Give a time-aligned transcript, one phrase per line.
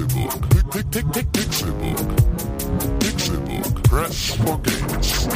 [0.00, 0.48] Pixelbook.
[1.32, 2.08] Pixelbook.
[3.00, 3.82] Pixelbook.
[3.84, 5.28] Press for games.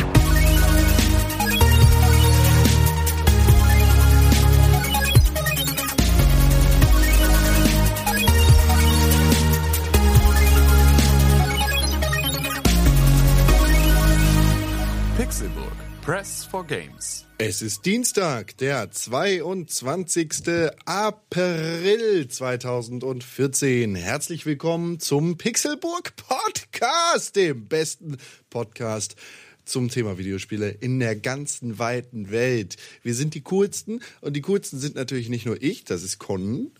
[15.17, 15.84] Pixelburg.
[16.05, 17.25] Press for Games.
[17.39, 20.31] Es ist Dienstag, der 22.
[20.85, 23.95] April 2014.
[23.95, 28.19] Herzlich willkommen zum Pixelburg Podcast, dem besten
[28.51, 29.17] Podcast
[29.65, 32.77] zum Thema Videospiele in der ganzen weiten Welt.
[33.03, 36.71] Wir sind die coolsten und die coolsten sind natürlich nicht nur ich, das ist Con.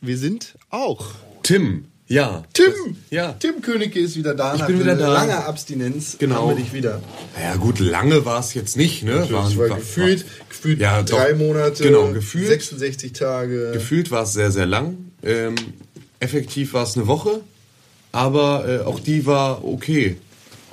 [0.00, 1.10] Wir sind auch
[1.42, 2.44] Tim, ja.
[2.52, 2.72] Tim.
[3.10, 3.32] Ja.
[3.38, 4.54] Tim Königke ist wieder da.
[4.54, 5.12] Ich bin wieder da.
[5.12, 6.36] langer Abstinenz Genau.
[6.42, 7.00] haben wir dich wieder.
[7.40, 9.26] Ja gut, lange war es jetzt nicht, ne?
[9.30, 11.16] Das war gefühlt, gefühlt Ja, doch.
[11.18, 12.46] drei Monate, Genau, gefühlt.
[12.48, 13.72] 66 Tage.
[13.72, 14.96] gefühlt war es sehr, sehr lang.
[15.22, 15.54] Ähm,
[16.20, 17.40] effektiv war es eine Woche,
[18.12, 20.16] aber äh, auch die war okay.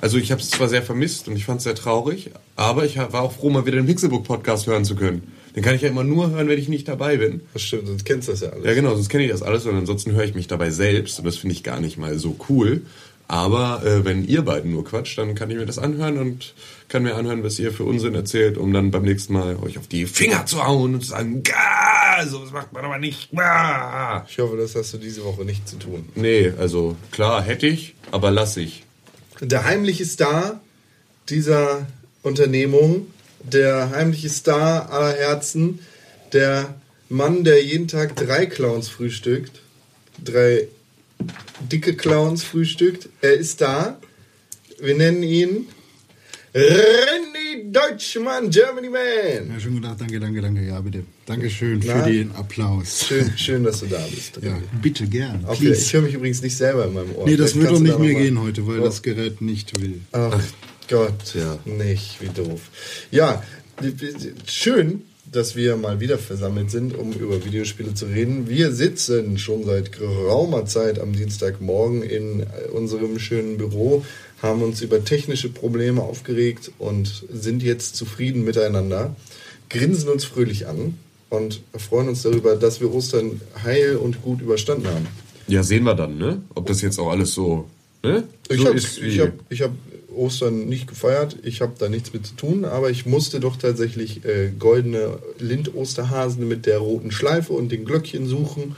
[0.00, 2.98] Also ich habe es zwar sehr vermisst und ich fand es sehr traurig, aber ich
[2.98, 5.32] war auch froh, mal wieder den Pixelbook-Podcast hören zu können.
[5.54, 7.42] Den kann ich ja immer nur hören, wenn ich nicht dabei bin.
[7.52, 8.64] Das stimmt, sonst kennst du das ja alles.
[8.64, 11.26] Ja, genau, sonst kenne ich das alles und ansonsten höre ich mich dabei selbst und
[11.26, 12.82] das finde ich gar nicht mal so cool.
[13.28, 16.54] Aber äh, wenn ihr beiden nur quatscht, dann kann ich mir das anhören und
[16.88, 19.86] kann mir anhören, was ihr für Unsinn erzählt, um dann beim nächsten Mal euch auf
[19.86, 23.30] die Finger zu hauen und zu sagen, Gah, sowas macht man aber nicht.
[23.32, 24.26] Gah.
[24.28, 26.08] Ich hoffe, das hast du diese Woche nicht zu tun.
[26.14, 28.84] Nee, also klar hätte ich, aber lass ich.
[29.40, 30.60] Der heimliche Star
[31.30, 31.86] dieser
[32.22, 33.06] Unternehmung,
[33.44, 35.80] der heimliche Star aller Herzen,
[36.32, 36.74] der
[37.08, 39.60] Mann, der jeden Tag drei Clowns frühstückt,
[40.22, 40.68] drei
[41.70, 43.98] dicke Clowns frühstückt, er ist da.
[44.80, 45.66] Wir nennen ihn
[46.54, 49.50] René Deutschmann, Germany Man.
[49.54, 50.62] Ja, schon gedacht, danke, danke, danke.
[50.62, 51.04] Ja, bitte.
[51.24, 52.04] Dankeschön Na?
[52.04, 53.06] für den Applaus.
[53.08, 54.38] Schön, schön, dass du da bist.
[54.42, 55.44] Ja, bitte, gern.
[55.46, 57.26] Okay, ich höre mich übrigens nicht selber in meinem Ohr.
[57.26, 58.84] nee, das Vielleicht wird du nicht mehr gehen heute, weil Oh.
[58.84, 60.00] das Gerät nicht will.
[60.12, 60.38] Ach
[60.88, 61.58] Gott, Ja.
[61.64, 62.60] nicht, wie doof.
[63.10, 63.42] Ja,
[64.46, 68.48] schön, dass wir mal wieder versammelt sind, um über Videospiele zu reden.
[68.48, 74.04] Wir sitzen schon seit geraumer Zeit am Dienstagmorgen in unserem schönen Büro,
[74.42, 79.16] haben uns über technische Probleme aufgeregt und sind jetzt zufrieden miteinander,
[79.70, 80.98] grinsen uns fröhlich an
[81.30, 85.06] und freuen uns darüber, dass wir Ostern heil und gut überstanden haben.
[85.48, 86.42] Ja, sehen wir dann, ne?
[86.54, 87.68] Ob das jetzt auch alles so,
[88.02, 88.24] ne?
[88.50, 89.70] Ich so habe ich hab, ich hab
[90.14, 94.24] Ostern nicht gefeiert, ich habe da nichts mit zu tun, aber ich musste doch tatsächlich
[94.24, 98.76] äh, goldene Lind-Osterhasen mit der roten Schleife und den Glöckchen suchen.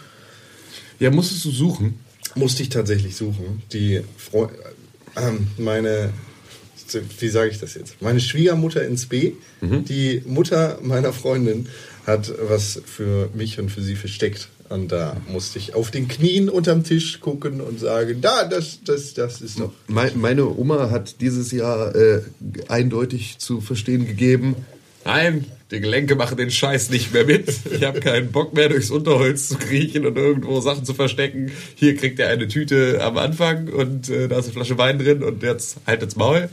[0.99, 2.01] ja, musstest du suchen.
[2.35, 3.63] Musste ich tatsächlich suchen.
[3.73, 4.49] Die Freu
[5.17, 6.13] ähm, meine,
[7.21, 8.01] wie sage ich das jetzt?
[8.03, 11.69] Meine Schwiegermutter ins B, die Mutter meiner Freundin,
[12.07, 14.49] hat was für mich und für sie versteckt.
[14.69, 19.15] Und da musste ich auf den Knien unterm Tisch gucken und sagen, da, das, das,
[19.15, 19.73] das ist doch.
[19.89, 22.23] Mein, meine Oma hat dieses Jahr äh,
[22.69, 24.57] eindeutig zu verstehen gegeben,
[25.05, 27.53] nein, die Gelenke machen den Scheiß nicht mehr mit.
[27.71, 31.53] Ich habe keinen Bock mehr durchs Unterholz zu kriechen und irgendwo Sachen zu verstecken.
[31.75, 35.23] Hier kriegt er eine Tüte am Anfang und äh, da ist eine Flasche Wein drin
[35.23, 36.49] und jetzt haltet's Maul.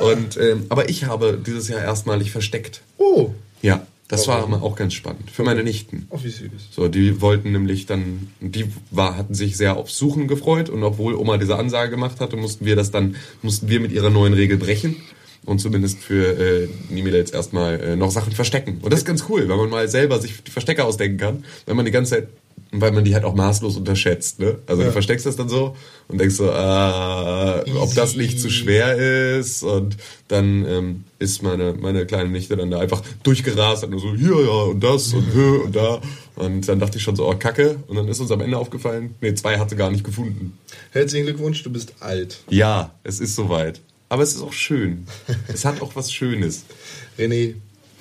[0.00, 2.82] Und, ähm, aber ich habe dieses Jahr erstmalig versteckt.
[2.98, 3.30] Oh,
[3.62, 4.52] Ja, das Warum?
[4.52, 5.30] war auch ganz spannend.
[5.30, 6.06] Für meine Nichten.
[6.10, 6.50] oh wie süß.
[6.70, 11.14] So, die wollten nämlich dann, die war, hatten sich sehr aufs Suchen gefreut und obwohl
[11.14, 14.58] Oma diese Ansage gemacht hatte, mussten wir das dann, mussten wir mit ihrer neuen Regel
[14.58, 14.96] brechen
[15.44, 18.78] und zumindest für äh, Nimila jetzt erstmal äh, noch Sachen verstecken.
[18.82, 21.76] Und das ist ganz cool, weil man mal selber sich die Verstecke ausdenken kann, wenn
[21.76, 22.28] man die ganze Zeit,
[22.72, 24.58] weil man die halt auch maßlos unterschätzt, ne?
[24.66, 25.76] Also du versteckst das dann so
[26.08, 29.96] und denkst so, äh, ob das nicht zu schwer ist und
[30.28, 34.40] dann ähm, ist meine, meine kleine Nichte dann da einfach durchgerast und nur so, hier,
[34.40, 36.00] ja, und das und hier und da.
[36.34, 37.76] Und dann dachte ich schon so, oh, Kacke.
[37.86, 40.58] Und dann ist uns am Ende aufgefallen, nee, zwei hat sie gar nicht gefunden.
[40.90, 42.40] Herzlichen Glückwunsch, du bist alt.
[42.50, 43.80] Ja, es ist soweit.
[44.08, 45.06] Aber es ist auch schön.
[45.48, 46.64] es hat auch was Schönes.
[47.18, 47.54] René,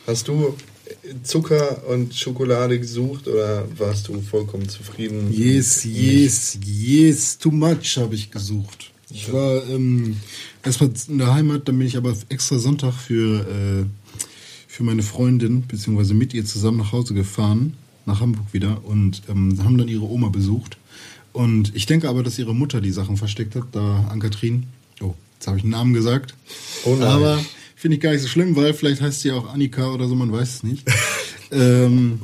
[0.05, 0.55] hast du
[1.23, 5.31] Zucker und Schokolade gesucht oder warst du vollkommen zufrieden?
[5.31, 8.91] Yes, yes, yes, too much habe ich gesucht.
[9.09, 10.17] Ich war ähm,
[10.63, 13.85] erstmal in der Heimat, dann bin ich aber extra Sonntag für, äh,
[14.67, 17.75] für meine Freundin, beziehungsweise mit ihr zusammen nach Hause gefahren,
[18.05, 20.77] nach Hamburg wieder und ähm, haben dann ihre Oma besucht.
[21.33, 24.67] Und ich denke aber, dass ihre Mutter die Sachen versteckt hat, da an Kathrin.
[25.01, 26.33] Oh, jetzt habe ich einen Namen gesagt.
[26.85, 27.07] Oh nein.
[27.07, 27.45] Aber
[27.85, 30.31] finde ich gar nicht so schlimm, weil vielleicht heißt sie auch Annika oder so, man
[30.31, 30.87] weiß es nicht.
[31.51, 32.19] ähm,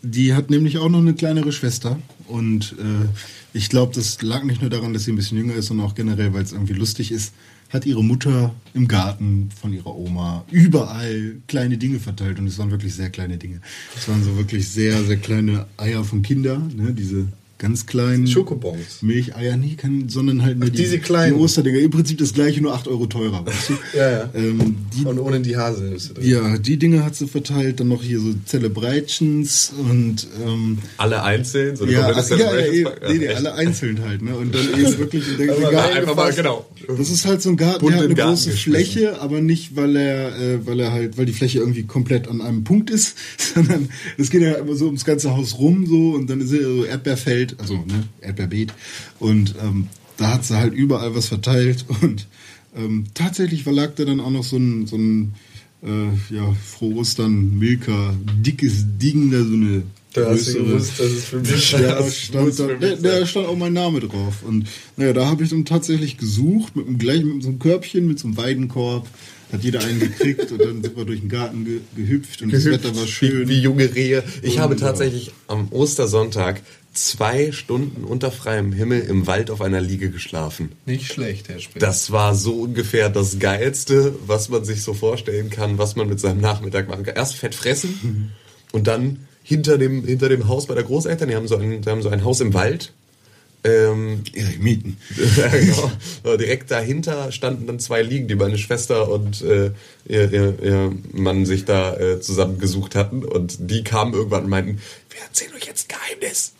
[0.00, 1.98] die hat nämlich auch noch eine kleinere Schwester.
[2.28, 3.08] Und äh,
[3.52, 5.94] ich glaube, das lag nicht nur daran, dass sie ein bisschen jünger ist, sondern auch
[5.94, 7.34] generell, weil es irgendwie lustig ist,
[7.68, 12.38] hat ihre Mutter im Garten von ihrer Oma überall kleine Dinge verteilt.
[12.38, 13.60] Und es waren wirklich sehr kleine Dinge.
[13.94, 16.94] Es waren so wirklich sehr, sehr kleine Eier von Kindern, ne?
[16.94, 17.28] diese
[17.62, 19.00] ganz kleinen Schokobons.
[19.00, 21.36] Milcheier, nee, kann, sondern halt nur die, diese kleinen.
[21.36, 21.78] die Osterdinger.
[21.78, 23.72] Im Prinzip das gleiche, nur 8 Euro teurer, weißt du?
[23.96, 24.30] Ja, ja.
[24.34, 26.28] Ähm, die, Und ohne die Haselnüsse drin.
[26.28, 31.76] ja, die Dinge hat sie verteilt, dann noch hier so Celebrations und ähm, Alle einzeln,
[31.76, 33.02] so eine ja, ja, ja, Pack?
[33.08, 34.34] nee, nee, alle einzeln halt, ne?
[34.36, 36.66] Und dann eben wirklich der rein- Einfach mal, genau.
[36.86, 38.50] Das ist halt so ein Garten, der hat in eine Garten große.
[38.52, 42.40] Fläche, aber nicht, weil er, äh, weil er halt, weil die Fläche irgendwie komplett an
[42.40, 43.16] einem Punkt ist,
[43.54, 43.88] sondern
[44.18, 46.84] es geht ja immer so ums ganze Haus rum so und dann ist ja so
[46.84, 48.72] Erdbeerfeld, also ne, Erdbeerbeet
[49.18, 52.26] und ähm, da hat sie halt überall was verteilt und
[52.76, 55.34] ähm, tatsächlich verlag da dann auch noch so ein, so ein
[55.82, 59.82] äh, ja, frohe Ostern Milka, dickes Ding, da so eine
[60.14, 63.08] Da hast du gewusst, dass es für mich ja, das stand da, für mich da,
[63.08, 63.26] da sein.
[63.26, 64.42] stand auch mein Name drauf.
[64.46, 64.66] Und
[64.96, 68.28] naja, da habe ich dann tatsächlich gesucht, mit, gleich mit so einem Körbchen, mit so
[68.28, 69.06] einem Weidenkorb.
[69.52, 72.64] Hat jeder einen gekriegt und dann sind wir durch den Garten ge, gehüpft und das
[72.64, 73.48] Wetter war schön.
[73.48, 74.24] Wie, wie junge Rehe.
[74.40, 74.94] Ich habe Wunderbar.
[74.94, 76.62] tatsächlich am Ostersonntag
[76.94, 80.72] zwei Stunden unter freiem Himmel im Wald auf einer Liege geschlafen.
[80.86, 81.84] Nicht schlecht, Herr Sprecher.
[81.84, 86.20] Das war so ungefähr das Geilste, was man sich so vorstellen kann, was man mit
[86.20, 87.14] seinem Nachmittag machen kann.
[87.14, 88.32] Erst fett fressen
[88.72, 91.90] und dann hinter dem, hinter dem Haus bei der Großeltern, die haben so ein, die
[91.90, 92.92] haben so ein Haus im Wald.
[93.64, 94.24] Ähm,
[95.36, 95.92] ja, genau.
[96.24, 99.70] Aber Direkt dahinter standen dann zwei Liegen, die meine Schwester und äh,
[100.06, 103.24] ihr, ihr, ihr Mann sich da äh, zusammengesucht hatten.
[103.24, 104.80] Und die kamen irgendwann und meinten,
[105.10, 106.54] wir erzählen euch jetzt ein Geheimnis.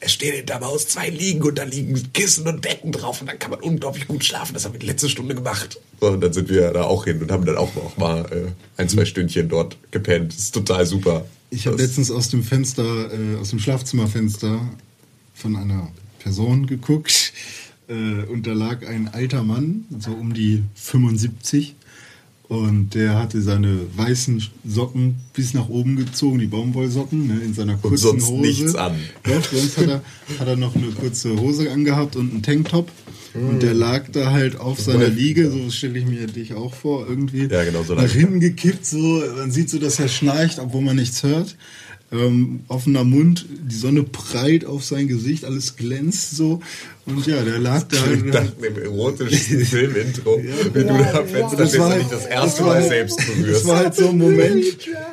[0.00, 3.38] Es stehen hinterm Haus zwei Liegen und da liegen Kissen und Decken drauf und dann
[3.38, 4.54] kann man unglaublich gut schlafen.
[4.54, 5.80] Das haben wir die letzte Stunde gemacht.
[6.00, 8.80] So, und dann sind wir da auch hin und haben dann auch noch mal äh,
[8.80, 10.32] ein, zwei Stündchen dort gepennt.
[10.32, 11.26] Das ist total super.
[11.50, 14.60] Ich habe letztens aus dem Fenster, äh, aus dem Schlafzimmerfenster
[15.34, 15.90] von einer
[16.20, 17.32] Person geguckt
[17.88, 21.74] äh, und da lag ein alter Mann, so um die 75
[22.48, 27.76] und der hatte seine weißen Socken bis nach oben gezogen, die Baumwollsocken, ne, in seiner
[27.76, 28.40] kurzen sonst Hose.
[28.40, 28.94] nichts an.
[29.22, 30.02] Doch, sonst hat er,
[30.38, 32.90] hat er noch eine kurze Hose angehabt und einen Tanktop.
[33.34, 37.06] Und der lag da halt auf seiner Liege, so stelle ich mir dich auch vor,
[37.06, 37.46] irgendwie.
[37.46, 39.22] Ja, genau, so Nach hinten gekippt, so.
[39.36, 41.54] Man sieht so, dass er schnarcht, obwohl man nichts hört.
[42.10, 46.62] Ähm, offener Mund, die Sonne prallt auf sein Gesicht, alles glänzt so.
[47.04, 47.98] Und ja, der lag da.
[48.10, 52.02] Ich dachte im erotischen Filmintro, wie du da am Fenster Das stehst war und halt-
[52.04, 53.66] dich das erste das Mal halt- selbst Das berührst.
[53.66, 54.64] war halt so ein Moment,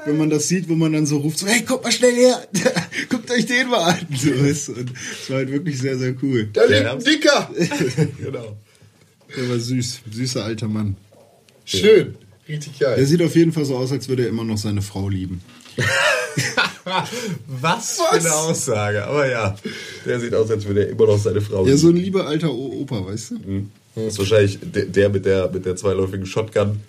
[0.06, 2.47] wenn man das sieht, wo man dann so ruft, so, hey, kommt mal schnell her,
[3.09, 4.07] guckt euch den mal an.
[4.18, 4.69] So ist.
[4.69, 4.89] Und
[5.21, 6.48] es war halt wirklich sehr, sehr cool.
[6.53, 7.50] Da Der liegt ein Dicker!
[8.24, 8.56] genau.
[9.36, 10.95] Der war süß, süßer alter Mann.
[11.65, 12.15] Schön.
[12.48, 13.06] Richtig Der geil.
[13.06, 15.41] sieht auf jeden Fall so aus, als würde er immer noch seine Frau lieben.
[17.48, 19.06] Was, für eine Aussage.
[19.06, 19.56] Aber ja,
[20.06, 22.51] der sieht aus, als würde er immer noch seine Frau Ja, so ein lieber alter
[22.51, 23.36] O- Opa, weißt du?
[23.95, 26.81] Das ist wahrscheinlich der, der mit der mit der zweiläufigen Shotgun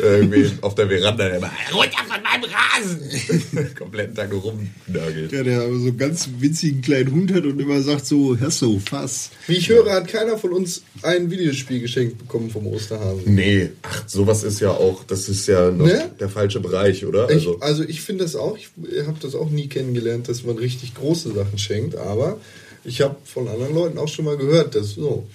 [0.00, 5.32] äh, irgendwie auf der Veranda, der immer runter von meinem Rasen kompletten Tag rumnörgelt.
[5.32, 8.80] Der, der aber so einen ganz winzigen kleinen Hund hat und immer sagt so, Hasso,
[8.84, 9.30] fass.
[9.48, 13.34] Wie ich höre, hat keiner von uns ein Videospiel geschenkt bekommen vom Osterhasen.
[13.34, 16.10] Nee, ach, sowas ist ja auch, das ist ja noch Ne?
[16.20, 17.24] der falsche Bereich, oder?
[17.28, 18.68] Ich, Also, also ich finde das auch, ich
[19.06, 22.38] habe das auch nie kennengelernt, dass man richtig große Sachen schenkt, aber
[22.84, 25.26] ich habe von anderen Leuten auch schon mal gehört, dass so,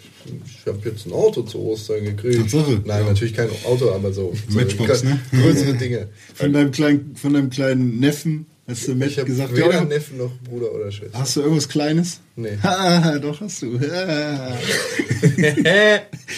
[0.46, 2.40] ich habe jetzt ein Auto zu Ostern gekriegt.
[2.42, 2.82] Tatsache?
[2.86, 3.08] Nein, Ja.
[3.08, 5.20] natürlich kein Auto, aber so, so Matchbox, ne?
[5.32, 6.08] größere Dinge.
[6.36, 9.84] Von deinem kleinen, von deinem kleinen Neffen hast du Ich Matt habe gesagt, weder ja,
[9.86, 11.18] Neffen noch Bruder oder Schwester.
[11.18, 12.20] hast du irgendwas Kleines?
[12.36, 12.58] Nee.
[12.64, 13.80] Ha, doch hast du.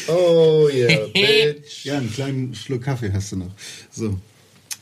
[0.08, 1.86] Oh yeah, bitch.
[1.86, 3.52] Ja, einen kleinen Schluck Kaffee hast du noch.
[3.92, 4.18] So.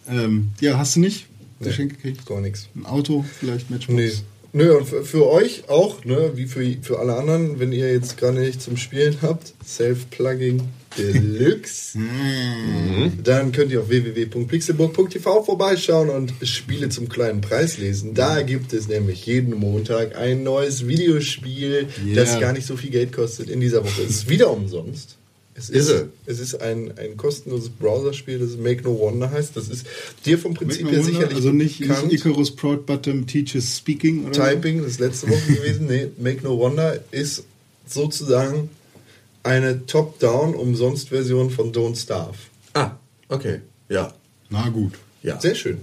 [0.10, 1.26] Ähm, ja, hast du nicht?
[1.60, 2.26] Geschenk gekriegt?
[2.26, 2.68] Gar nichts.
[2.76, 3.96] Ein Auto, vielleicht Matchbox?
[3.96, 4.12] Nee.
[4.58, 8.18] Nö, und für, für euch auch, ne, wie für, für alle anderen, wenn ihr jetzt
[8.18, 10.64] gerade nicht zum Spielen habt, Self-Plugging
[10.98, 12.00] Deluxe,
[13.24, 18.16] dann könnt ihr auf www.pixelburg.tv vorbeischauen und Spiele zum kleinen Preis lesen.
[18.16, 22.40] Da gibt es nämlich jeden Montag ein neues Videospiel, das Yeah.
[22.40, 23.52] gar nicht so viel Geld kostet.
[23.52, 25.18] In dieser Woche ist es wieder umsonst.
[25.60, 29.58] Es ist, es ist ein, ein kostenloses Browserspiel, das Make No Wonder heißt.
[29.58, 29.88] Das ist
[30.24, 32.14] dir vom Prinzip Make her no wonder, sicherlich also nicht, bekannt.
[32.14, 34.42] Icarus Proud Bottom teaches speaking oder so?
[34.42, 35.88] Typing, das ist letzte Woche gewesen.
[35.88, 37.44] Nee, Make No Wonder ist
[37.88, 38.70] sozusagen
[39.42, 42.38] eine Top-Down-Umsonst-Version von Don't Starve.
[42.74, 42.92] ah,
[43.30, 44.14] okay, ja,
[44.50, 44.94] Na gut.
[45.24, 45.40] ja.
[45.40, 45.80] Sehr schön.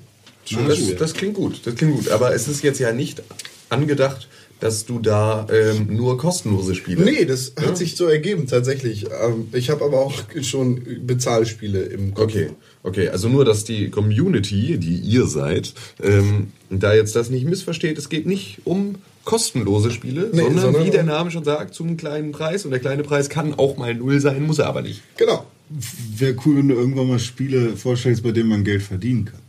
[0.51, 2.09] Na Das, das klingt gut, das klingt gut.
[2.11, 3.23] Aber es ist jetzt ja nicht
[3.71, 4.29] angedacht,
[4.61, 7.05] dass du da ähm, nur kostenlose Spiele.
[7.05, 9.05] Nee, das hat sich so ergeben, tatsächlich.
[9.07, 12.25] Ähm, Ich habe aber auch schon Bezahlspiele im Kopf.
[12.25, 12.51] Okay,
[12.83, 13.09] okay.
[13.09, 17.99] Also nur, dass die Community, die ihr seid, ähm, da jetzt das nicht missversteht.
[17.99, 21.97] Es geht nicht um kostenlose Spiele, Nee, sondern, sondern wie der Name schon sagt, zum
[21.97, 22.65] kleinen Preis.
[22.65, 25.03] Und der kleine Preis kann auch mal null sein, muss er aber nicht.
[25.17, 25.47] Genau.
[26.17, 29.41] Wäre cool, wenn du irgendwann mal Spiele vorstellst, bei denen man Geld verdienen kann.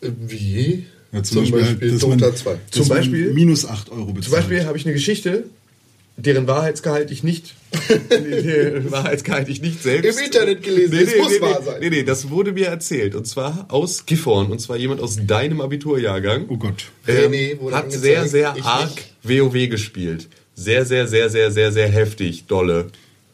[0.00, 0.86] Äh, Wie?
[1.12, 2.50] Ja, Zum Beispiel dass Dota man, 2.
[2.52, 4.24] dass Zum Beispiel- minus 8 Euro bezahlt.
[4.24, 5.44] Zum Beispiel habe ich eine Geschichte,
[6.16, 7.54] deren Wahrheitsgehalt ich nicht,
[8.10, 11.80] nee, deren Wahrheitsgehalt ich nicht selbst Im Internet gelesen, es muss nee, wahr nee, sein.
[11.80, 15.60] Nee, nee, das wurde mir erzählt und zwar aus Gifhorn und zwar jemand aus deinem
[15.60, 16.46] Abiturjahrgang.
[16.48, 16.86] Oh Gott.
[17.06, 18.90] ähm, René wurde hat sehr, sehr arg
[19.24, 19.42] nicht.
[19.42, 20.28] WoW gespielt.
[20.54, 22.86] Sehr, sehr, sehr, sehr, sehr, sehr heftig, dolle.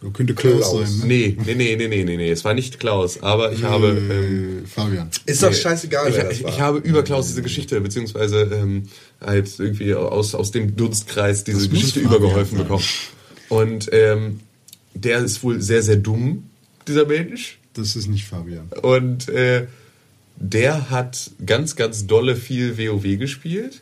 [0.03, 0.99] Das könnte Klaus, Klaus.
[0.99, 1.15] sein, ne?
[1.15, 3.89] Nee, nee, nee, nee, nee, nee, nee, es war nicht Klaus, aber ich habe...
[3.89, 5.11] Ähm, Äh, Fabian.
[5.27, 6.51] Ist doch scheißegal, ich, wer das ich, war.
[6.51, 8.85] ich habe über Klaus diese Geschichte, beziehungsweise ähm,
[9.21, 12.67] halt irgendwie aus, aus dem Dunstkreis diese muss Geschichte übergeholfen sein.
[12.67, 12.85] bekommen.
[13.49, 14.41] Und ähm,
[14.95, 16.51] der ist wohl sehr, sehr dumm,
[16.89, 17.59] dieser Mensch.
[17.75, 18.69] Das ist nicht Fabian.
[18.83, 19.67] Und äh,
[20.37, 23.82] der hat ganz, ganz dolle viel WoW gespielt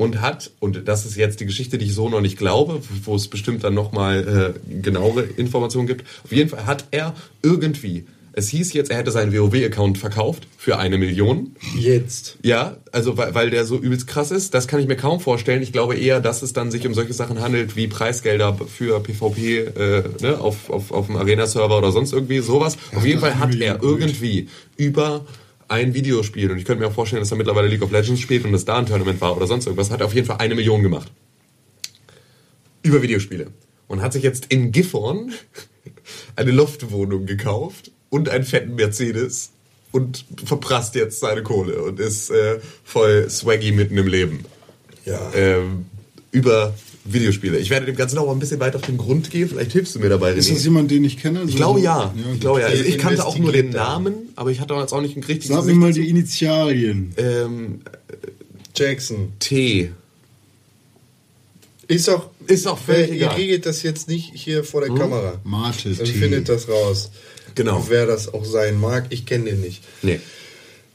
[0.00, 3.14] und hat, und das ist jetzt die Geschichte, die ich so noch nicht glaube, wo
[3.14, 6.06] es bestimmt dann nochmal äh, genauere Informationen gibt.
[6.24, 10.78] Auf jeden Fall hat er irgendwie, es hieß jetzt, er hätte seinen WoW-Account verkauft für
[10.78, 11.54] eine Million.
[11.78, 12.38] Jetzt.
[12.42, 15.60] Ja, also weil, weil der so übelst krass ist, das kann ich mir kaum vorstellen.
[15.60, 19.58] Ich glaube eher, dass es dann sich um solche Sachen handelt wie Preisgelder für PvP
[19.58, 22.78] äh, ne, auf, auf, auf dem Arena-Server oder sonst irgendwie sowas.
[22.96, 25.26] Auf jeden Fall hat er irgendwie über
[25.70, 28.44] ein Videospiel, und ich könnte mir auch vorstellen, dass er mittlerweile League of Legends spielt
[28.44, 30.54] und das da ein Tournament war oder sonst irgendwas, hat er auf jeden Fall eine
[30.54, 31.10] Million gemacht.
[32.82, 33.48] Über Videospiele.
[33.86, 35.32] Und hat sich jetzt in Gifhorn
[36.36, 39.52] eine Loftwohnung gekauft und einen fetten Mercedes
[39.92, 44.44] und verprasst jetzt seine Kohle und ist äh, voll swaggy mitten im Leben.
[45.04, 45.32] Ja.
[45.34, 45.86] Ähm,
[46.32, 46.74] über
[47.04, 47.58] Videospiele.
[47.58, 49.48] Ich werde dem Ganzen auch mal ein bisschen weiter auf den Grund gehen.
[49.48, 50.54] Vielleicht hilfst du mir dabei, Ist René.
[50.54, 51.42] das jemand, den ich kenne?
[51.46, 52.14] Ich glaube ja.
[52.34, 52.66] Ich glaube ja.
[52.66, 53.70] Also ich kannte auch nur den.
[53.70, 57.12] Namen, aber ich hatte jetzt auch nicht ein richtiges Sag mir mal die Initialien.
[57.16, 57.80] ähm,
[58.76, 59.32] Jackson.
[59.38, 59.90] T.
[61.88, 62.30] Ist auch.
[62.46, 63.30] Ist auch völlig Ihr.
[63.30, 63.36] Hm?
[63.36, 65.40] regelt das jetzt nicht hier vor der Kamera.
[65.44, 66.12] Marte Dann T.
[66.12, 67.10] findet das raus.
[67.54, 67.84] Genau.
[67.88, 69.06] Wer das auch sein mag.
[69.10, 69.82] Ich kenne den nicht.
[70.02, 70.20] Nee.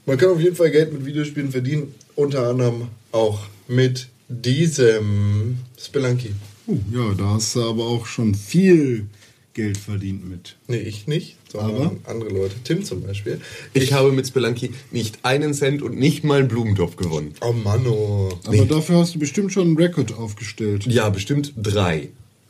[0.06, 1.94] Man kann auf jeden Fall Geld mit Videospielen verdienen.
[2.16, 6.32] Unter anderem auch mit diesem Spelunky.
[6.68, 9.06] Uh, ja, da hast du aber auch schon viel
[9.54, 10.58] Geld verdient mit.
[10.68, 11.96] Nee, ich nicht, sondern Aber?
[12.06, 12.56] andere Leute.
[12.64, 13.40] Tim zum Beispiel.
[13.74, 17.34] Ich habe mit Spelunky nicht einen Cent und nicht mal einen Blumentopf gewonnen.
[17.42, 18.38] Oh Mann, oh.
[18.46, 20.86] Aber dafür hast du bestimmt schon einen Rekord aufgestellt.
[20.88, 22.10] Ja, bestimmt drei.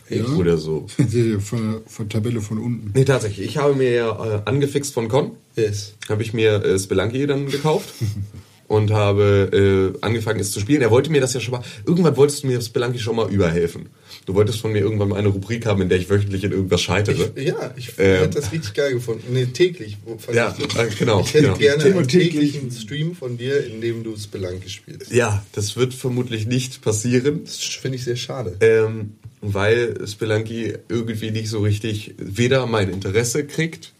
[0.10, 0.25] Ja?
[0.25, 0.88] Oder so.
[0.98, 2.91] Die von, von Tabelle von unten.
[2.94, 3.48] Nee, tatsächlich.
[3.48, 5.94] Ich habe mir ja äh, angefixt von Con, Yes.
[6.10, 7.94] habe ich mir äh, Spelunky dann gekauft
[8.68, 10.82] und habe äh, angefangen es zu spielen.
[10.82, 13.90] Er wollte mir das ja schon mal, irgendwann wolltest du mir Spelunky schon mal überhelfen.
[14.26, 16.82] Du wolltest von mir irgendwann mal eine Rubrik haben, in der ich wöchentlich in irgendwas
[16.82, 17.32] scheitere.
[17.36, 18.22] Ich, ja, ich Ähm.
[18.22, 19.24] hätte das richtig geil gefunden.
[19.32, 19.98] Nee, täglich.
[20.34, 21.58] Ja, ich, äh, genau, Ich hätte genau.
[21.58, 22.32] gerne Thema einen täglich.
[22.54, 25.12] täglichen Stream von dir, in dem du Spelunky spielst.
[25.12, 27.42] ja, das wird vermutlich nicht passieren.
[27.46, 28.58] Das finde ich sehr schade.
[28.62, 33.94] Ähm, weil Spelunky irgendwie nicht so richtig weder mein Interesse kriegt,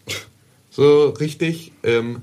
[0.70, 2.22] so richtig, ähm,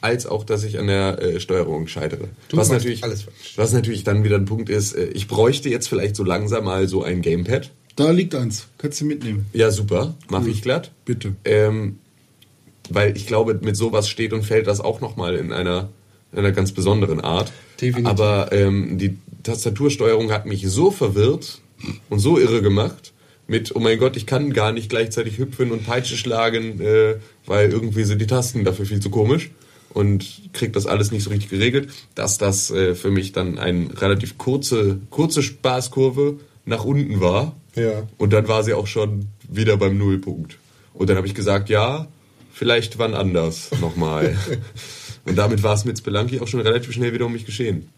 [0.00, 2.28] als auch, dass ich an der äh, Steuerung scheitere.
[2.48, 3.54] Du was natürlich, alles falsch.
[3.56, 6.88] was natürlich dann wieder ein Punkt ist, äh, ich bräuchte jetzt vielleicht so langsam mal
[6.88, 7.70] so ein Gamepad.
[7.96, 8.68] Da liegt eins.
[8.78, 9.46] Kannst du mitnehmen.
[9.52, 10.92] Ja, super, mache ich glatt.
[11.04, 11.34] Bitte.
[11.44, 11.98] Ähm,
[12.90, 15.88] weil ich glaube, mit sowas steht und fällt das auch nochmal in einer,
[16.32, 17.52] in einer ganz besonderen Art.
[17.80, 18.06] Definitiv.
[18.06, 21.60] Aber ähm, die Tastatursteuerung hat mich so verwirrt
[22.08, 23.12] und so irre gemacht
[23.48, 27.72] mit, oh mein Gott, ich kann gar nicht gleichzeitig hüpfen und Peitsche schlagen, äh, weil
[27.72, 29.50] irgendwie sind die Tasten dafür viel zu komisch
[29.92, 33.88] und kriegt das alles nicht so richtig geregelt, dass das äh, für mich dann eine
[34.00, 37.56] relativ kurze, kurze Spaßkurve nach unten war.
[37.74, 38.06] Ja.
[38.18, 40.58] Und dann war sie auch schon wieder beim Nullpunkt.
[40.92, 42.08] Und dann habe ich gesagt, ja,
[42.52, 44.36] vielleicht wann anders nochmal.
[45.24, 47.88] Und damit war es mit Spelunky auch schon relativ schnell wieder um mich geschehen.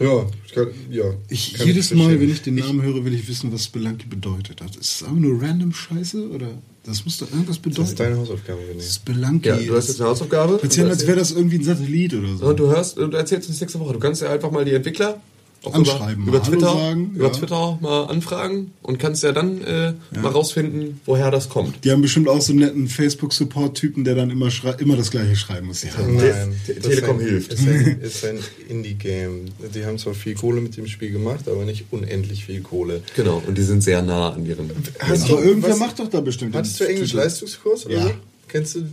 [0.00, 1.04] Ja, ich kann, ja.
[1.28, 2.06] Ich, kann jedes verstehen.
[2.08, 4.76] Mal, wenn ich den Namen höre, will ich wissen, was Spelunky bedeutet hat.
[4.76, 6.48] Ist es einfach nur random Scheiße oder
[6.84, 7.88] das muss doch irgendwas Das bedeuten?
[7.88, 8.94] ist deine Hausaufgabe, René.
[8.94, 9.48] Spelunky.
[9.48, 10.60] Ja, du hast jetzt eine Hausaufgabe.
[10.62, 12.46] Erzähl, als wäre das irgendwie ein Satellit oder so.
[12.46, 13.92] Und du hörst und erzählst uns nächste Woche.
[13.94, 15.20] Du kannst ja einfach mal die Entwickler
[15.64, 17.30] auch Anschreiben, über, über Twitter, sagen, über ja.
[17.32, 21.84] Twitter mal anfragen und kannst ja dann äh, mal rausfinden, woher das kommt.
[21.84, 24.48] Die haben bestimmt auch so einen netten Facebook-Support-Typen, der dann immer,
[24.78, 25.82] immer das gleiche schreiben muss.
[25.82, 25.90] Ja.
[26.00, 27.52] Nein, Te- das Telekom ist ein, hilft.
[27.52, 28.38] Ist ein, ist ein
[28.68, 29.46] Indie-Game.
[29.74, 33.02] Die haben zwar viel Kohle mit dem Spiel gemacht, aber nicht unendlich viel Kohle.
[33.16, 34.70] Genau, und die sind sehr nah an ihren.
[35.00, 36.54] Hast Aber irgendwer was- macht doch da bestimmt.
[36.54, 37.22] Hattest du den Englisch Titel.
[37.22, 38.10] Leistungskurs oder Ja.
[38.46, 38.86] Kennst du?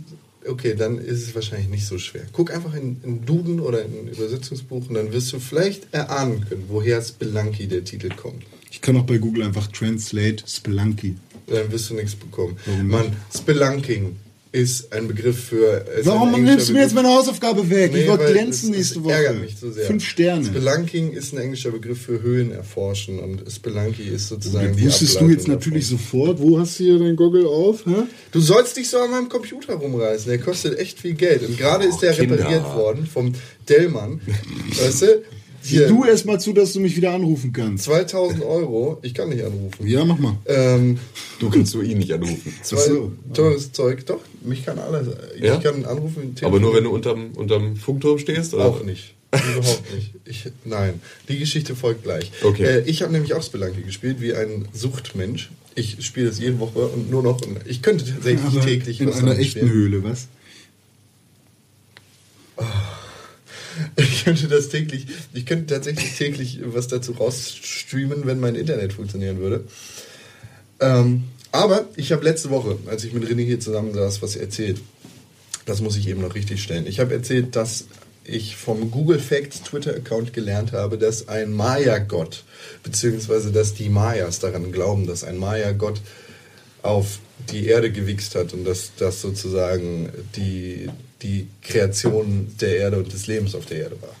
[0.48, 2.22] Okay, dann ist es wahrscheinlich nicht so schwer.
[2.32, 6.46] Guck einfach in, in Duden oder in ein Übersetzungsbuch und dann wirst du vielleicht erahnen
[6.48, 8.44] können, woher Spelunky der Titel kommt.
[8.70, 11.16] Ich kann auch bei Google einfach Translate Spelunky.
[11.46, 12.56] Dann wirst du nichts bekommen.
[12.66, 12.90] Warum nicht?
[12.90, 14.16] Mann, Spelunking
[14.56, 15.84] ist ein Begriff für.
[15.98, 17.90] ist Warum nimmst du mir jetzt meine Hausaufgabe weg?
[17.94, 19.12] ich Nee, wollte weil glänzen es- nächste Woche.
[19.12, 19.84] ärgert mich so sehr.
[19.86, 20.46] Fünf Sterne.
[20.46, 25.28] Spelunking ist ein englischer Begriff für Höhlen erforschen und Spelunky ist sozusagen die Wusstest du
[25.28, 25.98] jetzt natürlich davon.
[25.98, 27.84] sofort, wo hast du hier dein Goggle auf?
[27.84, 28.04] Hä?
[28.32, 30.28] Du sollst dich so an meinem Computer rumreißen.
[30.28, 31.42] Der kostet echt viel Geld.
[31.46, 32.38] Und gerade ist der Kinder.
[32.38, 33.32] repariert worden vom
[33.68, 34.20] Dellmann.
[34.82, 35.06] weißt du?
[35.68, 37.84] Hier, Du erst mal zu, dass du mich wieder anrufen kannst.
[37.84, 38.98] 2000 Euro.
[39.02, 39.86] Ich kann nicht anrufen.
[39.86, 40.36] Ja, mach mal.
[40.46, 40.98] Ähm,
[41.40, 42.54] Du kannst du ihn nicht anrufen.
[42.62, 43.12] zwei so.
[43.34, 44.06] teures Zeug.
[44.06, 45.08] Doch, mich kann alles.
[45.36, 45.56] Ich Ja?
[45.56, 46.34] kann anrufen.
[46.42, 48.54] Aber nur wenn du unterm, unterm Funkturm stehst?
[48.54, 48.66] Oder?
[48.66, 49.14] Auch nicht.
[49.32, 50.12] Überhaupt nicht.
[50.24, 52.30] Ich, nein, die Geschichte folgt gleich.
[52.42, 52.62] Okay.
[52.64, 55.50] Äh, ich habe nämlich auch Spelunky gespielt, wie ein Suchtmensch.
[55.74, 57.40] Ich spiele es jede Woche und nur noch.
[57.66, 59.72] Ich könnte tatsächlich Aber täglich in was einer damit echten spielen.
[59.72, 60.28] Höhle, was?
[63.96, 69.38] Ich könnte das täglich, ich könnte tatsächlich täglich was dazu rausstreamen, wenn mein Internet funktionieren
[69.38, 69.62] würde.
[70.80, 74.80] Ähm, aber ich habe letzte Woche, als ich mit René hier zusammen saß, was erzählt.
[75.64, 76.88] Das muss ich eben noch richtig stellen.
[76.88, 77.84] Ich habe erzählt, dass
[78.24, 82.42] ich vom Google Facts Twitter-Account gelernt habe, dass ein Maya-Gott,
[82.82, 86.00] beziehungsweise dass die Mayas daran glauben, dass ein Maya-Gott
[86.82, 87.20] auf
[87.52, 90.88] die Erde gewichst hat und dass das sozusagen die,
[91.22, 94.14] die Kreation der Erde und des Lebens auf der Erde war.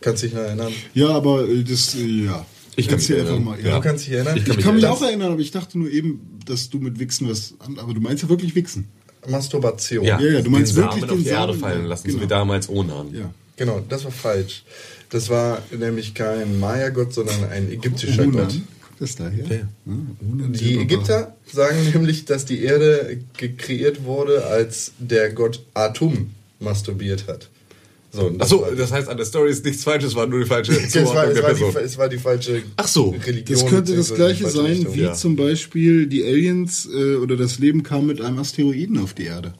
[0.00, 0.72] Kannst du dich noch erinnern?
[0.94, 2.44] Ja, aber äh, das, äh, ja.
[2.74, 3.34] Ich kann mich erinnern.
[3.34, 3.60] einfach mal.
[3.60, 3.68] Ja.
[3.70, 3.76] Ja.
[3.76, 4.36] Du kannst dich erinnern?
[4.36, 6.98] Ich Ich kann mich Das- auch erinnern, aber ich dachte nur eben, dass du mit
[6.98, 8.88] Wichsen was an, aber du meinst ja wirklich Wichsen.
[9.28, 10.04] Masturbation.
[10.04, 12.18] Ja, ja, du meinst den wirklich Samen auf den die Erde fallen ja, lassen, genau.
[12.18, 13.14] so wie damals Onan.
[13.14, 13.30] Ja.
[13.56, 14.64] Genau, das war falsch.
[15.10, 18.48] Das war nämlich kein Maya-Gott, sondern ein ägyptischer Onan.
[18.48, 18.54] Gott.
[19.02, 19.44] Das daher?
[19.48, 20.78] Ja, Onan Die.
[20.78, 23.18] Ägypter sagen nämlich, dass die Erde
[23.58, 26.30] kreiert wurde, als der Gott Atum
[26.60, 27.48] masturbiert hat.
[28.12, 30.72] So, das Achso, das heißt, an der Story ist nichts Falsches, war nur die falsche
[30.86, 31.82] es, war, Zuordnung es, der war die, Person.
[31.82, 33.58] es war die falsche Ach so, Religion.
[33.58, 34.94] Das könnte das gleiche sein, Richtung.
[34.94, 35.14] wie ja.
[35.14, 39.54] zum Beispiel die Aliens äh, oder das Leben kam mit einem Asteroiden auf die Erde.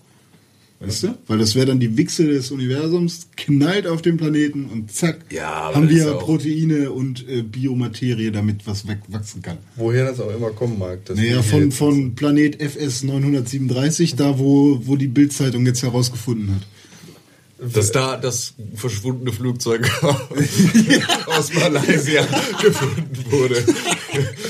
[0.84, 1.14] Weißt du?
[1.28, 5.72] Weil das wäre dann die Wichse des Universums, knallt auf den Planeten und zack, Ja,
[5.72, 9.58] haben das wir Proteine und äh, Biomaterie, damit was wegwachsen kann.
[9.76, 10.98] Woher das auch immer kommen mag.
[11.06, 17.72] wir Naja, von, von Planet FS 937, da wo, wo die Bildzeitung jetzt herausgefunden hat.
[17.74, 19.88] dass da das verschwundene Flugzeug
[21.26, 22.26] aus Malaysia
[22.60, 23.64] gefunden wurde.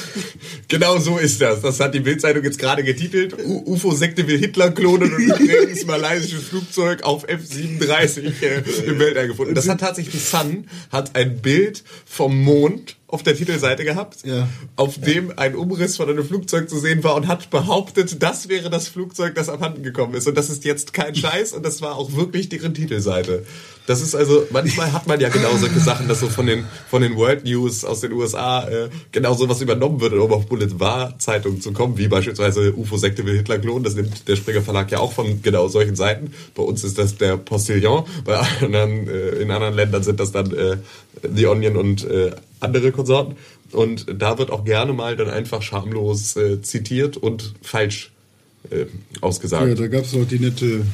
[0.72, 1.60] genau so ist das.
[1.60, 3.36] Das hat die Bildzeitung jetzt gerade getitelt.
[3.44, 9.54] UFO-Sekte will Hitler klonen und übrigens malaysisches Flugzeug auf F-37 äh, im Weltall gefunden.
[9.54, 14.48] Das hat tatsächlich die Sun hat ein Bild vom Mond auf der Titelseite gehabt, Ja.
[14.76, 18.70] auf dem ein Umriss von einem Flugzeug zu sehen war und hat behauptet, das wäre
[18.70, 20.26] das Flugzeug, das abhanden gekommen ist.
[20.26, 23.44] Und das ist jetzt kein Scheiß und das war auch wirklich deren Titelseite.
[23.86, 27.02] Das ist also, manchmal hat man ja genau solche Sachen, dass so von den, von
[27.02, 31.72] den World News aus den USA äh, genau sowas übernommen wird, um auf Boulevard-Zeitungen zu
[31.72, 33.84] kommen, wie beispielsweise UFO-Sekte will Hitler klonen.
[33.84, 36.32] Das nimmt der Springer Verlag ja auch von genau solchen Seiten.
[36.54, 40.52] Bei uns ist das der Postillon, bei anderen, äh, in anderen Ländern sind das dann
[40.56, 40.76] äh,
[41.34, 42.30] The Onion und äh,
[42.62, 43.36] andere Konsorten.
[43.72, 48.12] Und da wird auch gerne mal dann einfach schamlos äh, zitiert und falsch
[48.70, 48.86] äh,
[49.20, 49.68] ausgesagt.
[49.68, 50.86] Ja, da gab es auch die nette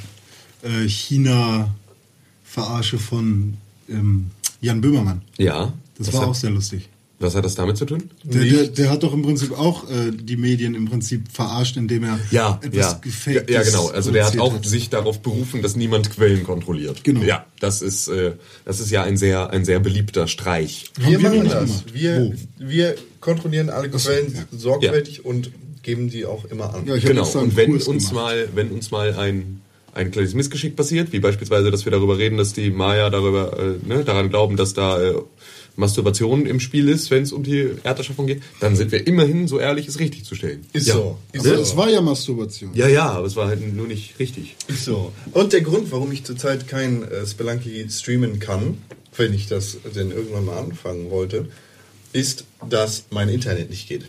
[0.62, 5.22] äh, China-Verarsche von ähm, Jan Böhmermann.
[5.36, 5.72] Ja.
[5.96, 6.88] Das was war auch sehr lustig.
[7.20, 8.10] Was hat das damit zu tun?
[8.22, 12.04] Der, der, der hat doch im Prinzip auch äh, die Medien im Prinzip verarscht, indem
[12.04, 13.00] er Ja, etwas ja.
[13.02, 13.88] Gefaktes ja, genau.
[13.88, 17.02] Also der hat auch sich darauf berufen, dass niemand Quellen kontrolliert.
[17.02, 17.22] Genau.
[17.22, 18.32] Ja, das ist, äh,
[18.64, 20.92] das ist ja ein sehr, ein sehr beliebter Streich.
[20.96, 21.84] Wir wir machen das.
[21.92, 24.42] Wir, wir kontrollieren alle Quellen ja.
[24.56, 25.50] sorgfältig und
[25.82, 26.86] geben die auch immer an.
[26.86, 27.28] Ja, Genau.
[27.28, 28.24] Und wenn Kurs uns gemacht.
[28.26, 29.60] mal, wenn uns mal ein
[29.94, 33.86] ein kleines Missgeschick passiert, wie beispielsweise, dass wir darüber reden, dass die Maya darüber, äh,
[33.86, 35.14] ne, daran glauben, dass da äh,
[35.78, 39.60] Masturbation im Spiel ist, wenn es um die Erderschaffung geht, dann sind wir immerhin so
[39.60, 40.66] ehrlich, es richtig zu stellen.
[40.72, 40.94] Ist ja.
[40.94, 41.18] so.
[41.32, 41.62] Ist Aber so.
[41.62, 42.72] es war ja Masturbation.
[42.74, 44.56] Ja, ja, aber es war halt nur nicht richtig.
[44.66, 45.12] Ist so.
[45.32, 48.78] Und der Grund, warum ich zurzeit kein äh, Spelunky streamen kann,
[49.16, 51.48] wenn ich das denn irgendwann mal anfangen wollte,
[52.12, 54.04] ist, dass mein Internet nicht geht.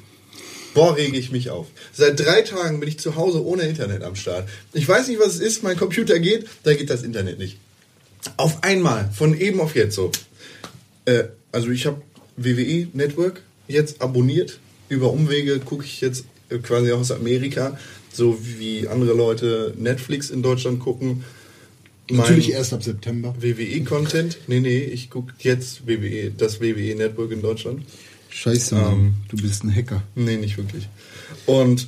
[0.74, 1.68] Boah, rege ich mich auf.
[1.94, 4.50] Seit drei Tagen bin ich zu Hause ohne Internet am Start.
[4.74, 5.64] Ich weiß nicht, was es ist.
[5.64, 7.58] Mein Computer geht, da geht das Internet nicht.
[8.38, 10.12] Auf einmal, von eben auf jetzt so.
[11.06, 12.02] Äh, also ich habe
[12.38, 14.60] WWE Network jetzt abonniert.
[14.88, 17.78] Über Umwege gucke ich jetzt äh, quasi aus Amerika,
[18.12, 21.24] so wie andere Leute Netflix in Deutschland gucken.
[22.12, 23.36] Natürlich erst ab September.
[23.40, 24.40] WWE-Content.
[24.48, 27.84] Nee, nee, ich gucke jetzt WWE, das WWE Network in Deutschland.
[28.30, 29.16] Scheiße, Mann.
[29.28, 30.04] du bist ein Hacker.
[30.16, 30.88] Nee, nicht wirklich.
[31.46, 31.88] Und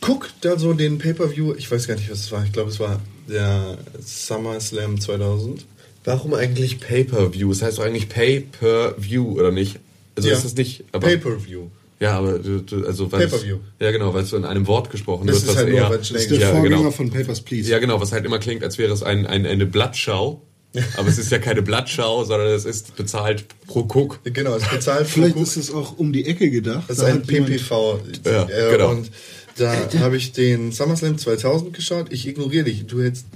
[0.00, 2.44] guck da so den Pay-Per-View, ich weiß gar nicht, was es war.
[2.44, 5.66] Ich glaube, es war der SummerSlam 2000.
[6.04, 7.48] Warum eigentlich Pay-Per-View?
[7.50, 9.78] Das heißt doch eigentlich Pay-Per-View, oder nicht?
[10.16, 10.36] Also Ja.
[10.36, 11.68] ist das nicht, Pay-Per-View.
[12.00, 13.58] Ja, aber du, du, also weil Pay-per-view.
[13.80, 15.88] Ja, genau, weil es so in einem Wort gesprochen Das wird, ist was halt eher,
[15.88, 16.90] Das ist der ja, Vorgänger genau.
[16.90, 17.70] von Papers, Please.
[17.70, 20.42] Ja, genau, was halt immer klingt, als wäre es ein, ein, eine Blattschau.
[20.96, 24.18] Aber es ist ja keine Blattschau, sondern es ist bezahlt pro Guck.
[24.24, 25.44] Genau, es bezahlt pro Vielleicht Guck.
[25.44, 26.84] ist es auch um die Ecke gedacht.
[26.88, 28.00] Das ist ein PPV.
[28.26, 28.90] Ja, äh, genau.
[28.90, 29.10] Und
[29.56, 32.06] da habe ich den SummerSlam 2000 geschaut.
[32.10, 32.86] Ich ignoriere dich.
[32.86, 33.26] Du hättest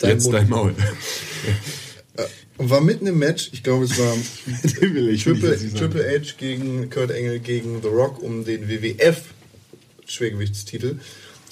[0.00, 0.34] dein Jetzt Mund.
[0.34, 0.74] dein Maul.
[2.58, 3.50] Und war mitten im Match.
[3.52, 4.14] Ich glaube, es war
[4.62, 5.74] ich nicht, Triple, sage.
[5.74, 9.22] Triple H gegen Kurt Engel gegen The Rock um den WWF
[10.06, 10.98] Schwergewichtstitel.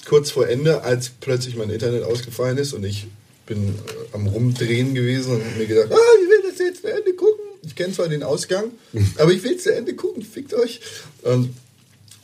[0.05, 3.07] Kurz vor Ende, als plötzlich mein Internet ausgefallen ist und ich
[3.45, 3.71] bin äh,
[4.13, 7.45] am Rumdrehen gewesen und mir gedacht, ah, ich will das jetzt zu Ende gucken.
[7.63, 8.71] Ich kenne zwar den Ausgang,
[9.17, 10.81] aber ich will es zu Ende gucken, fickt euch.
[11.23, 11.53] Und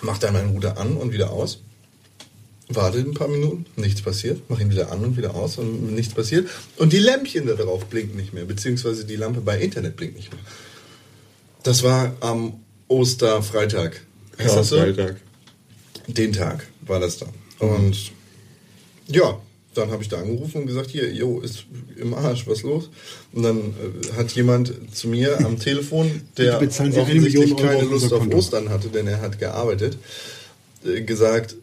[0.01, 1.59] mach dann meinen Router an und wieder aus.
[2.69, 4.41] Warte ein paar Minuten, nichts passiert.
[4.49, 6.49] Mach ihn wieder an und wieder aus und nichts passiert.
[6.75, 10.31] Und die Lämpchen da drauf blinken nicht mehr, beziehungsweise die Lampe bei Internet blinkt nicht
[10.31, 10.41] mehr.
[11.63, 14.01] Das war am Osterfreitag.
[14.37, 14.77] So?
[14.77, 15.17] Freitag.
[16.07, 17.29] Den Tag war das dann.
[17.59, 18.11] Und
[19.07, 19.39] ja,
[19.73, 21.65] dann habe ich da angerufen und gesagt, hier, jo, ist
[21.97, 22.89] im Arsch, was los?
[23.31, 28.27] Und dann äh, hat jemand zu mir am Telefon, der offensichtlich keine Lust auf.
[28.27, 29.97] Ostern hatte, denn er hat gearbeitet,
[30.85, 31.55] äh, gesagt,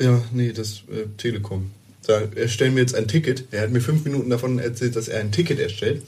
[0.00, 1.70] ja, nee, das äh, Telekom.
[2.06, 3.44] Da erstellen wir jetzt ein Ticket.
[3.50, 6.02] Er hat mir fünf Minuten davon erzählt, dass er ein Ticket erstellt,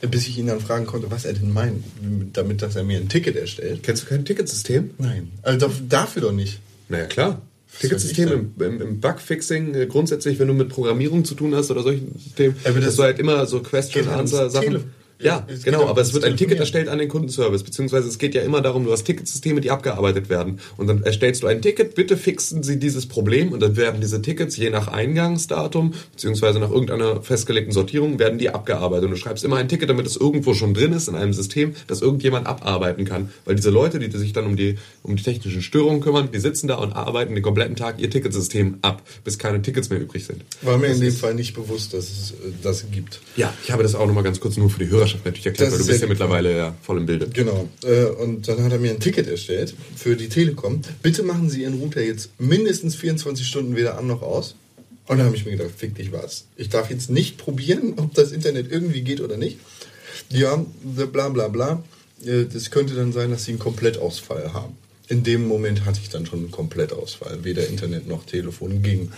[0.00, 1.82] äh, bis ich ihn dann fragen konnte, was er denn meint,
[2.32, 3.82] damit, dass er mir ein Ticket erstellt.
[3.82, 4.90] Kennst du kein Ticketsystem?
[4.98, 5.30] Nein.
[5.42, 6.60] Also daf- dafür doch nicht.
[6.88, 7.42] Naja, klar.
[7.80, 12.12] Ticketsystem im, im, Bugfixing, äh, grundsätzlich, wenn du mit Programmierung zu tun hast oder solchen
[12.22, 14.84] Systemen, Aber das dass du halt immer so Question-Answer-Sachen.
[15.22, 18.34] Ja, geht genau, aber es wird ein Ticket erstellt an den Kundenservice, beziehungsweise es geht
[18.34, 20.60] ja immer darum, du hast Ticketsysteme, die abgearbeitet werden.
[20.76, 24.20] Und dann erstellst du ein Ticket, bitte fixen Sie dieses Problem und dann werden diese
[24.20, 29.04] Tickets je nach Eingangsdatum, beziehungsweise nach irgendeiner festgelegten Sortierung, werden die abgearbeitet.
[29.04, 31.74] Und du schreibst immer ein Ticket, damit es irgendwo schon drin ist in einem System,
[31.86, 33.30] das irgendjemand abarbeiten kann.
[33.44, 36.68] Weil diese Leute, die sich dann um die, um die technischen Störungen kümmern, die sitzen
[36.68, 40.44] da und arbeiten den kompletten Tag ihr Ticketsystem ab, bis keine Tickets mehr übrig sind.
[40.62, 43.20] War mir in dem Fall nicht bewusst, dass es äh, das gibt.
[43.36, 45.72] Ja, ich habe das auch nochmal ganz kurz nur für die Hörerschaft natürlich erklärt, Das
[45.72, 47.28] weil du ist bist ja mittlerweile ja voll im Bilde.
[47.28, 47.68] Genau.
[47.84, 50.82] Äh, und dann hat er mir ein Ticket erstellt für die Telekom.
[51.02, 54.54] Bitte machen Sie Ihren Router jetzt mindestens 24 Stunden weder an noch aus.
[55.08, 56.44] Und dann habe ich mir gedacht, fick dich was.
[56.56, 59.58] Ich darf jetzt nicht probieren, ob das Internet irgendwie geht oder nicht.
[60.30, 61.82] Ja, bla bla bla.
[62.24, 64.76] Äh, Das könnte dann sein, dass Sie einen Komplettausfall haben.
[65.08, 67.44] In dem Moment hatte ich dann schon einen Komplettausfall.
[67.44, 69.10] Weder Internet noch Telefon ging.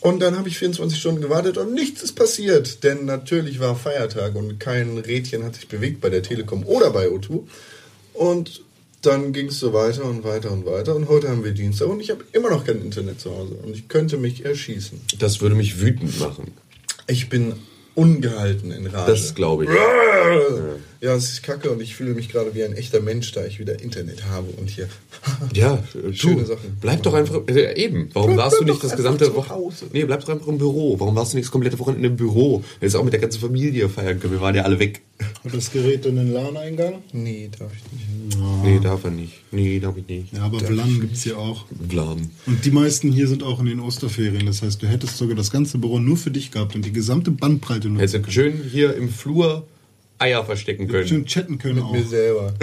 [0.00, 2.84] Und dann habe ich 24 Stunden gewartet und nichts ist passiert.
[2.84, 7.08] Denn natürlich war Feiertag und kein Rädchen hat sich bewegt bei der Telekom oder bei
[7.08, 7.42] O2.
[8.14, 8.62] Und
[9.02, 10.94] dann ging es so weiter und weiter und weiter.
[10.94, 13.54] Und heute haben wir Dienstag und ich habe immer noch kein Internet zu Hause.
[13.62, 15.00] Und ich könnte mich erschießen.
[15.18, 16.52] Das würde mich wütend machen.
[17.06, 17.54] Ich bin
[17.94, 19.10] ungehalten in Rage.
[19.10, 19.70] Das glaube ich.
[21.00, 23.60] Ja, es ist kacke und ich fühle mich gerade wie ein echter Mensch, da ich
[23.60, 24.88] wieder Internet habe und hier.
[25.54, 25.82] Ja,
[26.12, 26.76] Schöne du, Sachen.
[26.80, 29.50] Bleib doch einfach, äh, eben, warum Bleib- warst du nicht das gesamte zu Woche...
[29.50, 29.86] Hause.
[29.92, 30.98] Nee, bleib doch einfach im Büro.
[30.98, 32.64] Warum warst du nicht das komplette Wochenende im Büro?
[32.80, 34.32] Jetzt auch mit der ganzen Familie feiern können.
[34.32, 35.02] Wir waren ja alle weg.
[35.44, 36.94] Hat das Gerät in den LAN-Eingang?
[37.12, 38.38] Nee, darf ich nicht.
[38.64, 39.32] Nee, darf er nicht.
[39.52, 40.32] Nee, darf ich nicht.
[40.32, 41.66] Ja, aber WLAN gibt es ja auch.
[41.88, 42.30] Vladen.
[42.46, 44.46] Und die meisten hier sind auch in den Osterferien.
[44.46, 47.30] Das heißt, du hättest sogar das ganze Büro nur für dich gehabt und die gesamte
[47.30, 48.00] Bandbreite nur.
[48.02, 49.66] Hättest schön hier im Flur
[50.18, 51.06] Eier verstecken können.
[51.06, 51.92] schön chatten können Mit auch.
[51.92, 52.54] mir selber.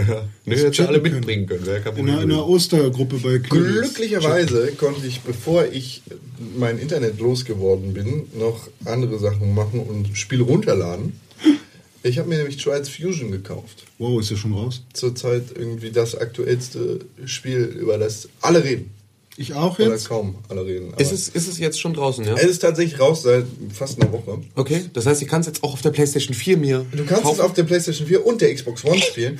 [0.45, 1.15] Nee, hättest du chatten alle können.
[1.15, 1.65] mitbringen können.
[1.65, 2.47] Wäre kein In einer, in einer.
[2.47, 3.93] Ostergruppe bei Knüppels.
[3.95, 6.01] Glücklicherweise konnte ich, bevor ich
[6.57, 11.13] mein Internet losgeworden bin, noch andere Sachen machen und Spiele runterladen.
[12.03, 13.83] Ich habe mir nämlich Trials Fusion gekauft.
[13.97, 14.83] Wow, ist ja schon raus.
[14.93, 18.91] Zurzeit irgendwie das aktuellste Spiel, über das alle reden.
[19.37, 20.07] Ich auch Oder jetzt?
[20.07, 20.93] kaum alle reden.
[20.97, 22.35] Ist es, ist es jetzt schon draußen, ja?
[22.35, 24.39] es ist tatsächlich raus seit fast einer Woche.
[24.55, 27.23] Okay, das heißt, ich kann es jetzt auch auf der PlayStation 4 mir Du kannst
[27.23, 27.35] kaufen.
[27.35, 29.39] es auf der PlayStation 4 und der Xbox One spielen.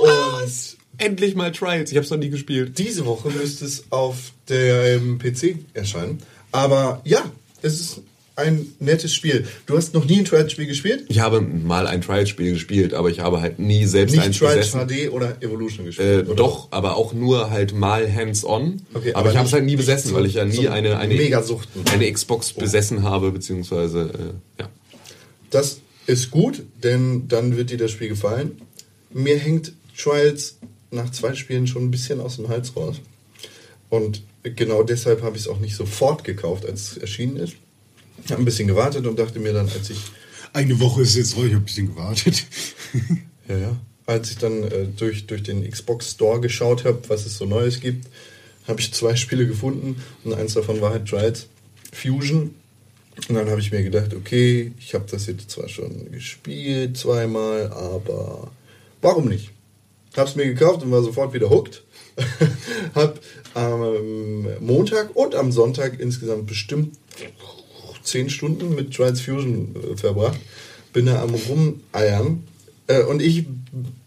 [0.00, 1.90] Und Endlich mal Trials.
[1.92, 2.76] Ich habe es noch nie gespielt.
[2.76, 4.16] diese Woche müsste es auf
[4.48, 6.18] dem PC erscheinen.
[6.50, 7.22] Aber ja,
[7.62, 8.00] es ist
[8.38, 9.46] ein nettes Spiel.
[9.66, 11.04] Du hast noch nie ein Trials-Spiel gespielt?
[11.08, 14.70] Ich habe mal ein Trials-Spiel gespielt, aber ich habe halt nie selbst Nicht eins Trials
[14.72, 14.88] besessen.
[14.88, 16.26] HD oder Evolution Äh, gespielt?
[16.28, 16.36] oder?
[16.36, 18.80] doch, aber auch nur halt mal hands-on.
[18.94, 20.68] Okay, aber, aber ich habe es halt nie besessen, so- weil ich ja nie so
[20.68, 21.14] eine, eine,
[21.92, 24.68] eine Xbox besessen habe, beziehungsweise, äh, ja.
[25.50, 28.60] Das ist gut, denn dann wird dir das Spiel gefallen.
[29.12, 30.58] Mir hängt Trials
[30.90, 33.00] nach zwei Spielen schon ein bisschen aus dem Hals raus.
[33.90, 37.54] Und genau deshalb habe ich es auch nicht sofort gekauft, als es erschienen ist.
[38.24, 40.00] Ich habe ein bisschen gewartet und dachte mir dann, als ich
[40.52, 42.46] Eine Woche ist jetzt raus, ich habe ein bisschen gewartet.
[43.48, 43.76] Ja, ja.
[44.06, 47.80] Als ich dann äh, durch, durch den Xbox Store geschaut habe, was es so Neues
[47.80, 48.06] gibt,
[48.66, 51.46] habe ich zwei Spiele gefunden und eins davon war halt Trials
[51.92, 52.54] Fusion.
[53.28, 57.72] Und dann habe ich mir gedacht, okay, ich habe das jetzt zwar schon gespielt zweimal,
[57.72, 58.50] aber
[59.02, 59.50] warum nicht?
[60.16, 61.84] Hab's mir gekauft und war sofort wieder hooked.
[62.94, 63.20] hab
[63.54, 66.96] am Montag und am Sonntag insgesamt bestimmt
[68.08, 70.40] 10 Stunden mit Trials Fusion äh, verbracht.
[70.92, 72.44] Bin da am Rumeiern.
[72.86, 73.46] Äh, und ich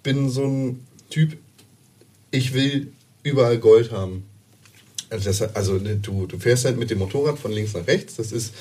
[0.03, 1.37] bin so ein Typ,
[2.31, 2.91] ich will
[3.23, 4.23] überall Gold haben.
[5.09, 8.15] Also, das, also ne, du, du fährst halt mit dem Motorrad von links nach rechts.
[8.15, 8.53] Das ist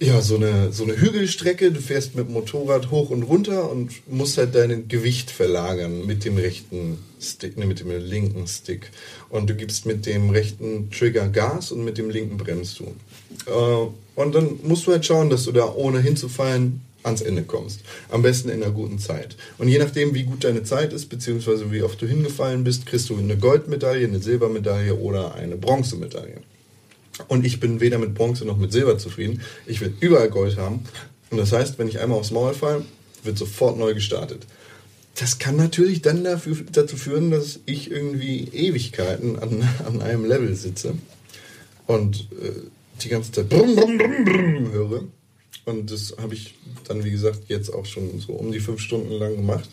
[0.00, 1.70] ja so eine, so eine Hügelstrecke.
[1.70, 6.24] Du fährst mit dem Motorrad hoch und runter und musst halt dein Gewicht verlagern mit
[6.24, 8.90] dem rechten Stick, ne, mit dem linken Stick.
[9.28, 12.94] Und du gibst mit dem rechten Trigger Gas und mit dem linken bremst du.
[13.46, 17.80] Äh, und dann musst du halt schauen, dass du da ohne hinzufallen ans Ende kommst.
[18.10, 19.36] Am besten in einer guten Zeit.
[19.58, 23.08] Und je nachdem, wie gut deine Zeit ist, beziehungsweise wie oft du hingefallen bist, kriegst
[23.08, 26.40] du eine Goldmedaille, eine Silbermedaille oder eine Bronzemedaille.
[27.28, 29.40] Und ich bin weder mit Bronze noch mit Silber zufrieden.
[29.66, 30.80] Ich will überall Gold haben.
[31.30, 32.84] Und das heißt, wenn ich einmal aufs Maul falle,
[33.22, 34.46] wird sofort neu gestartet.
[35.18, 40.54] Das kann natürlich dann dafür, dazu führen, dass ich irgendwie Ewigkeiten an, an einem Level
[40.54, 40.94] sitze
[41.86, 42.52] und äh,
[43.02, 45.04] die ganze Zeit brumm, brumm, brumm, brumm höre.
[45.64, 46.54] Und das habe ich
[46.86, 49.68] dann, wie gesagt, jetzt auch schon so um die fünf Stunden lang gemacht.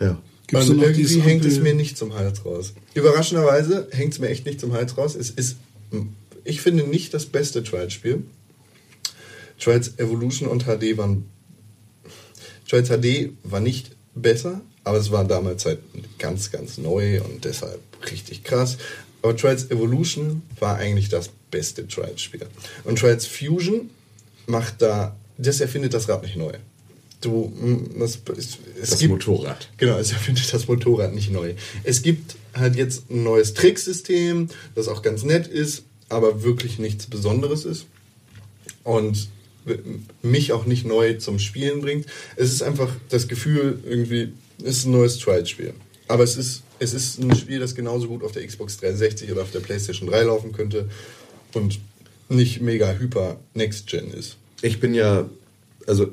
[0.00, 0.20] Ja.
[0.48, 2.74] Gibt's und irgendwie hängt es mir nicht zum Hals raus.
[2.94, 5.14] Überraschenderweise hängt es mir echt nicht zum Hals raus.
[5.14, 5.56] Es ist,
[6.44, 8.24] ich finde, nicht das beste Trials-Spiel.
[9.58, 11.26] Trials Evolution und HD waren.
[12.68, 15.78] Trials HD war nicht besser, aber es war damals halt
[16.18, 17.80] ganz, ganz neu und deshalb
[18.10, 18.78] richtig krass.
[19.22, 22.46] Aber Trials Evolution war eigentlich das beste Trials-Spiel.
[22.84, 23.90] Und Trials Fusion
[24.46, 26.52] macht da, das erfindet das Rad nicht neu.
[27.20, 27.52] Du,
[27.98, 29.68] das, es, es Das gibt, Motorrad.
[29.76, 31.54] Genau, es erfindet das Motorrad nicht neu.
[31.84, 37.06] Es gibt halt jetzt ein neues Tricksystem, das auch ganz nett ist, aber wirklich nichts
[37.06, 37.86] Besonderes ist.
[38.82, 39.28] Und
[40.22, 42.06] mich auch nicht neu zum Spielen bringt.
[42.34, 44.32] Es ist einfach das Gefühl, irgendwie,
[44.64, 45.74] es ist ein neues Trial-Spiel.
[46.08, 49.42] Aber es ist, es ist ein Spiel, das genauso gut auf der Xbox 360 oder
[49.42, 50.88] auf der PlayStation 3 laufen könnte
[51.54, 51.80] und
[52.28, 54.36] nicht mega hyper Next-Gen ist.
[54.62, 55.28] Ich bin ja,
[55.86, 56.12] also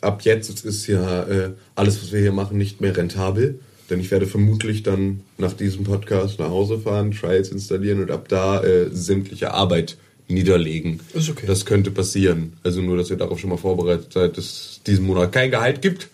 [0.00, 3.58] ab jetzt ist ja äh, alles, was wir hier machen, nicht mehr rentabel.
[3.90, 8.28] Denn ich werde vermutlich dann nach diesem Podcast nach Hause fahren, Trials installieren und ab
[8.28, 9.96] da äh, sämtliche Arbeit
[10.28, 11.00] niederlegen.
[11.14, 11.46] Ist okay.
[11.46, 12.52] Das könnte passieren.
[12.62, 15.80] Also nur, dass ihr darauf schon mal vorbereitet seid, dass es diesen Monat kein Gehalt
[15.80, 16.08] gibt.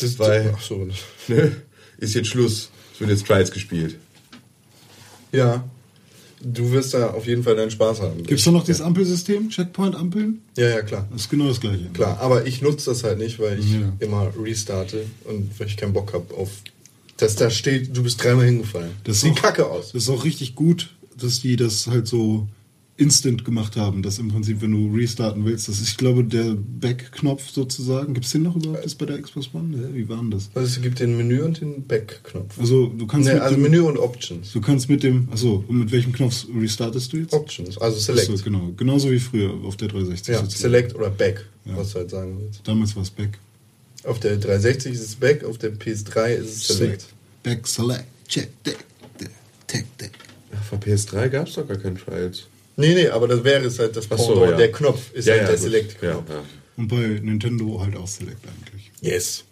[0.00, 0.88] Das, Weil- ach so.
[1.28, 1.56] Ne?
[1.98, 2.70] Ist jetzt Schluss.
[2.94, 3.96] Es wird jetzt Trials gespielt.
[5.32, 5.64] Ja.
[6.42, 8.18] Du wirst da auf jeden Fall deinen Spaß haben.
[8.22, 9.48] Gibt es da noch dieses Ampelsystem?
[9.48, 10.42] Checkpoint-Ampeln?
[10.56, 11.08] Ja, ja, klar.
[11.10, 11.86] Das ist genau das gleiche.
[11.94, 13.92] Klar, aber ich nutze das halt nicht, weil ich Ja.
[14.00, 16.50] immer restarte und weil ich keinen Bock habe auf.
[17.16, 18.90] Dass da steht, du bist dreimal hingefallen.
[19.04, 19.92] Das sieht auch- kacke aus.
[19.92, 22.46] Das ist auch richtig gut, dass die das halt so
[22.98, 26.54] instant gemacht haben, dass im Prinzip, wenn du restarten willst, das ist, ich glaube, der
[26.56, 28.14] Back-Knopf sozusagen.
[28.14, 29.76] Gibt es den noch überhaupt jetzt bei der Xbox One?
[29.76, 30.48] Hä, Wie war denn das?
[30.54, 32.58] Also es gibt den Menü und den Back-Knopf.
[32.58, 34.50] Also du kannst Nee, mit also dem, Menü und Options.
[34.52, 37.34] Du kannst mit dem, achso, und mit welchem Knopf restartest du jetzt?
[37.34, 38.30] Options, also Select.
[38.30, 38.72] Achso, genau.
[38.76, 40.28] Genauso wie früher auf der 360.
[40.32, 40.60] Ja, sozusagen.
[40.62, 41.76] Select oder Back, Ja.
[41.76, 42.60] was du halt sagen willst.
[42.64, 43.38] Damals war es Back.
[44.04, 47.06] Auf der 360 ist es Back, auf der PS3 ist es Select.
[47.42, 48.78] Back, Select, Check, Deck,
[49.20, 50.12] Deck, Deck.
[50.56, 52.44] Ach, für PS3 gab es doch gar keinen Trials.
[52.76, 54.50] Nee, nee, aber das wäre es halt das Ach so, Pendant.
[54.52, 54.56] ja.
[54.58, 55.58] Der Knopf ist halt der gut.
[55.58, 56.28] Select-Knopf.
[56.28, 56.44] Ja, ja.
[56.76, 58.90] Und bei Nintendo halt auch Select eigentlich.
[59.00, 59.44] Yes.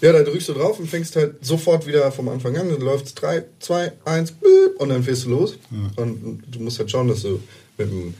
[0.00, 2.68] Ja, da drückst du drauf und fängst halt sofort wieder vom Anfang an.
[2.68, 4.34] Dann läuft es 3, 2, 1,
[4.78, 5.56] und dann fährst du los.
[5.96, 7.40] Und du musst halt schauen, dass du
[7.76, 8.14] mit dem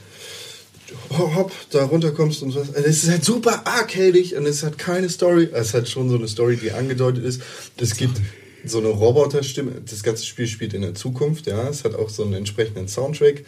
[1.09, 2.59] Hopp da runterkommst und so.
[2.59, 5.49] Also es ist halt super arcadig und es hat keine Story.
[5.53, 7.41] Es hat schon so eine Story, die angedeutet ist.
[7.77, 8.19] Es gibt
[8.65, 9.81] so eine Roboterstimme.
[9.89, 11.69] Das ganze Spiel spielt in der Zukunft, ja.
[11.69, 13.43] Es hat auch so einen entsprechenden Soundtrack.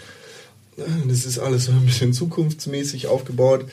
[1.07, 3.65] Das ist alles so ein bisschen zukunftsmäßig aufgebaut.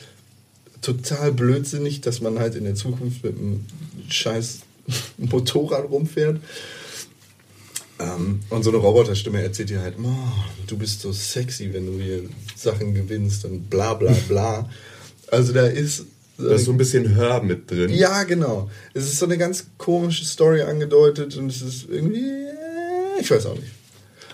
[0.81, 3.65] Total blödsinnig, dass man halt in der Zukunft mit einem
[4.09, 4.59] scheiß
[5.17, 6.39] Motorrad rumfährt.
[7.99, 10.09] Ähm, und so eine Roboterstimme erzählt dir halt, oh,
[10.67, 12.21] du bist so sexy, wenn du hier
[12.55, 14.69] Sachen gewinnst und bla bla bla.
[15.31, 16.05] Also da ist.
[16.37, 17.89] Da ist so ein bisschen Hör mit drin.
[17.89, 18.69] ja, genau.
[18.93, 22.23] Es ist so eine ganz komische Story angedeutet und es ist irgendwie.
[22.23, 23.67] äh, Ich weiß auch nicht.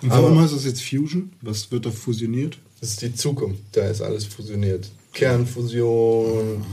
[0.02, 1.32] Und warum Aber- heißt das jetzt Fusion?
[1.42, 2.58] Was wird da fusioniert?
[2.82, 3.62] Das ist die Zukunft.
[3.72, 4.90] Da ist alles fusioniert.
[5.14, 6.64] Kernfusion,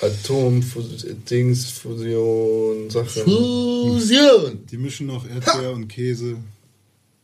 [0.00, 3.22] Atomdingsfusion, Sachen.
[3.24, 4.58] Fusion!
[4.70, 6.36] Die mischen noch Erdbeer und Käse.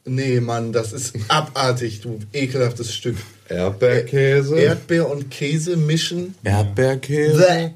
[0.04, 3.16] Nee, Mann, das ist abartig, du ekelhaftes Stück.
[3.48, 4.58] Erdbeerkäse.
[4.58, 6.34] Erdbeer und Käse mischen.
[6.44, 7.38] Erdbeerkäse.
[7.46, 7.70] Bäh.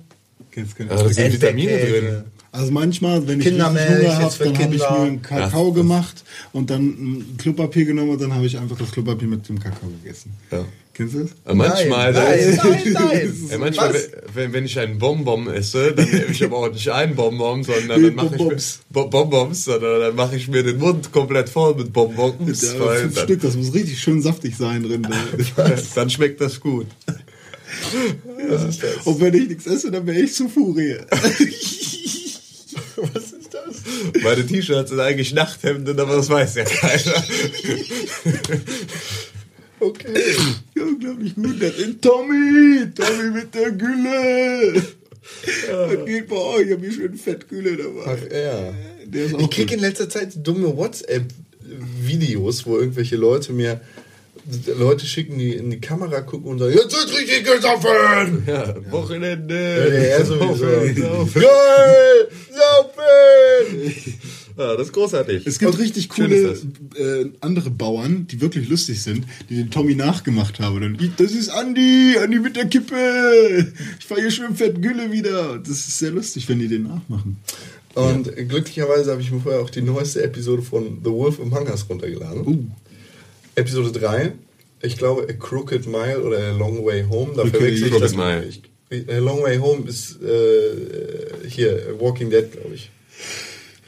[0.50, 2.24] Kennst keine das sind Vitamine drin.
[2.55, 5.75] Also manchmal, wenn ich Kindermilch Hunger habe, dann habe ich mir einen Kakao Ja.
[5.75, 9.59] gemacht und dann ein Klopapier genommen und dann habe ich einfach das Klopapier mit dem
[9.59, 10.33] Kakao gegessen.
[10.51, 10.62] Ja.
[10.93, 11.31] Kennst du das?
[11.47, 13.35] Aber manchmal, nein, da- nein, nein.
[13.51, 13.95] Ja, manchmal,
[14.35, 18.03] wenn, wenn ich einen Bonbon esse, dann nehme ich aber auch nicht einen Bonbon, sondern
[18.03, 18.81] dann mache ich mir Bonbons.
[18.91, 22.99] Bo- Bonbons, sondern dann mache ich mir den Mund komplett voll mit Bonbons, Ja, weil
[23.01, 25.07] fünf dann, Stück, das muss richtig schön saftig sein drin.
[25.95, 26.87] dann schmeckt das gut.
[29.07, 30.97] und wenn ich nichts esse, dann wäre ich zu Furie.
[33.15, 34.23] Was ist das?
[34.23, 37.25] Meine T-Shirts sind eigentlich Nachthemden, aber das weiß ja keiner.
[39.83, 40.15] Okay.
[40.77, 41.61] Unglaublich gut.
[41.61, 42.87] Das ist Tommy.
[42.95, 44.81] Tommy mit der Gülle.
[45.73, 46.67] Was geht bei euch?
[46.67, 48.03] Ich habe hier schön Fettgülle dabei.
[48.07, 48.73] Ach ja.
[49.12, 49.73] Ich krieg gut.
[49.73, 53.81] in letzter Zeit dumme WhatsApp-Videos, wo irgendwelche Leute mir
[54.77, 58.43] Leute schicken, die in die Kamera gucken und sagen, jetzt wird richtig gesoffen!
[58.47, 59.55] Ja, Wochenende.
[59.55, 61.29] Ja, der sowieso.
[61.35, 62.29] Geil!
[62.73, 63.95] Saufen!
[64.57, 65.47] Ja, das ist großartig.
[65.47, 66.59] Es gibt Und richtig coole
[66.97, 70.77] äh, andere Bauern, die wirklich lustig sind, die den Tommy nachgemacht haben.
[70.77, 73.73] Und dann, "Ich- das ist Andi, Andi mit der Kippe.
[73.99, 75.59] Ich fahre hier schön fett Gülle wieder.
[75.59, 77.39] Das ist sehr lustig, wenn die den nachmachen.
[77.95, 81.87] Und glücklicherweise habe ich mir vorher auch die neueste Episode von The Wolf Among Us
[81.89, 82.47] runtergeladen.
[82.47, 82.65] Uh.
[83.55, 84.33] Episode 3.
[84.81, 87.33] Ich glaube, A Crooked Mile oder A Long Way Home.
[87.37, 88.17] Da Okay, verwechsel ich Crooked das.
[88.17, 88.45] Mile.
[88.49, 88.63] Ich,
[89.09, 92.90] A Long Way Home ist äh, hier Walking Dead, glaube ich.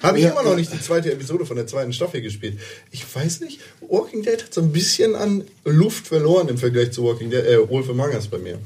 [0.03, 2.59] Habe ich Ja, immer noch nicht die zweite Episode von der zweiten Staffel gespielt.
[2.91, 7.05] Ich weiß nicht, Walking Dead hat so ein bisschen an Luft verloren im Vergleich zu
[7.05, 8.59] Walking Dead, äh, Wolf Among Us bei mir.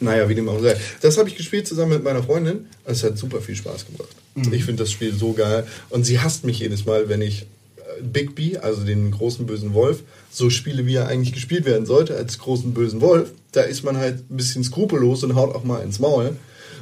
[0.00, 0.76] Naja, wie dem auch sei.
[1.00, 2.66] Das habe ich gespielt zusammen mit meiner Freundin.
[2.84, 4.14] und Es hat super viel Spaß gebracht.
[4.52, 5.66] Ich finde das Spiel so geil.
[5.90, 7.42] Und sie hasst mich jedes Mal, wenn ich
[7.76, 11.86] äh, Big B, also den großen bösen Wolf, so spiele, wie er eigentlich gespielt werden
[11.86, 13.30] sollte, als großen bösen Wolf.
[13.54, 16.36] Da ist man halt ein bisschen skrupellos und haut auch mal ins Maul.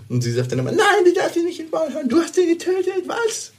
[0.09, 2.37] Und sie sagt dann immer, nein, du darfst ihn nicht ins Maul hauen, du hast
[2.39, 3.53] ihn getötet, was?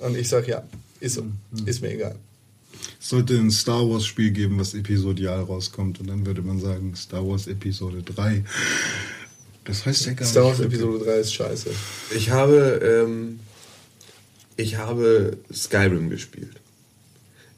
[0.00, 0.62] Und ich sage, ja,
[1.00, 1.26] ist so.
[1.66, 2.16] Ist mir egal.
[3.00, 6.00] Es sollte ein Star Wars Spiel geben, was episodial rauskommt.
[6.00, 8.44] Und dann würde man sagen, Star Wars Episode 3.
[9.64, 10.68] Das heißt ja gar Star Wars nicht.
[10.68, 11.70] Episode 3 ist scheiße.
[12.16, 13.40] Ich habe, ähm,
[14.56, 16.60] ich habe Skyrim gespielt.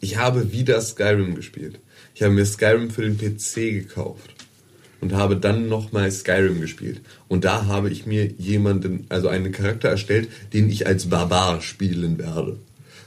[0.01, 1.81] Ich habe wieder Skyrim gespielt.
[2.15, 4.36] Ich habe mir Skyrim für den PC gekauft
[5.07, 7.01] und habe dann nochmal Skyrim gespielt.
[7.29, 12.19] Und da habe ich mir jemanden, also einen Charakter erstellt, den ich als Barbar spielen
[12.19, 12.57] werde.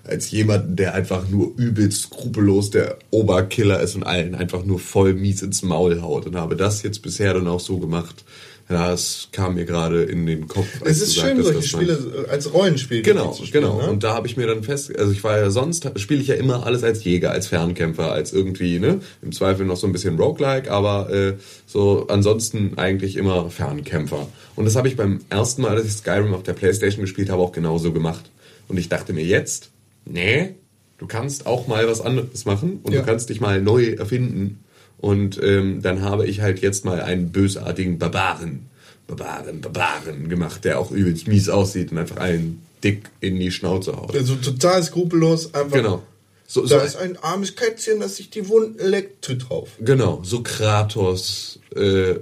[0.05, 5.13] Als jemanden, der einfach nur übelst skrupellos der Oberkiller ist und allen einfach nur voll
[5.13, 6.25] mies ins Maul haut.
[6.25, 8.23] Und habe das jetzt bisher dann auch so gemacht.
[8.69, 10.67] Ja, es kam mir gerade in den Kopf.
[10.85, 13.81] Es ist schön, solche dass Spiele als Rollenspiel Genau, zu spielen, genau.
[13.81, 13.89] Ne?
[13.89, 16.35] Und da habe ich mir dann fest, also ich war ja sonst, spiele ich ja
[16.35, 20.19] immer alles als Jäger, als Fernkämpfer, als irgendwie, ne, im Zweifel noch so ein bisschen
[20.19, 21.33] Roguelike, aber äh,
[21.65, 24.27] so ansonsten eigentlich immer Fernkämpfer.
[24.55, 27.41] Und das habe ich beim ersten Mal, als ich Skyrim auf der Playstation gespielt habe,
[27.41, 28.29] auch genauso gemacht.
[28.67, 29.71] Und ich dachte mir jetzt,
[30.05, 30.53] nee,
[30.99, 32.99] du kannst auch mal was anderes machen und Ja.
[32.99, 34.59] du kannst dich mal neu erfinden.
[35.01, 38.65] Und ähm, dann habe ich halt jetzt mal einen bösartigen Barbaren,
[39.07, 43.95] Barbaren, Barbaren gemacht, der auch übelst mies aussieht und einfach allen dick in die Schnauze
[43.95, 44.15] haut.
[44.15, 45.77] Also total skrupellos, einfach.
[45.77, 46.03] Genau.
[46.47, 49.69] So, so, Da ist ein armes Kätzchen, das sich die Wunden leckt, tritt drauf.
[49.79, 52.15] genau, so Kratos äh,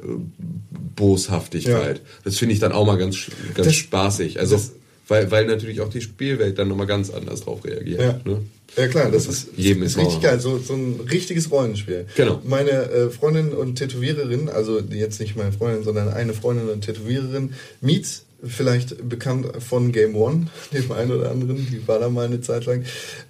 [0.96, 1.98] Boshaftigkeit.
[1.98, 2.04] Ja.
[2.24, 3.18] Das finde ich dann auch mal ganz,
[3.54, 4.40] ganz Das- spaßig.
[4.40, 4.60] Also,
[5.08, 8.02] weil, weil natürlich auch die Spielwelt dann nochmal ganz anders drauf reagiert.
[8.02, 8.20] Ja.
[8.26, 8.42] Ne?
[8.76, 12.06] Ja klar, das ist, Jedem ist richtig geil, so, so ein richtiges Rollenspiel.
[12.16, 12.42] Genau.
[12.44, 17.54] Meine äh, Freundin und Tätowiererin, also jetzt nicht meine Freundin, sondern eine Freundin und Tätowiererin,
[17.82, 22.42] Mietz, vielleicht bekannt von Game One, dem einen oder anderen, die war da mal eine
[22.42, 22.84] Zeit lang,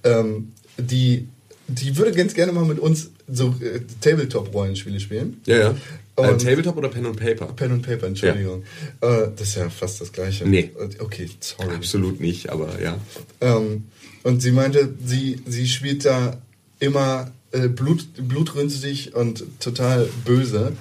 [0.03, 1.27] ähm, die,
[1.67, 5.41] die würde ganz gerne mal mit uns so äh, Tabletop-Rollenspiele spielen.
[5.45, 5.75] Ja, ja.
[6.15, 7.47] Äh, Tabletop oder Pen und Paper?
[7.47, 8.63] Pen und Paper, Entschuldigung.
[9.01, 10.47] Äh, das ist ja fast das gleiche.
[10.47, 10.71] Nee.
[10.99, 11.75] Okay, sorry.
[11.75, 12.97] Absolut nicht, aber ja.
[13.41, 13.85] Ähm,
[14.23, 16.41] und sie meinte, sie, sie spielt da
[16.79, 20.73] immer äh, Blut, blutrünstig und total böse,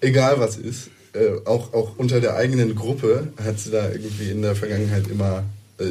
[0.00, 0.90] egal was ist.
[1.14, 5.44] Äh, auch, auch unter der eigenen Gruppe hat sie da irgendwie in der Vergangenheit immer
[5.78, 5.84] äh,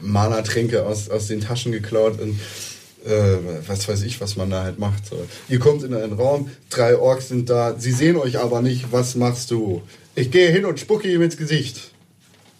[0.00, 2.38] Mana-Tränke aus, aus den Taschen geklaut und
[3.04, 5.06] äh, was weiß ich, was man da halt macht.
[5.06, 5.16] So.
[5.48, 9.14] Ihr kommt in einen Raum, drei Orks sind da, sie sehen euch aber nicht, was
[9.14, 9.82] machst du?
[10.14, 11.92] Ich gehe hin und spucke ihm ins Gesicht.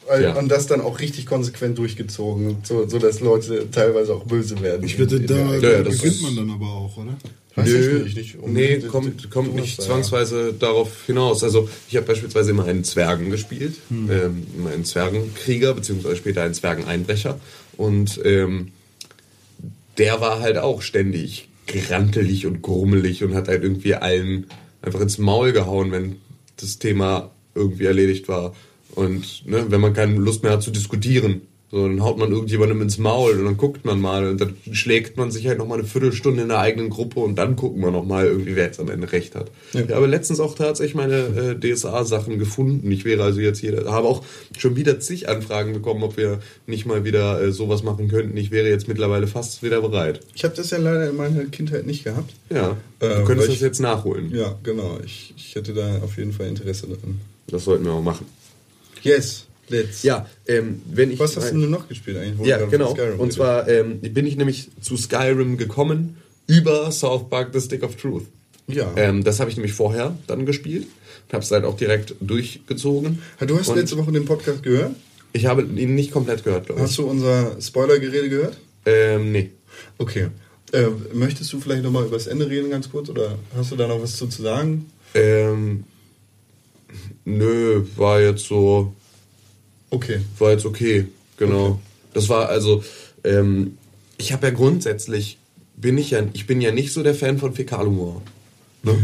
[0.07, 0.35] Weil- Ja.
[0.39, 4.85] Und das dann auch richtig konsequent durchgezogen, so, so dass Leute teilweise auch böse werden.
[4.87, 7.15] Ich in da, Ja, ja, da das gewinnt ist- man dann aber auch, oder?
[7.57, 11.43] Weiß Nö, ich nicht, nicht nee, kommt, kommt nicht da, zwangsweise darauf hinaus.
[11.43, 14.09] Also ich habe beispielsweise immer einen Zwergen gespielt, Hm.
[14.11, 17.39] ähm, einen Zwergenkrieger, beziehungsweise später einen Zwergeneinbrecher.
[17.77, 18.69] Und ähm,
[19.99, 24.47] der war halt auch ständig grantelig und grummelig und hat halt irgendwie allen
[24.81, 26.17] einfach ins Maul gehauen, wenn
[26.57, 28.55] das Thema irgendwie erledigt war.
[28.95, 32.81] Und ne, wenn man keine Lust mehr hat zu diskutieren, so, dann haut man irgendjemandem
[32.81, 35.87] ins Maul und dann guckt man mal und dann schlägt man sich halt nochmal eine
[35.87, 39.13] Viertelstunde in der eigenen Gruppe und dann gucken wir nochmal irgendwie, wer jetzt am Ende
[39.13, 39.51] recht hat.
[39.75, 39.83] Ja.
[39.83, 42.91] Ich habe letztens auch tatsächlich meine äh, DSA-Sachen gefunden.
[42.91, 44.25] Ich wäre also jetzt jeder, habe auch
[44.57, 48.35] schon wieder zig Anfragen bekommen, ob wir nicht mal wieder äh, sowas machen könnten.
[48.39, 50.21] Ich wäre jetzt mittlerweile fast wieder bereit.
[50.35, 52.33] Ich habe das ja leider in meiner Kindheit nicht gehabt.
[52.49, 54.31] Ja, Äh, du könntest das ich- jetzt nachholen.
[54.35, 54.99] Ja, genau.
[55.05, 57.21] Ich, ich hätte da auf jeden Fall Interesse daran.
[57.47, 58.25] Das sollten wir auch machen.
[59.03, 60.03] Yes, let's.
[60.03, 62.47] Ja, ähm, wenn ich Was hast du denn noch gespielt eigentlich?
[62.47, 62.97] Ja, genau.
[63.19, 66.17] Und zwar ähm, bin ich nämlich zu Skyrim gekommen
[66.47, 68.25] über South Park The Stick of Truth.
[68.67, 68.93] Ja.
[68.97, 70.87] Ähm, das habe ich nämlich vorher dann gespielt
[71.27, 73.23] und habe es halt auch direkt durchgezogen.
[73.47, 74.95] Du hast und letzte Woche den Podcast gehört?
[75.33, 76.87] Ich habe ihn nicht komplett gehört, glaube ich.
[76.87, 78.59] Hast du unser Spoiler-Gerede gehört?
[78.87, 79.51] Ähm, nee.
[79.99, 80.29] Okay.
[80.73, 83.09] Äh, möchtest du vielleicht nochmal über das Ende reden, ganz kurz?
[83.09, 84.91] Oder hast du da noch was zu, zu sagen?
[85.15, 85.85] Ähm,
[87.25, 88.95] nö, war jetzt so,
[89.91, 90.21] Okay.
[90.39, 91.81] war jetzt okay, genau.
[92.13, 92.83] Das war also,
[93.25, 93.79] ähm,
[94.17, 95.39] ich habe ja grundsätzlich,
[95.77, 98.23] bin ich ja, ich bin ja nicht so der Fan von Fäkalhumor.
[98.83, 98.99] Ne?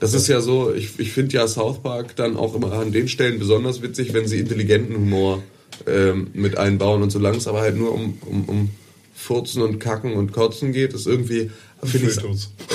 [0.00, 3.08] Das ist ja so, ich, ich finde ja South Park dann auch immer an den
[3.08, 5.42] Stellen besonders witzig, wenn sie intelligenten Humor
[5.86, 8.70] ähm, mit einbauen und solange es aber halt nur um, um, um
[9.14, 11.50] Furzen und Kacken und Kotzen geht, ist irgendwie,
[11.84, 12.16] finde ich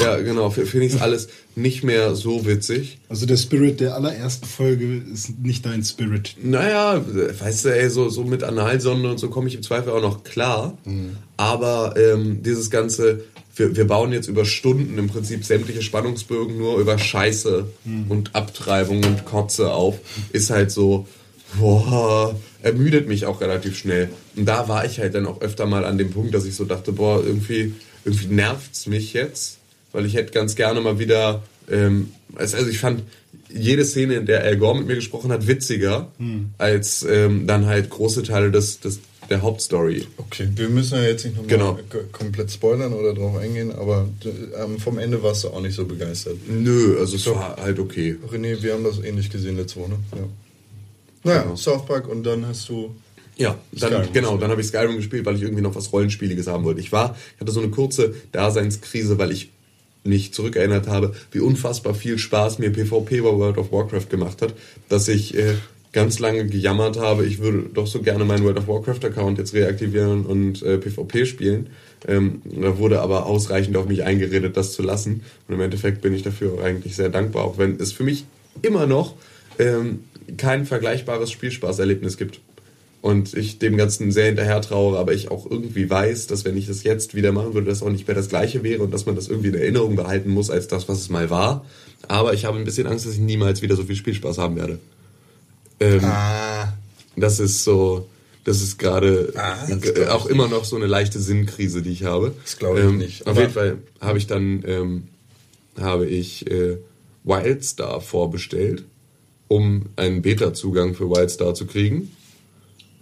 [0.02, 3.00] ja genau, finde ich alles nicht mehr so witzig.
[3.10, 6.36] Also der Spirit der allerersten Folge ist nicht dein Spirit.
[6.42, 7.04] Naja,
[7.40, 10.24] weißt du, ey, so, so mit Analsonde und so komme ich im Zweifel auch noch
[10.24, 10.78] klar.
[11.38, 13.24] Aber ähm, dieses ganze,
[13.56, 17.66] wir, wir bauen jetzt über Stunden im Prinzip sämtliche Spannungsbögen nur über Scheiße
[18.10, 20.00] und Abtreibung und Kotze auf,
[20.32, 21.08] ist halt so,
[21.60, 24.10] boah, ermüdet mich auch relativ schnell.
[24.36, 26.66] Und da war ich halt dann auch öfter mal an dem Punkt, dass ich so
[26.66, 27.74] dachte, boah, irgendwie,
[28.06, 29.58] irgendwie nervt's mich jetzt,
[29.92, 33.04] weil ich hätte ganz gerne mal wieder, ähm, also also ich fand
[33.54, 36.10] jede Szene, in der Al Gore mit mir gesprochen hat, witziger
[36.58, 39.00] als ähm, dann halt große Teile des, des,
[39.30, 40.08] der Hauptstory.
[40.18, 41.80] Okay, wir müssen ja jetzt nicht nochmal Genau.
[42.14, 44.08] komplett spoilern oder drauf eingehen, aber
[44.58, 46.38] ähm, vom Ende warst du auch nicht so begeistert.
[46.48, 48.16] Nö, also es war halt okay.
[48.32, 49.98] René, wir haben das ähnlich gesehen letzte Woche, ne?
[50.14, 50.28] Ja.
[51.24, 51.56] Naja, Genau.
[51.56, 52.96] South Park und dann hast du.
[53.38, 56.48] Ja, dann, Skyrim genau, dann habe ich Skyrim gespielt, weil ich irgendwie noch was Rollenspieliges
[56.48, 56.82] haben wollte.
[56.82, 59.52] Ich war, ich hatte so eine kurze Daseinskrise, weil ich
[60.04, 64.54] mich zurückerinnert habe, wie unfassbar viel Spaß mir PvP bei World of Warcraft gemacht hat,
[64.90, 65.54] dass ich äh,
[65.94, 69.54] ganz lange gejammert habe, ich würde doch so gerne meinen World of Warcraft Account jetzt
[69.54, 71.68] reaktivieren und äh, PvP spielen.
[72.08, 75.22] Ähm, da wurde aber ausreichend auf mich eingeredet, das zu lassen.
[75.48, 78.26] Und im Endeffekt bin ich dafür eigentlich sehr dankbar, auch wenn es für mich
[78.62, 79.16] immer noch
[79.60, 80.00] ähm,
[80.38, 82.40] kein vergleichbares Spielspaßerlebnis gibt
[83.02, 86.68] und ich dem Ganzen sehr hinterher trauere, aber ich auch irgendwie weiß, dass wenn ich
[86.68, 89.16] das jetzt wieder machen würde, das auch nicht mehr das gleiche wäre und dass man
[89.16, 91.66] das irgendwie in Erinnerung behalten muss als das, was es mal war.
[92.08, 94.80] Aber ich habe ein bisschen Angst, dass ich niemals wieder so viel Spielspaß haben werde.
[95.80, 96.74] Ähm, Ah.
[97.16, 98.08] Das ist so,
[98.46, 102.34] das ist gerade Ah, ich auch immer noch so eine leichte Sinnkrise, die ich habe.
[102.44, 105.04] Das glaub ich ähm, nicht, Auf aber- jeden Fall habe ich dann ähm,
[105.80, 106.78] habe ich äh,
[107.24, 108.84] Wildstar vorbestellt,
[109.48, 112.12] um einen Beta-Zugang für Wildstar zu kriegen.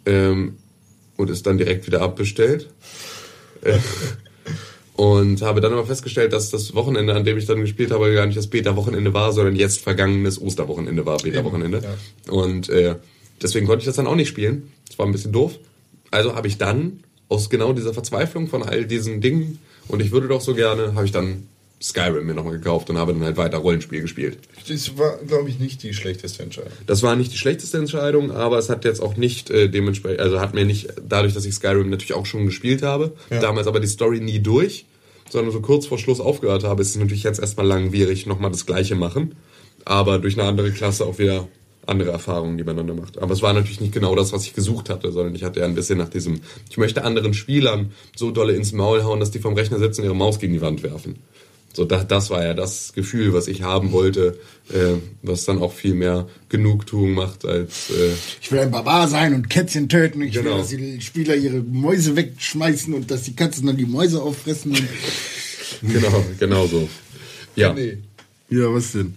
[0.06, 0.58] Ähm,
[1.18, 2.70] und ist dann direkt wieder abbestellt.
[3.62, 3.78] Äh,
[4.94, 8.26] und habe dann aber festgestellt, dass das Wochenende, an dem ich dann gespielt habe, gar
[8.26, 11.82] nicht das Beta-Wochenende war, sondern jetzt vergangenes Osterwochenende war Beta-Wochenende.
[11.84, 12.34] ja.
[12.34, 12.96] Und äh,
[13.42, 14.72] deswegen konnte ich das dann auch nicht spielen.
[14.88, 15.58] Das war ein bisschen doof.
[16.12, 20.28] Also habe ich dann aus genau dieser Verzweiflung von all diesen Dingen und ich würde
[20.28, 21.48] doch so gerne, habe ich dann
[21.82, 24.38] Skyrim mir nochmal gekauft und habe dann halt weiter Rollenspiel gespielt.
[24.68, 26.72] Das war, glaube ich, nicht die schlechteste Entscheidung.
[26.86, 30.42] Das war nicht die schlechteste Entscheidung, aber es hat jetzt auch nicht äh, dementsprechend, also
[30.42, 33.40] hat mir nicht, dadurch, dass ich Skyrim natürlich auch schon gespielt habe, Ja.
[33.40, 34.86] damals aber die Story nie durch,
[35.30, 38.66] sondern so kurz vor Schluss aufgehört habe, ist es natürlich jetzt erstmal langwierig, nochmal das
[38.66, 39.36] Gleiche machen,
[39.86, 41.48] aber durch eine andere Klasse auch wieder
[41.86, 43.18] andere Erfahrungen, die man dann da macht.
[43.18, 45.66] Aber es war natürlich nicht genau das, was ich gesucht hatte, sondern ich hatte ja
[45.66, 49.40] ein bisschen nach diesem, ich möchte anderen Spielern so dolle ins Maul hauen, dass die
[49.40, 51.16] vom Rechner sitzen und ihre Maus gegen die Wand werfen.
[51.74, 54.40] So, das, das war ja das Gefühl, was ich haben wollte,
[54.70, 58.12] äh, was dann auch viel mehr Genugtuung macht als äh,
[58.42, 60.22] Ich will ein Barbar sein und Kätzchen töten.
[60.24, 60.52] Ich Genau.
[60.52, 64.76] will, dass die Spieler ihre Mäuse wegschmeißen und dass die Katzen dann die Mäuse auffressen.
[65.82, 66.90] Genau, genau so.
[67.56, 67.74] Ja.
[67.74, 67.98] Nee.
[68.50, 69.14] ja, was denn?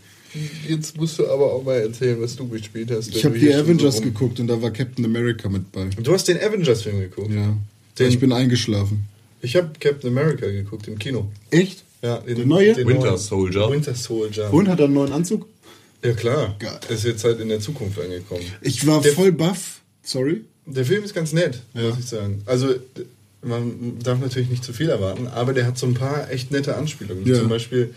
[0.69, 3.09] Jetzt musst du aber auch mal erzählen, was du gespielt hast.
[3.09, 5.87] Ich habe die so Avengers rum- geguckt und da war Captain America mit bei.
[5.87, 7.33] Du hast den Avengers-Film geguckt?
[7.33, 7.57] Ja.
[7.99, 9.05] Den- ich bin eingeschlafen.
[9.41, 11.29] Ich habe Captain America geguckt im Kino.
[11.51, 11.83] Echt?
[12.03, 12.77] Ja, den, Der neue?
[12.77, 13.71] Winter neuen- Soldier.
[13.71, 14.53] Winter Soldier.
[14.53, 15.47] Und hat er einen neuen Anzug?
[16.05, 16.57] Ja klar.
[16.59, 16.81] Geil.
[16.89, 18.43] Ist jetzt halt in der Zukunft angekommen.
[18.61, 19.81] Ich war Der- voll baff.
[20.03, 20.45] Sorry.
[20.67, 21.83] Der Film ist ganz nett, Ja.
[21.91, 22.43] muss ich sagen.
[22.47, 22.75] Also
[23.43, 26.77] man darf natürlich nicht zu viel erwarten, aber der hat so ein paar echt nette
[26.77, 27.25] Anspielungen.
[27.27, 27.37] Ja.
[27.37, 27.95] Zum Beispiel,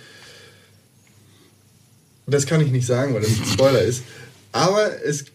[2.28, 4.04] das kann ich nicht sagen, weil das ein Spoiler ist.
[4.52, 5.26] Aber es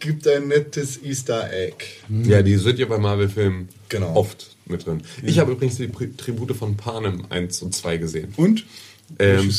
[0.00, 1.76] gibt ein nettes Easter Egg.
[2.24, 4.14] Ja, die sind ja bei Marvel-Filmen Genau.
[4.16, 5.02] oft mit drin.
[5.22, 8.32] Ich habe übrigens die Tribute von Panem 1 und 2 gesehen.
[8.36, 8.64] Und?
[9.18, 9.50] Ähm?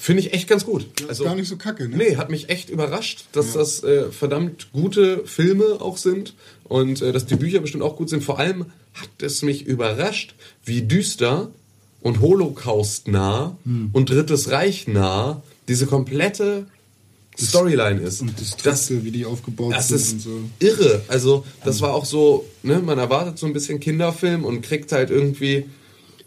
[0.00, 0.86] Finde ich echt ganz gut.
[1.10, 1.96] ist gar nicht so kacke, ne?
[1.96, 7.10] Nee, hat mich echt überrascht, dass das äh, verdammt gute Filme auch sind und äh,
[7.12, 8.22] dass die Bücher bestimmt auch gut sind.
[8.22, 11.50] Vor allem hat es mich überrascht, wie düster
[12.00, 13.90] und Holocaust-nah Hm.
[13.92, 16.66] und Drittes Reich nah diese komplette
[17.40, 18.20] Storyline ist.
[18.20, 20.30] Und das das, Dritte, wie die aufgebaut das sind ist und so.
[20.58, 21.02] irre.
[21.08, 25.10] Also, das war auch so, ne, man erwartet so ein bisschen Kinderfilm und kriegt halt
[25.10, 25.66] irgendwie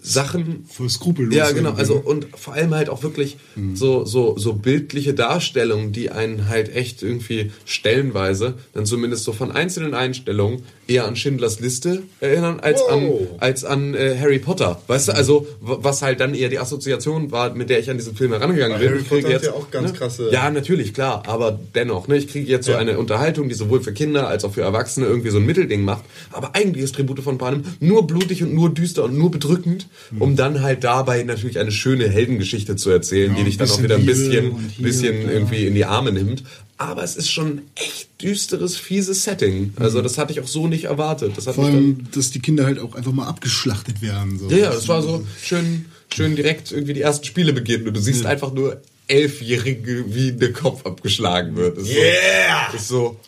[0.02, 0.66] Sachen.
[0.68, 1.36] Voll skrupellos.
[1.36, 1.74] Ja, genau.
[1.74, 3.38] Also, und vor allem halt auch wirklich
[3.74, 9.52] so, so, so bildliche Darstellungen, die einen halt echt irgendwie stellenweise, dann zumindest so von
[9.52, 13.28] einzelnen Einstellungen, eher an Schindlers Liste erinnern, als an, Wow.
[13.40, 14.82] als an äh, Harry Potter.
[14.88, 17.98] Weißt du, also, w- was halt dann eher die Assoziation war, mit der ich an
[17.98, 18.90] diesen Film herangegangen bin.
[18.90, 19.98] Harry Ich Potter hat ja auch ganz ne?
[19.98, 21.24] krasse- Ja, natürlich, klar.
[21.28, 22.78] Aber dennoch, ne, ich kriege jetzt so Ja.
[22.78, 26.04] eine Unterhaltung, die sowohl für Kinder als auch für Erwachsene irgendwie so ein Mittelding macht.
[26.32, 29.88] Aber eigentlich ist Tribute von Panem nur blutig und nur düster und nur bedrückend.
[30.20, 33.82] Um dann halt dabei natürlich eine schöne Heldengeschichte zu erzählen, Ja, die dich dann auch
[33.82, 36.44] wieder ein bisschen, bisschen irgendwie in die Arme nimmt.
[36.78, 39.74] Aber es ist schon ein echt düsteres, fieses Setting.
[39.78, 41.34] Also das hatte ich auch so nicht erwartet.
[41.36, 44.40] Das hat Vor allem, dass die Kinder halt auch einfach mal abgeschlachtet werden.
[44.40, 44.50] So.
[44.50, 48.02] ja, ja, das war so schön, schön direkt irgendwie die ersten Spiele beginnen und du
[48.02, 51.78] siehst einfach nur Elfjährige, wie der Kopf abgeschlagen wird.
[51.78, 52.72] Das ist Yeah!
[52.72, 53.20] So, ist so,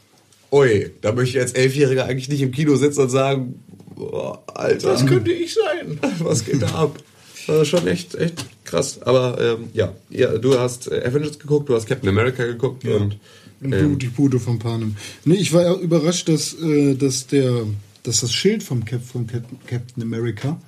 [0.51, 3.55] ui, da möchte ich als Elfjähriger eigentlich nicht im Kino sitzen und sagen,
[3.95, 5.99] boah, Alter, Das könnte ich sein.
[6.19, 6.99] was geht da ab?
[7.45, 9.01] Das war schon echt, echt krass.
[9.01, 13.17] Aber ähm, ja, ja, du hast äh, Avengers geguckt, du hast Captain America geguckt und
[13.61, 14.95] Und ähm, die Bude von Panem.
[15.25, 17.63] Nee, ich war ja überrascht, dass, äh, dass, der,
[18.03, 20.59] dass das Schild vom, Cap, von Cap, Captain America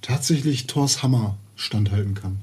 [0.00, 2.38] tatsächlich Thors Hammer standhalten kann.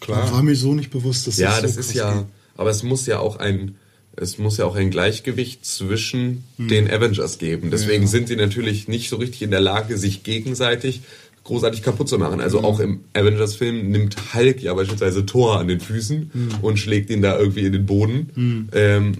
[0.00, 0.30] Klar.
[0.32, 2.24] War mir so nicht bewusst, dass Ja, das so das ist ja,
[2.56, 3.76] aber es muss ja auch ein,
[4.16, 7.70] es muss ja auch ein Gleichgewicht zwischen den Avengers geben.
[7.70, 8.02] Deswegen Hm.
[8.02, 8.08] Ja.
[8.08, 11.02] sind sie natürlich nicht so richtig in der Lage, sich gegenseitig
[11.44, 12.40] großartig kaputt zu machen.
[12.40, 16.48] Also auch im Avengers-Film nimmt Hulk ja beispielsweise Thor an den Füßen Hm.
[16.62, 18.68] und schlägt ihn da irgendwie in den Boden.
[18.72, 19.12] Ähm,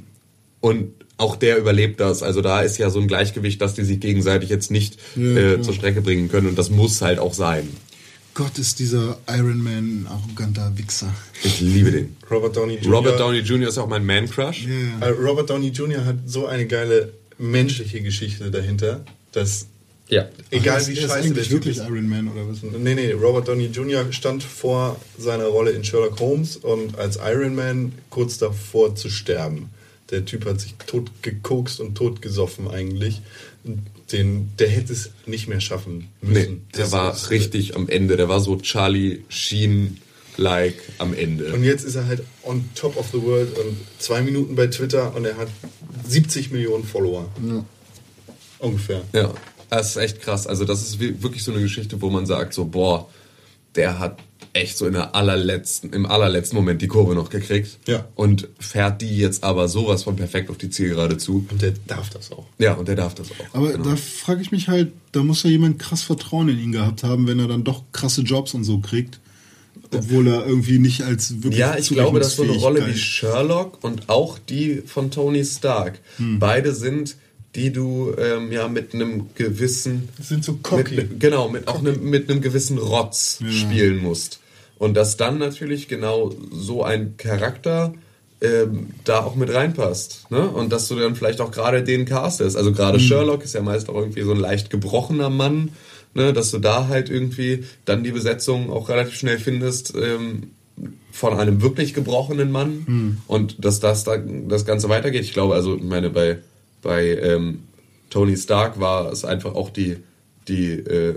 [0.61, 2.23] und auch der überlebt das.
[2.23, 5.63] Also da ist ja so ein Gleichgewicht, dass die sich gegenseitig jetzt nicht Ja, äh,
[5.63, 6.49] zur Strecke bringen können.
[6.49, 7.69] Und das muss halt auch sein.
[8.35, 11.15] Gott, ist dieser Iron Man ein arroganter Wichser.
[11.45, 12.17] Ich liebe den.
[12.29, 12.93] Robert Downey Jr.
[12.93, 13.69] Robert Downey Jr.
[13.69, 14.67] ist auch mein Man-Crush.
[15.01, 16.05] Äh, Robert Downey Jr.
[16.05, 19.67] hat so eine geile menschliche Geschichte dahinter, dass
[20.09, 20.29] Ja.
[20.51, 21.85] egal Ach, wie ist scheiße der wirklich ist.
[21.89, 22.59] Iron Man oder was?
[22.63, 24.13] Nee, nee, Robert Downey Jr.
[24.13, 29.71] stand vor seiner Rolle in Sherlock Holmes und als Iron Man kurz davor zu sterben.
[30.11, 33.23] Der Typ hat sich tot gekokst und tot gesoffen eigentlich.
[34.15, 36.33] Den, der hätte es nicht mehr schaffen müssen.
[36.53, 38.17] Nee, der Das war ist- richtig am Ende.
[38.17, 41.53] Der war so Charlie Sheen-like am Ende.
[41.53, 45.15] Und jetzt ist er halt on top of the world und zwei Minuten bei Twitter
[45.15, 45.49] und er hat
[46.09, 47.29] 70 Millionen Follower.
[48.59, 49.03] Ungefähr.
[49.13, 49.33] Ja,
[49.71, 50.47] das ist echt krass.
[50.47, 53.09] Also das ist wi- wirklich so eine Geschichte, wo man sagt so, boah,
[53.77, 54.19] der hat
[54.53, 57.79] echt so in der allerletzten, im allerletzten Moment die Kurve noch gekriegt.
[57.89, 58.07] Ja.
[58.15, 61.45] Und fährt die jetzt aber sowas von perfekt auf die Zielgerade zu.
[61.51, 62.47] Und der darf das auch.
[62.59, 63.55] Ja, und der darf das auch.
[63.57, 63.85] Aber Genau.
[63.91, 67.27] da frage ich mich halt, da muss ja jemand krass Vertrauen in ihn gehabt haben,
[67.27, 69.19] wenn er dann doch krasse Jobs und so kriegt.
[69.93, 73.83] Obwohl er irgendwie nicht als wirklich Ja, ich glaube, dass so eine Rolle wie Sherlock
[73.83, 76.39] und auch die von Tony Stark, Hm.
[76.39, 77.17] beide sind,
[77.55, 80.97] die du ähm, ja mit einem gewissen Sind so cocky.
[80.97, 84.41] Mit, genau, mit auch einem, mit einem gewissen Rotz spielen musst.
[84.79, 87.95] Und dass dann natürlich genau so ein Charakter
[88.41, 90.31] ähm, da auch mit reinpasst.
[90.31, 90.49] Ne?
[90.49, 92.57] Und dass du dann vielleicht auch gerade den castest.
[92.57, 95.71] Also gerade Sherlock ist ja meist auch irgendwie so ein leicht gebrochener Mann.
[96.13, 96.33] Ne?
[96.33, 99.95] Dass du da halt irgendwie dann die Besetzung auch relativ schnell findest.
[99.95, 100.51] Ähm,
[101.13, 105.23] von einem wirklich gebrochenen Mann und dass das da das Ganze weitergeht.
[105.23, 106.39] Ich glaube, also ich meine bei
[106.85, 107.65] bei ähm,
[108.11, 109.97] Tony Stark war es einfach auch die
[110.47, 111.17] die äh,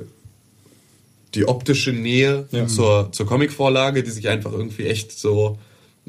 [1.35, 5.59] die optische Nähe zur zur Comicvorlage, die sich einfach irgendwie echt so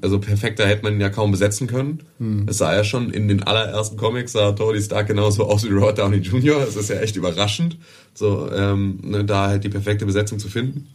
[0.01, 2.03] also perfekter hätte man ihn ja kaum besetzen können.
[2.49, 5.99] Es sah ja schon in den allerersten Comics sah Tony Stark genauso aus wie Robert
[5.99, 6.61] Downey Jr.
[6.61, 7.77] Das ist ja echt überraschend,
[8.15, 10.89] so ähm, ne, da halt die perfekte Besetzung zu finden.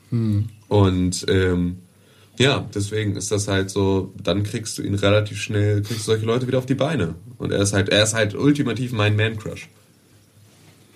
[0.68, 1.78] Und ähm,
[2.40, 6.26] ja, deswegen ist das halt so, dann kriegst du ihn relativ schnell, kriegst du solche
[6.26, 7.16] Leute wieder auf die Beine.
[7.38, 9.70] Und er ist halt, er ist halt ultimativ mein Man-Crush.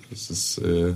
[0.10, 0.94] Das ist, äh,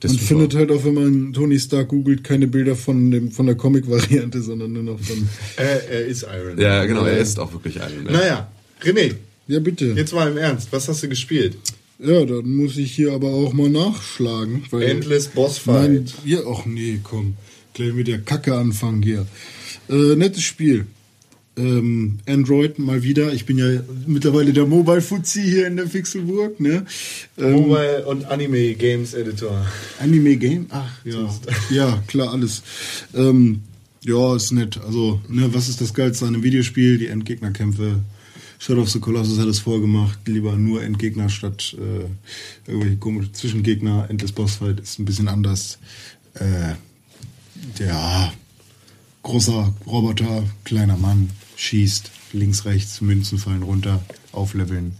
[0.00, 3.30] das Man ist findet halt auch, wenn man Tony Stark googelt, keine Bilder von, dem,
[3.30, 5.28] von der Comic-Variante, sondern nur noch von.
[5.56, 6.58] Er, er ist Iron Man.
[6.60, 8.04] Ja, genau, er ist auch wirklich ein.
[8.04, 8.12] Ne?
[8.12, 8.48] Naja,
[8.82, 9.14] René,
[9.46, 9.86] Ja, bitte.
[9.96, 10.68] jetzt mal im Ernst.
[10.72, 11.56] Was hast du gespielt?
[11.98, 14.64] Ja, dann muss ich hier aber auch mal nachschlagen.
[14.70, 16.14] Weil Endless Boss Nein, Fight.
[16.26, 17.36] ja, ach nee, komm.
[17.74, 19.26] Gleich mit der Kacke anfangen hier.
[19.88, 20.86] Äh, nettes Spiel.
[21.56, 23.32] Ähm, Android mal wieder.
[23.32, 23.66] Ich bin ja
[24.06, 26.58] mittlerweile der Mobile Fuzzi hier in der Pixelburg.
[26.58, 26.86] Ne?
[27.36, 29.66] Ähm, Mobile und Anime Games Editor.
[30.00, 30.66] Anime Game?
[30.70, 31.34] Ach ja,
[31.70, 32.62] ja klar alles.
[33.14, 33.62] Ähm,
[34.02, 34.80] ja, ist nett.
[34.84, 36.98] Also, ne, was ist das Geilste an einem Videospiel?
[36.98, 38.00] Die Endgegnerkämpfe.
[38.58, 40.18] Shadow of the Colossus hat es vorgemacht.
[40.26, 44.06] Lieber nur Endgegner statt äh, irgendwelche komische Zwischengegner.
[44.08, 45.78] Endless Bossfight ist ein bisschen anders.
[46.34, 46.74] Äh,
[47.78, 48.32] ja,
[49.22, 54.96] großer Roboter, kleiner Mann, schießt links, rechts, Münzen fallen runter, aufleveln,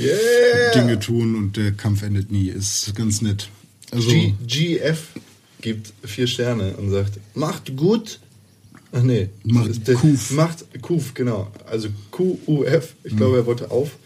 [0.00, 0.72] Yeah!
[0.74, 2.48] Dinge tun und der Kampf endet nie.
[2.48, 3.48] Ist ganz nett.
[3.90, 5.08] Also, G GF
[5.60, 8.20] gibt vier Sterne und sagt, macht gut.
[8.92, 9.28] Ach nee.
[9.42, 10.30] Macht der- Kuf.
[10.30, 11.50] Macht Kuf, genau.
[11.68, 12.94] Also QUF.
[13.02, 13.96] Ich glaube, er wollte auf.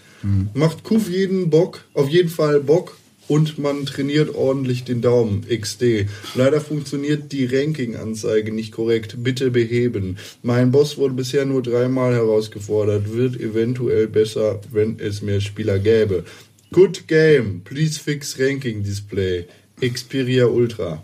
[0.54, 2.96] Macht Kuf jeden Bock, auf jeden Fall Bock
[3.28, 5.46] und man trainiert ordentlich den Daumen.
[5.48, 6.06] XD.
[6.34, 9.16] Leider funktioniert die Ranking-Anzeige nicht korrekt.
[9.18, 10.18] Bitte beheben.
[10.42, 13.12] Mein Boss wurde bisher nur dreimal herausgefordert.
[13.12, 16.24] Wird eventuell besser, wenn es mehr Spieler gäbe.
[16.72, 17.62] Good game.
[17.64, 19.46] Please fix Ranking Display.
[19.80, 21.02] Xperia Ultra.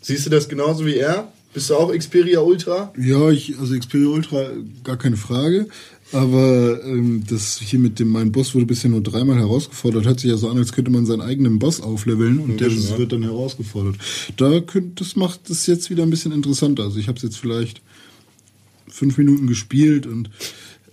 [0.00, 1.32] Siehst du das genauso wie er?
[1.54, 2.92] Bist du auch Xperia Ultra?
[2.98, 4.50] Ja, ich, also Xperia Ultra,
[4.82, 5.68] gar keine Frage.
[6.12, 10.06] Aber ähm, das hier mit dem mein Boss wurde bisher nur dreimal herausgefordert.
[10.06, 12.98] Hört sich ja so an, als könnte man seinen eigenen Boss aufleveln und der ja.
[12.98, 13.96] wird dann herausgefordert.
[14.36, 16.84] Da könnt, das macht es jetzt wieder ein bisschen interessanter.
[16.84, 17.80] Also ich habe es jetzt vielleicht
[18.86, 20.30] fünf Minuten gespielt und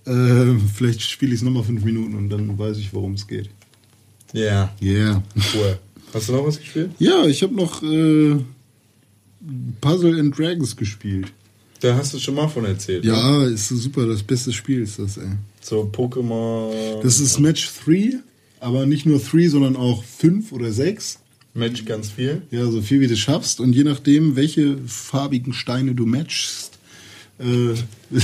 [0.05, 3.49] äh, vielleicht spiele ich es nochmal fünf Minuten und dann weiß ich, worum es geht.
[4.34, 4.74] Ja.
[4.82, 5.22] Yeah.
[5.53, 5.78] Cool.
[6.14, 6.91] Hast du noch was gespielt?
[6.99, 8.38] Ja, ich habe noch äh,
[9.82, 11.32] Puzzle and Dragons gespielt.
[11.82, 13.04] Da hast du schon mal von erzählt.
[13.04, 13.12] ne?
[13.12, 15.28] Ja, ist super, das beste Spiel ist das, ey.
[15.62, 17.02] So Pokémon.
[17.02, 18.20] Das ist Match 3,
[18.60, 21.20] aber nicht nur 3, sondern auch 5 oder 6.
[21.54, 22.44] Match ganz viel.
[22.52, 23.60] Ja, so viel wie du schaffst.
[23.60, 26.71] Und je nachdem, welche farbigen Steine du matchst,
[27.42, 27.76] äh,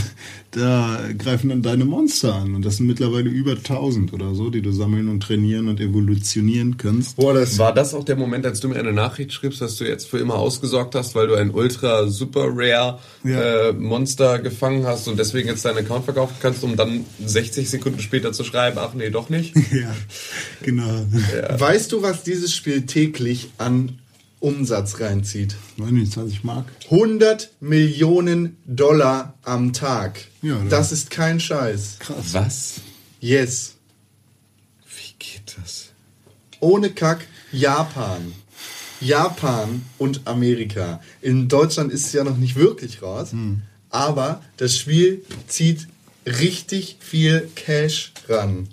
[0.52, 2.56] da greifen dann deine Monster an.
[2.56, 6.78] Und das sind mittlerweile über 1000 oder so, die du sammeln und trainieren und evolutionieren
[6.78, 7.16] kannst.
[7.16, 9.86] Boah, das War das auch der Moment, als du mir eine Nachricht schriebst, dass du
[9.86, 13.70] jetzt für immer ausgesorgt hast, weil du ein ultra super rare Ja.
[13.70, 18.00] äh, Monster gefangen hast und deswegen jetzt deinen Account verkaufen kannst, um dann 60 Sekunden
[18.00, 19.56] später zu schreiben, ach nee, doch nicht?
[19.72, 19.94] ja,
[20.64, 21.06] genau.
[21.58, 23.98] Weißt du, was dieses Spiel täglich an
[24.40, 25.56] Umsatz reinzieht?
[25.78, 26.66] Weiß nicht, 20 Mark.
[26.92, 30.26] 100 Millionen Dollar am Tag.
[30.42, 31.98] Ja, das ist kein Scheiß.
[32.00, 32.34] Krass.
[32.34, 32.74] Was?
[33.20, 33.76] Yes.
[34.86, 35.90] Wie geht das?
[36.60, 38.34] Ohne Kack Japan.
[39.00, 41.02] Japan und Amerika.
[41.22, 43.30] In Deutschland ist es ja noch nicht wirklich raus,
[43.90, 45.88] aber das Spiel zieht
[46.26, 48.68] richtig viel Cash ran.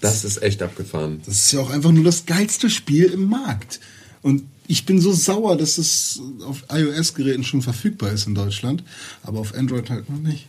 [0.00, 1.20] Das ist echt abgefahren.
[1.26, 3.80] Das ist ja auch einfach nur das geilste Spiel im Markt.
[4.22, 8.84] Und ich bin so sauer, dass es auf iOS-Geräten schon verfügbar ist in Deutschland,
[9.22, 10.46] aber auf Android halt noch nicht.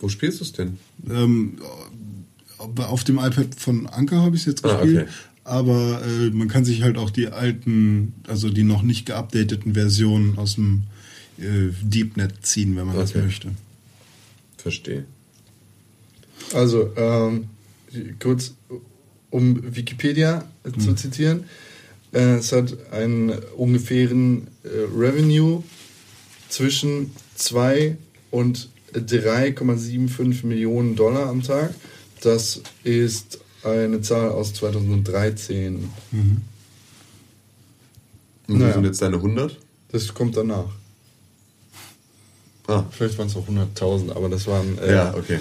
[0.00, 0.78] Wo spielst du es denn?
[1.10, 1.58] Ähm,
[2.58, 5.02] auf dem iPad von Anker habe ich es jetzt Ah, gespielt.
[5.02, 5.10] okay.
[5.44, 10.38] Aber äh, man kann sich halt auch die alten, also die noch nicht geupdateten Versionen
[10.38, 10.84] aus dem
[11.38, 13.22] äh, DeepNet ziehen, wenn man das Okay.
[13.24, 13.48] möchte.
[14.56, 15.04] Verstehe.
[16.54, 17.46] Also, ähm,
[18.20, 18.54] kurz
[19.30, 20.44] um Wikipedia
[20.78, 21.44] zu zitieren.
[22.12, 25.62] Äh, es hat einen ungefähren äh, Revenue
[26.48, 27.96] zwischen 2
[28.30, 31.74] und 3,75 Millionen Dollar am Tag.
[32.20, 35.76] Das ist eine Zahl aus 2013.
[36.12, 36.42] Und
[38.48, 38.74] wo Naja.
[38.74, 39.58] sind jetzt deine 100?
[39.92, 40.68] Das kommt danach.
[42.66, 44.78] Ah, Vielleicht waren es auch 100.000, aber das waren.
[44.78, 45.40] Äh, ja, okay.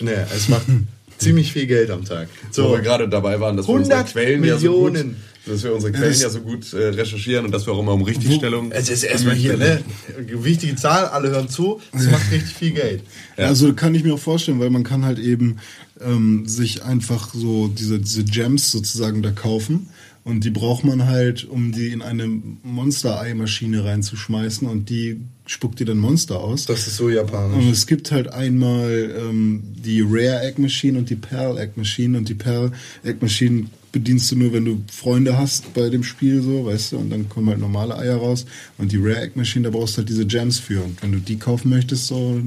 [0.00, 0.66] Nee, es macht
[1.18, 2.28] ziemlich viel Geld am Tag.
[2.50, 5.16] So, wo wir gerade dabei waren, dass wir unsere 100 Quellen ja so gut, Millionen.
[5.46, 8.02] dass wir unsere Quellen ja so gut äh, recherchieren und dass wir auch immer um
[8.02, 8.72] Richtigstellung.
[8.72, 9.82] Es ist erstmal hier, ne?
[10.26, 11.80] Wichtige Zahl, alle hören zu.
[11.92, 13.02] Es macht richtig viel Geld.
[13.38, 13.46] Ja.
[13.46, 15.56] Also kann ich mir auch vorstellen, weil man kann halt eben
[16.02, 19.88] ähm, sich einfach so diese, diese Gems sozusagen da kaufen
[20.24, 22.28] und die braucht man halt, um die in eine
[22.62, 26.66] Monster-Ei-Maschine reinzuschmeißen und die spuckt dir dann Monster aus.
[26.66, 27.64] Das ist so Und japanisch.
[27.72, 32.28] es gibt halt einmal ähm, die Rare Egg Machine und die Pearl Egg Machine und
[32.28, 32.70] die Pearl
[33.02, 36.98] Egg Machine bedienst du nur, wenn du Freunde hast bei dem Spiel, so, weißt du,
[36.98, 38.46] und dann kommen halt normale Eier raus.
[38.78, 40.82] Und die Rare Egg Machine, da brauchst du halt diese Gems für.
[40.82, 42.40] Und wenn du die kaufen möchtest, so,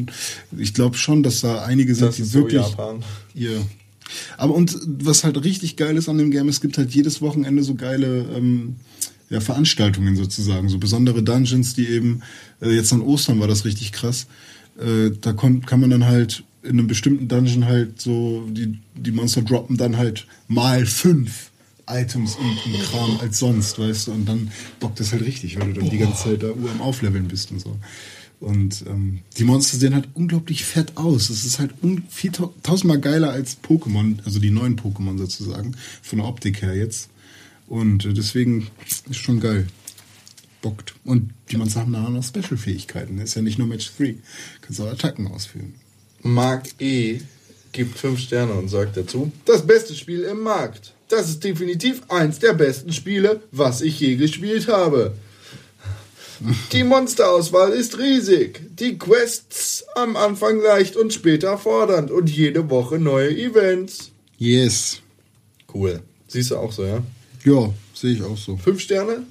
[0.57, 2.61] ich glaube schon, dass da einige sind, Das die ist so wirklich.
[2.63, 3.03] Japan.
[3.35, 3.51] Ja.
[4.37, 7.63] Aber und was halt richtig geil ist an dem Game, es gibt halt jedes Wochenende
[7.63, 8.75] so geile ähm,
[9.29, 12.21] ja, Veranstaltungen sozusagen, so besondere Dungeons, die eben,
[12.61, 14.27] äh, jetzt an Ostern war das richtig krass,
[14.79, 19.11] äh, da kommt, kann man dann halt in einem bestimmten Dungeon halt so, die, die
[19.11, 21.51] Monster droppen dann halt mal fünf
[21.87, 25.73] Items und, und Kram als sonst, weißt du, und dann bockt das halt richtig, weil
[25.73, 27.77] du dann die ganze Zeit da Uhr am Aufleveln bist und so.
[28.39, 31.29] Und ähm, die Monster sehen halt unglaublich fett aus.
[31.29, 31.71] Es ist halt
[32.09, 36.75] viel tau- tausendmal geiler als Pokémon, also die neuen Pokémon sozusagen, von der Optik her
[36.75, 37.09] jetzt.
[37.67, 38.67] Und äh, deswegen
[39.09, 39.67] ist schon geil.
[40.61, 40.95] Bockt.
[41.03, 43.19] Und die Monster haben nachher noch Special-Fähigkeiten.
[43.19, 44.15] Ist ja nicht nur Match 3.
[44.61, 45.73] Kannst auch Attacken ausführen.
[46.21, 47.19] Mark E.
[47.71, 50.93] gibt 5 Sterne und sagt dazu: Das beste Spiel im Markt.
[51.07, 55.15] Das ist definitiv eins der besten Spiele, was ich je gespielt habe.
[56.71, 58.61] Die Monsterauswahl ist riesig.
[58.77, 64.11] Die Quests am Anfang leicht und später fordernd und jede Woche neue Events.
[64.37, 65.01] Yes.
[65.73, 66.01] Cool.
[66.27, 67.01] Siehst du auch so, ja?
[67.43, 68.57] Ja, sehe ich auch so.
[68.57, 69.23] 5 Sterne?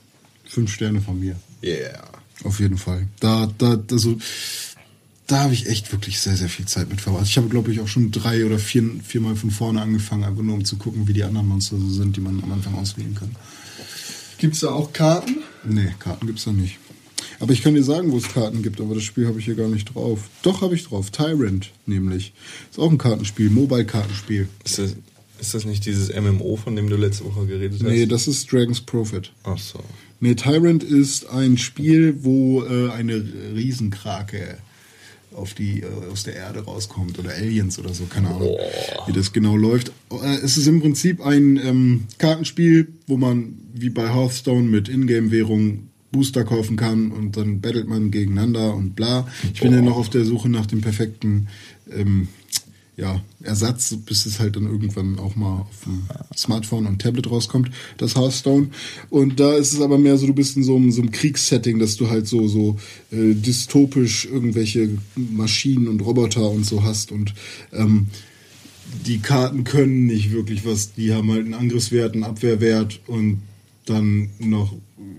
[0.44, 1.36] Fünf Sterne von mir.
[1.62, 2.04] Yeah.
[2.44, 3.08] Auf jeden Fall.
[3.20, 4.18] Da, da, also,
[5.26, 7.26] da habe ich echt wirklich sehr, sehr viel Zeit mit verbracht.
[7.26, 10.54] Ich habe, glaube ich, auch schon drei oder vier, viermal von vorne angefangen, einfach nur
[10.54, 13.34] um zu gucken, wie die anderen Monster so sind, die man am Anfang auswählen kann.
[14.38, 15.38] Gibt's da auch Karten?
[15.64, 16.78] Nee, Karten gibt's da nicht.
[17.40, 19.54] Aber ich kann dir sagen, wo es Karten gibt, aber das Spiel habe ich hier
[19.54, 20.20] gar nicht drauf.
[20.42, 21.10] Doch, habe ich drauf.
[21.10, 22.32] Tyrant, nämlich.
[22.70, 24.48] Ist auch ein Kartenspiel, Mobile-Kartenspiel.
[24.64, 24.96] Ist das,
[25.40, 27.88] ist das nicht dieses MMO, von dem du letzte Woche geredet hast?
[27.88, 29.32] Nee, das ist Dragon's Prophet.
[29.42, 29.80] Ach so.
[30.20, 33.22] Nee, Tyrant ist ein Spiel, wo äh, eine
[33.54, 34.58] Riesenkrake
[35.34, 38.56] auf die, äh, aus der Erde rauskommt oder Aliens oder so, keine Ahnung,
[39.06, 39.92] wie das genau läuft.
[40.10, 45.88] Äh, es ist im Prinzip ein ähm, Kartenspiel, wo man wie bei Hearthstone mit Ingame-Währung
[46.14, 49.26] Booster kaufen kann und dann battelt man gegeneinander und bla.
[49.52, 51.48] Ich bin ja noch auf der Suche nach dem perfekten
[51.90, 52.28] ähm,
[52.96, 56.04] ja, Ersatz, bis es halt dann irgendwann auch mal auf dem
[56.36, 58.68] Smartphone und Tablet rauskommt, das Hearthstone.
[59.10, 61.80] Und da ist es aber mehr so, du bist in so einem, so einem Kriegssetting,
[61.80, 62.78] dass du halt so, so
[63.10, 67.34] äh, dystopisch irgendwelche Maschinen und Roboter und so hast und
[67.72, 68.06] ähm,
[69.06, 73.42] die Karten können nicht wirklich was, die haben halt einen Angriffswert, einen Abwehrwert und
[73.86, 74.72] dann noch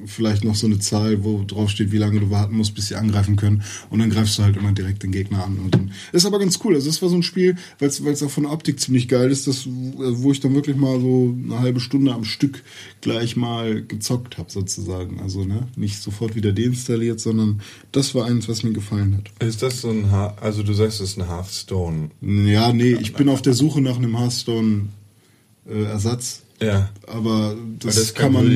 [0.05, 2.95] vielleicht noch so eine Zahl, wo drauf steht, wie lange du warten musst, bis sie
[2.95, 3.63] angreifen können.
[3.89, 5.57] Und dann greifst du halt immer direkt den Gegner an.
[5.57, 6.75] Und dann ist aber ganz cool.
[6.75, 9.47] Also das war so ein Spiel, weil es auch von der Optik ziemlich geil ist,
[9.47, 12.63] das, wo ich dann wirklich mal so eine halbe Stunde am Stück
[13.01, 15.19] gleich mal gezockt habe, sozusagen.
[15.21, 17.61] Also ne, nicht sofort wieder deinstalliert, sondern
[17.91, 19.31] das war eins, was mir gefallen hat.
[19.45, 22.09] Ist das so ein, ha also du sagst, das ist ein Hearthstone.
[22.21, 26.44] Ja, nee, ich bin auf der Suche nach einem Hearthstone-Ersatz.
[26.61, 26.89] Ja.
[27.07, 28.49] Aber das, das kann, man,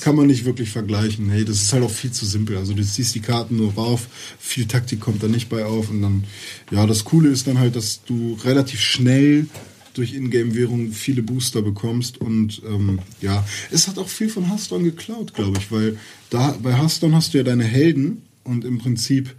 [0.00, 1.26] kann man nicht wirklich vergleichen.
[1.26, 2.56] Nee, das ist halt auch viel zu simpel.
[2.56, 6.02] Also du ziehst die Karten nur rauf, viel Taktik kommt da nicht bei auf und
[6.02, 6.24] dann,
[6.70, 9.46] ja, das Coole ist dann halt, dass du relativ schnell
[9.94, 15.34] durch Ingame-Währung viele Booster bekommst und ähm, ja, es hat auch viel von Hearthstone geklaut,
[15.34, 15.98] glaube ich, weil
[16.30, 19.34] da bei Hearthstone hast du ja deine Helden und im Prinzip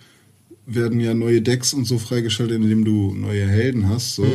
[0.66, 4.16] werden ja neue Decks und so freigeschaltet, indem du neue Helden hast.
[4.16, 4.26] So.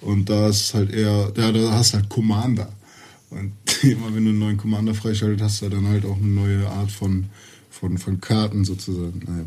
[0.00, 2.72] Und da ist halt eher, ja, da hast du halt Commander.
[3.30, 3.52] Und
[3.82, 6.90] immer wenn du einen neuen Commander freischaltet, hast du dann halt auch eine neue Art
[6.90, 7.26] von,
[7.70, 9.20] von, von Karten sozusagen.
[9.26, 9.44] Naja.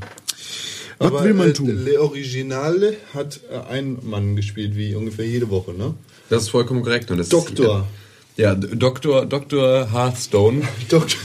[1.00, 1.68] Was will man äh, tun?
[1.86, 5.94] Le Originale hat äh, ein Mann gespielt, wie ungefähr jede Woche, ne?
[6.30, 7.12] Das ist vollkommen korrekt.
[7.12, 7.88] Und das Doktor.
[8.36, 11.20] Ist, ja, D- Doktor, Doktor Hearthstone, Doktor.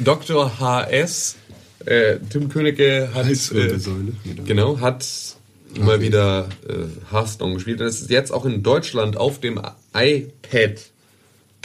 [0.00, 1.36] Doktor HS,
[1.84, 4.12] äh, Tim Königke hat, äh, Halswirbelsäule.
[4.44, 5.06] genau, hat
[5.78, 7.80] mal wieder äh, Hearthstone gespielt.
[7.80, 9.60] Und es ist jetzt auch in Deutschland auf dem
[9.94, 10.80] iPad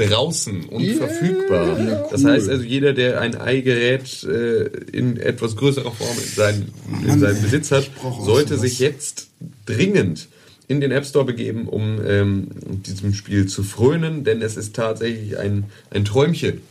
[0.07, 1.77] draußen und verfügbar.
[2.11, 6.69] Das heißt also, jeder, der ein i-Gerät äh, in etwas größerer Form in, sein,
[7.01, 7.89] in Mann, seinem Besitz hat,
[8.21, 9.27] sollte sich jetzt
[9.65, 10.27] dringend
[10.67, 12.47] in den App Store begeben, um ähm,
[12.85, 16.61] diesem Spiel zu frönen, denn es ist tatsächlich ein, ein Träumchen.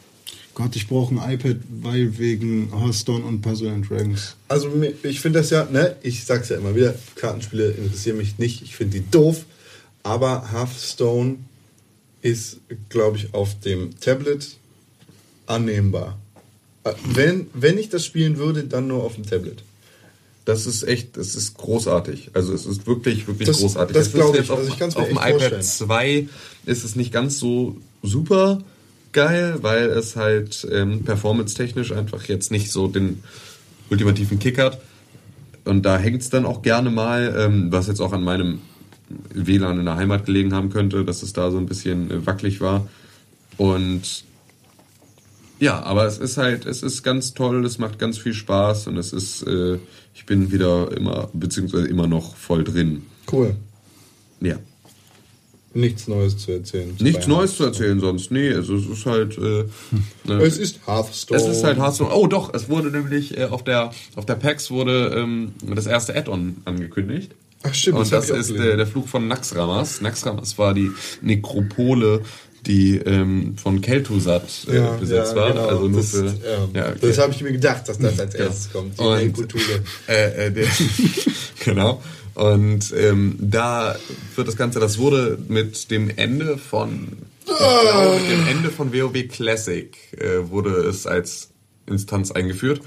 [0.55, 4.37] Gott, ich brauche ein iPad, weil wegen Hearthstone und Puzzle and Dragons.
[4.49, 4.71] Also
[5.03, 8.75] ich finde das ja, ne, ich sag's ja immer wieder, Kartenspiele interessieren mich nicht, ich
[8.75, 9.45] finde die doof,
[10.03, 11.37] aber Hearthstone
[12.23, 12.59] ist,
[12.89, 14.57] glaube ich, auf dem Tablet
[15.47, 16.19] annehmbar.
[16.85, 19.63] Äh, Wenn, wenn ich das spielen würde, dann nur auf dem Tablet.
[20.45, 22.31] Das ist echt, das ist großartig.
[22.33, 23.95] Also es ist wirklich, wirklich Das- großartig.
[23.95, 24.51] das Es ist glaub ich.
[24.51, 25.63] Auf, Also ich kann's mir auf dem iPad vorstellen.
[25.63, 26.29] 2
[26.67, 28.63] ist es nicht ganz so super
[29.13, 33.23] geil, weil es halt ähm, performance-technisch einfach jetzt nicht so den
[33.91, 34.81] ultimativen Kick hat.
[35.65, 38.61] Und da hängt es dann auch gerne mal, ähm, was jetzt auch an meinem
[39.35, 42.61] WLAN in der Heimat gelegen haben könnte, dass es da so ein bisschen äh, wackelig
[42.61, 42.89] war.
[43.57, 44.25] Und
[45.59, 48.97] ja, aber es ist halt, es ist ganz toll, es macht ganz viel Spaß und
[48.97, 49.79] es ist, äh,
[50.15, 53.03] ich bin wieder immer, beziehungsweise immer noch voll drin.
[53.31, 53.55] Cool.
[54.41, 54.57] Ja.
[55.73, 56.97] Nichts Neues zu erzählen.
[56.99, 59.67] Nichts Neues zu erzählen sonst, nee, also es ist halt, äh,
[60.25, 61.41] ne, Es ist Hearthstone.
[61.41, 62.11] es ist halt Hearthstone.
[62.13, 66.17] Oh doch, es wurde nämlich äh, auf der auf der PAX wurde ähm, das erste
[66.17, 67.33] Add-on angekündigt.
[67.63, 70.01] Ach stimmt, Und das das ist der, der Flug von Naxramas.
[70.01, 70.91] Naxramas war die
[71.21, 72.23] Nekropole
[72.67, 75.51] die ähm, von Keltusat äh, besetzt war.
[75.51, 75.67] genau.
[75.67, 76.33] Also nur das, für, ja,
[76.75, 76.99] ja, okay.
[77.01, 78.99] das habe ich mir gedacht, dass das als erstes kommt.
[78.99, 79.53] Die Und-.
[80.09, 80.67] Äh, äh,
[81.65, 82.03] genau.
[82.35, 83.97] Und ähm, da
[84.37, 87.09] wird das Ganze, das wurde mit dem Ende von,
[87.45, 91.51] glaube, mit dem Ende von WoW Classic äh, wurde es als
[91.87, 92.81] Instanz eingeführt.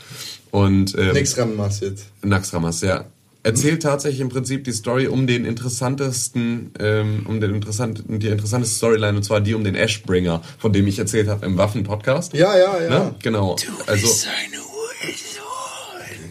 [0.51, 2.05] Und ähm, machst jetzt.
[2.21, 3.05] Naxxramas, ja.
[3.43, 8.75] Erzählt tatsächlich im Prinzip die Story um den interessantesten, ähm, um den interessanten, die interessanteste
[8.75, 12.33] Storyline und zwar die um den Ashbringer, von dem ich erzählt habe im Waffen-Podcast.
[12.33, 12.89] Ja, ja, ja.
[12.89, 13.15] Ne?
[13.21, 13.57] Genau.
[13.85, 14.07] also,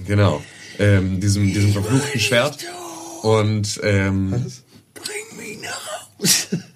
[0.06, 0.42] Genau.
[0.78, 2.58] Ähm, diesem, diesem verfluchten Schwert.
[3.22, 4.61] Und ähm, Was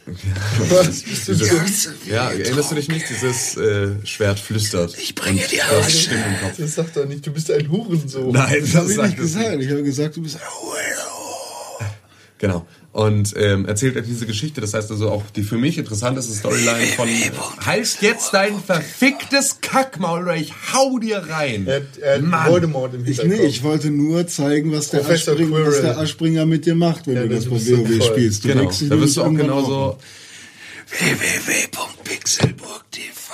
[0.07, 3.09] bist du dieses, ja, erinnerst du dich nicht?
[3.11, 4.97] Dieses äh, Schwert flüstert.
[4.99, 6.57] Ich bringe dir das Stimmt im Kopf.
[6.59, 8.31] Das sagt doch nicht, du bist ein Hurensohn.
[8.33, 9.63] Nein, Das habe ich nicht es gesagt.
[9.63, 10.39] Ich habe gesagt, du bist.
[12.39, 12.67] Genau.
[12.97, 14.63] Und ähm, erzählt er diese Geschichte.
[14.63, 17.07] Das heißt also auch die für mich interessanteste Storyline von
[17.67, 21.67] Halt jetzt dein verficktes Kackmaul oder ich hau dir rein.
[21.67, 22.51] Er hat, er Mann.
[22.51, 26.65] Voldemort im Ich, nee, ich wollte nur zeigen, was der, Aschbringer, was der Aschbringer mit
[26.65, 28.45] dir macht, wenn Ja, du das bei WoW spielst.
[28.45, 28.71] Du Genau.
[28.71, 29.77] Da wirst du auch genauso.
[29.77, 29.99] auf.
[30.89, 33.33] www.pixelburg.tv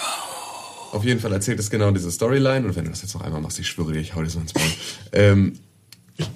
[0.91, 2.67] Auf jeden Fall erzählt es genau diese Storyline.
[2.67, 4.41] Und wenn du das jetzt noch einmal machst, ich schwöre dir, ich hau dir so
[4.41, 4.65] ins Maul.
[5.13, 5.61] ähm,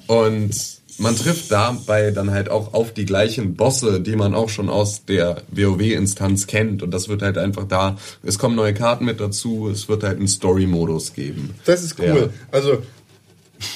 [0.06, 0.54] und
[0.98, 5.04] man trifft dabei dann halt auch auf die gleichen Bosse, die man auch schon aus
[5.04, 6.82] der WoW-Instanz kennt.
[6.82, 10.18] Und das wird halt einfach da, es kommen neue Karten mit dazu, es wird halt
[10.18, 11.54] einen Story-Modus geben.
[11.64, 12.30] Das ist cool.
[12.50, 12.82] Also,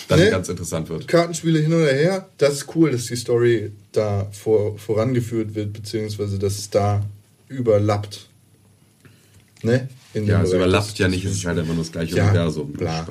[0.08, 0.30] Dann Ne?
[0.30, 1.08] ganz interessant wird.
[1.08, 6.38] Kartenspiele hin oder her, das ist cool, dass die Story da vor, vorangeführt wird, beziehungsweise
[6.38, 7.02] dass es da
[7.48, 8.28] überlappt.
[9.62, 9.88] Ne?
[10.12, 12.72] Ja, es überlappt ja nicht, es ist halt einfach nur das gleiche Ja, Universum.
[12.72, 13.06] bla.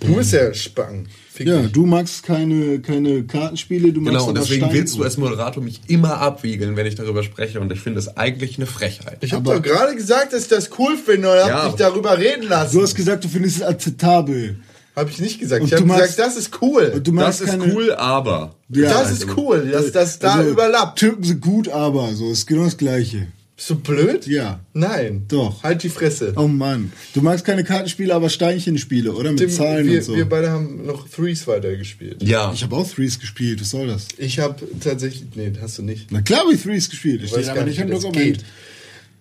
[0.00, 1.06] Du bist ja Spang.
[1.32, 1.72] Fick Ja, dich.
[1.72, 5.62] du magst keine, keine Kartenspiele, du magst Genau, und deswegen Stein- willst du als Moderator
[5.62, 7.60] mich immer abwiegeln, wenn ich darüber spreche.
[7.60, 9.18] Und ich finde es eigentlich eine Frechheit.
[9.22, 11.78] Ich habe doch gerade gesagt, dass ich das cool finde und hab Ja, dich aber-
[11.78, 12.76] darüber reden lassen.
[12.76, 14.56] Du hast gesagt, du findest es akzeptabel.
[14.94, 15.60] Habe ich nicht gesagt.
[15.62, 16.92] Und ich habe gesagt, das ist cool.
[16.94, 18.54] Und du Das ist cool, aber.
[18.70, 20.98] Ja, das ist cool, dass das da Also, überlappt.
[20.98, 23.26] Türken sind gut, aber so ist genau das Gleiche.
[23.56, 24.26] Bist du blöd?
[24.26, 24.60] Ja.
[24.74, 25.24] Nein.
[25.28, 25.62] Doch.
[25.62, 26.34] Halt die Fresse.
[26.36, 26.92] Oh Mann.
[27.14, 29.30] Du magst keine Kartenspiele, aber Steinchenspiele, oder?
[29.30, 30.14] Mit Tim, Zahlen wir, und so.
[30.14, 32.22] wir beide haben noch Threes weitergespielt.
[32.22, 32.52] Ja.
[32.52, 34.08] Ich habe auch Threes gespielt, was soll das?
[34.18, 36.12] Ich habe tatsächlich, nee, hast du nicht.
[36.12, 38.38] Na klar habe ich Threes gespielt, Ich weiß gar aber nicht, wie das Dokument.
[38.38, 38.44] geht.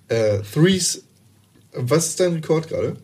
[0.10, 1.04] Äh, Threes,
[1.72, 2.98] was ist dein Rekord gerade?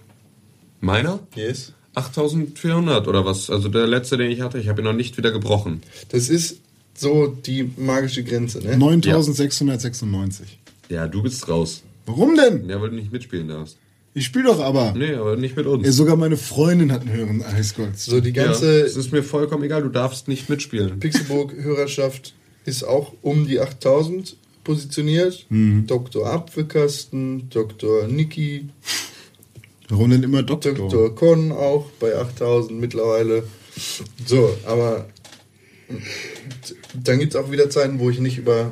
[0.82, 1.20] Meiner?
[1.36, 1.72] Yes.
[1.96, 3.50] 8400 oder was?
[3.50, 5.82] Also der letzte, den ich hatte, ich habe ihn noch nicht wieder gebrochen.
[6.10, 6.58] Das ist
[6.94, 8.78] so die magische Grenze, ne?
[8.78, 10.58] 9696.
[10.92, 11.84] Ja, du bist raus.
[12.06, 12.68] Warum denn?
[12.68, 13.78] Ja, weil du nicht mitspielen darfst.
[14.14, 14.92] Ich spiele doch aber.
[14.92, 15.86] Nee, aber nicht mit uns.
[15.86, 17.92] Ja, sogar meine Freundin hat einen höheren Highscore.
[17.96, 21.00] So die ja, ganze es ist mir vollkommen egal, du darfst nicht mitspielen.
[21.00, 22.34] Pixelburg-Hörerschaft
[22.66, 24.36] ist auch um die 8000
[24.66, 25.46] positioniert.
[25.48, 25.88] Mhm.
[25.88, 26.28] Dr.
[26.28, 28.08] Apfelkasten, Dr.
[28.08, 28.66] Niki,
[29.88, 30.74] Warum denn immer Doktor?
[30.74, 31.16] Dr.
[31.16, 33.44] Con auch bei 8000 mittlerweile.
[34.26, 35.08] So, aber
[36.94, 38.72] dann gibt es auch wieder Zeiten, wo ich nicht über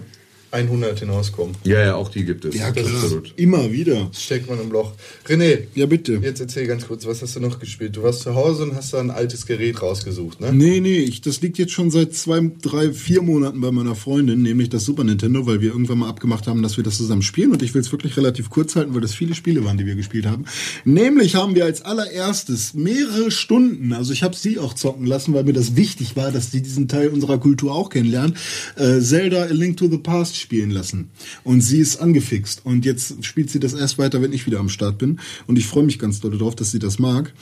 [0.51, 1.53] 100 hinauskomme.
[1.63, 2.55] Ja, ja, auch die gibt es.
[2.55, 2.85] Ja, klar.
[2.87, 3.33] Absolut.
[3.35, 4.07] Immer wieder.
[4.11, 4.93] Das steckt man im Loch.
[5.27, 6.19] René, Ja, bitte.
[6.23, 7.95] jetzt erzähl ganz kurz, was hast du noch gespielt?
[7.95, 10.51] Du warst zu Hause und hast da ein altes Gerät rausgesucht, ne?
[10.51, 14.41] Nee, nee, ich, das liegt jetzt schon seit zwei, drei, vier Monaten bei meiner Freundin,
[14.41, 17.51] nämlich das Super Nintendo, weil wir irgendwann mal abgemacht haben, dass wir das zusammen spielen.
[17.51, 19.95] Und ich will es wirklich relativ kurz halten, weil das viele Spiele waren, die wir
[19.95, 20.45] gespielt haben.
[20.85, 25.43] Nämlich haben wir als allererstes mehrere Stunden, also ich habe sie auch zocken lassen, weil
[25.43, 28.35] mir das wichtig war, dass sie diesen Teil unserer Kultur auch kennenlernen,
[28.75, 31.09] äh, Zelda A Link to the Past spielen lassen.
[31.43, 32.65] Und sie ist angefixt.
[32.65, 35.19] Und jetzt spielt sie das erst weiter, wenn ich wieder am Start bin.
[35.47, 37.33] Und ich freue mich ganz doll darauf, dass sie das mag.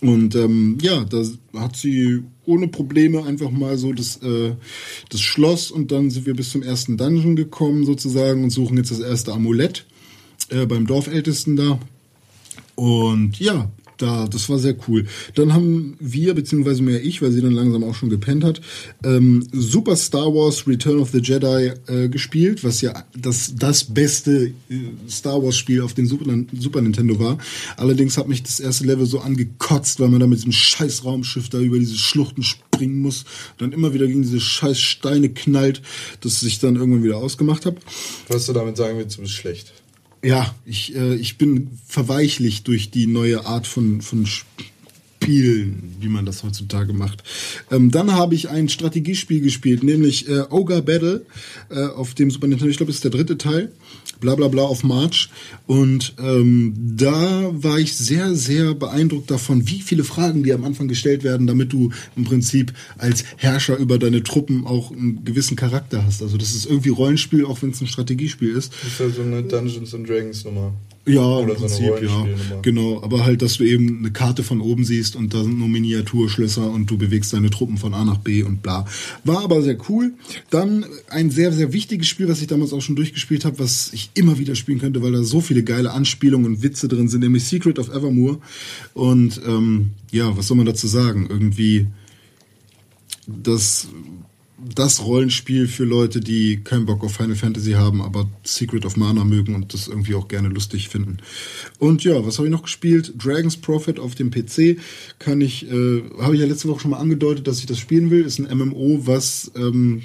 [0.00, 1.22] Und ähm, ja, da
[1.54, 4.54] hat sie ohne Probleme einfach mal so das, äh,
[5.08, 8.90] das Schloss und dann sind wir bis zum ersten Dungeon gekommen sozusagen und suchen jetzt
[8.90, 9.86] das erste Amulett
[10.50, 11.78] äh, beim Dorfältesten da.
[12.74, 15.06] Und ja, da, das war sehr cool.
[15.34, 18.60] Dann haben wir, beziehungsweise mehr ich, weil sie dann langsam auch schon gepennt hat,
[19.04, 24.52] ähm, Super Star Wars Return of the Jedi äh, gespielt, was ja das, das beste
[24.68, 24.74] äh,
[25.08, 27.38] Star Wars Spiel auf dem Super, Super Nintendo war.
[27.76, 31.48] Allerdings hat mich das erste Level so angekotzt, weil man da mit diesem scheiß Raumschiff
[31.48, 33.24] da über diese Schluchten springen muss,
[33.58, 35.82] dann immer wieder gegen diese scheiß Steine knallt,
[36.20, 37.76] dass ich dann irgendwann wieder ausgemacht habe.
[38.28, 39.72] Was du damit sagen willst, du bist schlecht.
[40.26, 46.26] Ja, ich, äh, ich bin verweichlicht durch die neue Art von, von Spielen, wie man
[46.26, 47.22] das heutzutage macht.
[47.70, 51.24] Ähm, dann habe ich ein Strategiespiel gespielt, nämlich äh, Ogre Battle
[51.70, 52.68] äh, auf dem Super Nintendo.
[52.68, 53.70] Ich glaube, das ist der dritte Teil.
[54.20, 55.30] Bla bla bla auf March.
[55.66, 60.88] Und ähm, da war ich sehr, sehr beeindruckt davon, wie viele Fragen dir am Anfang
[60.88, 66.04] gestellt werden, damit du im Prinzip als Herrscher über deine Truppen auch einen gewissen Charakter
[66.04, 66.22] hast.
[66.22, 68.72] Also das ist irgendwie Rollenspiel, auch wenn es ein Strategiespiel ist.
[68.82, 70.72] Das ist ja so eine Dungeons and Dragons Nummer.
[71.06, 71.90] Ja, Oder im so Prinzip, ja.
[71.92, 72.62] Rollenspielnummer.
[72.62, 75.68] Genau, aber halt, dass du eben eine Karte von oben siehst und da sind nur
[75.68, 78.86] Miniaturschlösser und du bewegst deine Truppen von A nach B und bla.
[79.22, 80.14] War aber sehr cool.
[80.50, 84.10] Dann ein sehr, sehr wichtiges Spiel, was ich damals auch schon durchgespielt habe, was ich
[84.14, 87.44] immer wieder spielen könnte, weil da so viele geile Anspielungen und Witze drin sind, nämlich
[87.44, 88.38] Secret of Evermore.
[88.92, 91.28] Und ähm, ja, was soll man dazu sagen?
[91.30, 91.86] Irgendwie
[93.28, 93.88] das
[94.76, 99.24] das Rollenspiel für Leute, die keinen Bock auf Final Fantasy haben, aber Secret of Mana
[99.24, 101.16] mögen und das irgendwie auch gerne lustig finden.
[101.78, 103.14] Und ja, was habe ich noch gespielt?
[103.16, 104.78] Dragon's Prophet auf dem PC
[105.18, 108.10] kann ich, äh, habe ich ja letzte Woche schon mal angedeutet, dass ich das spielen
[108.10, 108.24] will.
[108.24, 110.02] Ist ein MMO, was ähm,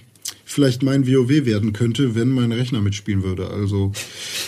[0.52, 3.50] vielleicht mein WoW werden könnte, wenn mein Rechner mitspielen würde.
[3.50, 3.94] Also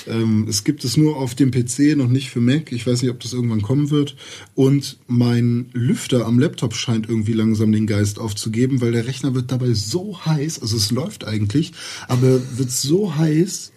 [0.06, 2.72] ähm, es gibt es nur auf dem PC, noch nicht für Mac.
[2.72, 4.16] Ich weiß nicht, ob das irgendwann kommen wird.
[4.54, 9.52] Und mein Lüfter am Laptop scheint irgendwie langsam den Geist aufzugeben, weil der Rechner wird
[9.52, 11.72] dabei so heiß, also es läuft eigentlich,
[12.08, 13.72] aber wird so heiß,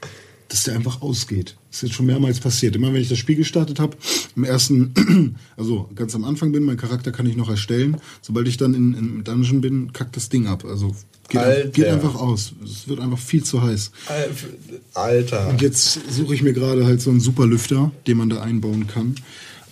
[0.48, 1.56] dass der einfach ausgeht.
[1.68, 2.76] Das ist jetzt schon mehrmals passiert.
[2.76, 3.96] Immer wenn ich das Spiel gestartet habe,
[4.34, 7.98] im ersten, also ganz am Anfang bin, mein Charakter kann ich noch erstellen.
[8.22, 10.64] Sobald ich dann in, in Dungeon bin, kackt das Ding ab.
[10.64, 10.94] Also
[11.28, 11.68] geht, Alter.
[11.68, 12.52] geht einfach aus.
[12.64, 13.90] Es wird einfach viel zu heiß.
[14.94, 15.48] Alter.
[15.48, 18.86] Und jetzt suche ich mir gerade halt so einen super Lüfter, den man da einbauen
[18.86, 19.16] kann,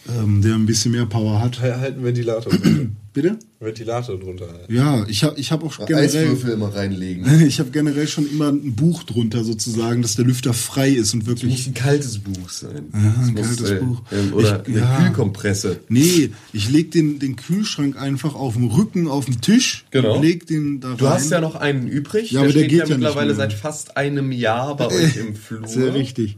[0.09, 1.61] ähm, der ein bisschen mehr Power hat.
[1.61, 2.87] Halt einen Ventilator drunter.
[3.15, 3.39] Bitte?
[3.61, 4.49] Ventilator drunter.
[4.49, 4.69] halt.
[4.69, 7.25] Ja, ich habe ich hab auch generell, Eiswürfel immer reinlegen.
[7.47, 11.21] ich habe generell schon immer ein Buch drunter sozusagen, dass der Lüfter frei ist und
[11.21, 12.87] muss wirklich ein kaltes Buch sein.
[12.93, 14.03] Ja, Das ein muss, kaltes äh, Buch.
[14.11, 14.99] ähm, Oder Ich- eine ja.
[14.99, 15.81] Kühlkompresse.
[15.89, 20.17] Nee, ich leg den, den Kühlschrank einfach auf dem Rücken auf den Tisch Genau.
[20.17, 20.97] und leg den da rein.
[20.99, 22.33] Du hast ja noch einen übrig.
[22.33, 25.37] Ja, aber der steht geht ja ja mittlerweile seit fast einem Jahr bei euch im
[25.37, 25.69] Flur.
[25.69, 26.37] Sehr richtig.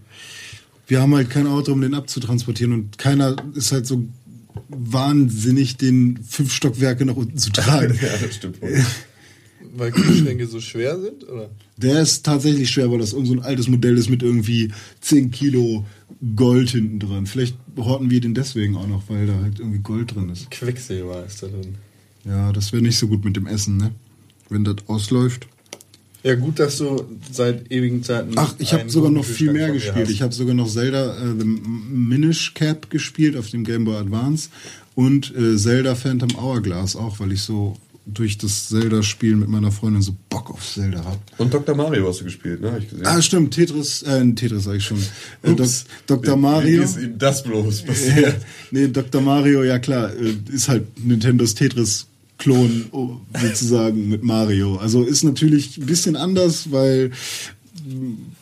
[0.86, 4.06] Wir haben halt kein Auto, um den abzutransportieren und keiner ist halt so
[4.68, 7.98] wahnsinnig, den fünf Stockwerke nach unten zu tragen.
[8.02, 8.84] Ja, das stimmt wohl.
[9.76, 11.50] Weil Kühlschränke so schwer sind, oder?
[11.76, 15.84] Der ist tatsächlich schwer, weil das so ein altes Modell ist mit irgendwie 10 Kilo
[16.34, 17.26] Gold hinten dran.
[17.26, 20.50] Vielleicht horten wir den deswegen auch noch, weil da halt irgendwie Gold drin ist.
[20.50, 21.74] Quecksilber ist da drin.
[22.24, 23.92] Ja, das wäre nicht so gut mit dem Essen, ne?
[24.48, 25.46] Wenn das ausläuft.
[26.26, 28.32] Ja, gut, dass du seit ewigen Zeiten.
[28.34, 30.10] Ach, ich habe sogar noch viel mehr gespielt.
[30.10, 34.48] Ich habe sogar noch Zelda äh, The Minish Cap gespielt auf dem Game Boy Advance
[34.96, 37.76] und äh, Zelda Phantom Hourglass auch, weil ich so
[38.08, 41.18] durch das Zelda-Spiel mit meiner Freundin so Bock auf Zelda habe.
[41.38, 41.74] Und Dr.
[41.74, 42.70] Mario hast du gespielt, ne?
[42.72, 43.04] Hab ich gesehen.
[43.06, 44.98] Ah, stimmt, Tetris, äh, Tetris sag ich schon.
[45.42, 45.84] Äh, Dok Ups.
[46.06, 46.36] Dr.
[46.36, 46.80] Mario.
[46.80, 48.36] Wie ist ihm das bloß Äh, passiert?
[48.70, 49.20] nee, Dr.
[49.20, 52.15] Mario, ja klar, äh, ist halt Nintendos Tetris-Klon
[52.92, 54.76] oh, sozusagen mit Mario.
[54.76, 57.10] Also ist natürlich ein bisschen anders, weil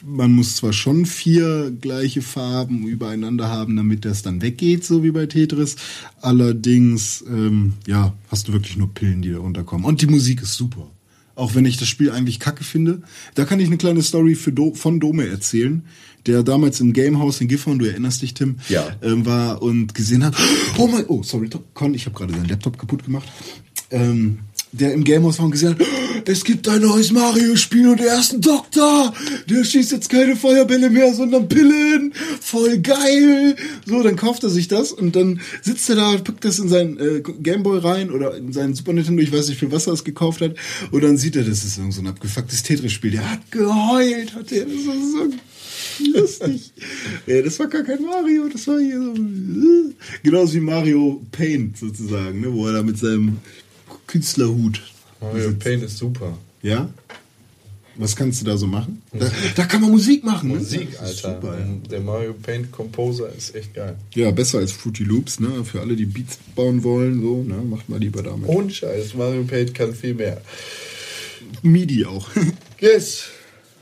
[0.04, 5.10] man muss zwar schon vier gleiche Farben übereinander haben, damit das dann weggeht, so wie
[5.10, 5.76] bei Tetris.
[6.20, 9.84] Allerdings, ähm, ja, hast du wirklich nur Pillen, die da runterkommen.
[9.84, 10.90] Und die Musik ist super.
[11.36, 13.02] Auch wenn ich das Spiel eigentlich kacke finde.
[13.34, 15.82] Da kann ich eine kleine Story Do von Dome erzählen,
[16.26, 18.86] der damals im Gamehouse in Gifhorn, du erinnerst dich, Tim, Ja.
[19.02, 20.36] ähm, war und gesehen hat,
[20.78, 23.28] oh mein, oh, sorry, Con, ich habe gerade seinen Laptop kaputt gemacht.
[23.90, 24.38] Ähm,
[24.72, 25.86] der im Gamehouse war und gesehen hat,
[26.26, 29.14] es gibt ein neues Mario-Spiel und der erste Doktor,
[29.48, 32.12] der schießt jetzt keine Feuerbälle mehr, sondern Pillen.
[32.40, 33.56] Voll geil.
[33.86, 36.98] So, dann kauft er sich das und dann sitzt er da, packt das in seinen
[36.98, 40.02] äh, Gameboy rein oder in seinen Super Nintendo, ich weiß nicht, für was er es
[40.02, 40.56] gekauft hat.
[40.90, 43.12] Und dann sieht er, das ist so ein abgefucktes Tetris-Spiel.
[43.12, 44.64] Der hat geheult, hat er.
[44.64, 45.30] Das war so
[46.18, 46.72] lustig.
[47.26, 49.14] ja, das war gar kein Mario, das war hier so.
[50.22, 53.38] Genauso wie Mario Paint sozusagen, ne, wo er da mit seinem
[54.14, 54.80] Künstlerhut.
[55.20, 56.38] Mario Paint ist super.
[56.62, 56.88] Ja?
[57.96, 59.02] Was kannst du da so machen?
[59.12, 60.50] Da, da kann man Musik machen.
[60.52, 60.58] ne?
[60.58, 61.34] Musik, ist Alter.
[61.34, 61.66] Super, ja.
[61.90, 63.96] Der Mario Paint Composer ist echt geil.
[64.14, 65.64] ja, besser als Fruity Loops, ne?
[65.64, 67.56] Für alle, die Beats bauen wollen, so, ne?
[67.56, 68.48] Macht mal lieber damit.
[68.48, 70.40] Ohne Scheiß, Mario Paint kann viel mehr.
[71.62, 72.28] MIDI auch.
[72.80, 73.24] Yes.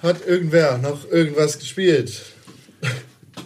[0.03, 2.22] Hat irgendwer noch irgendwas gespielt?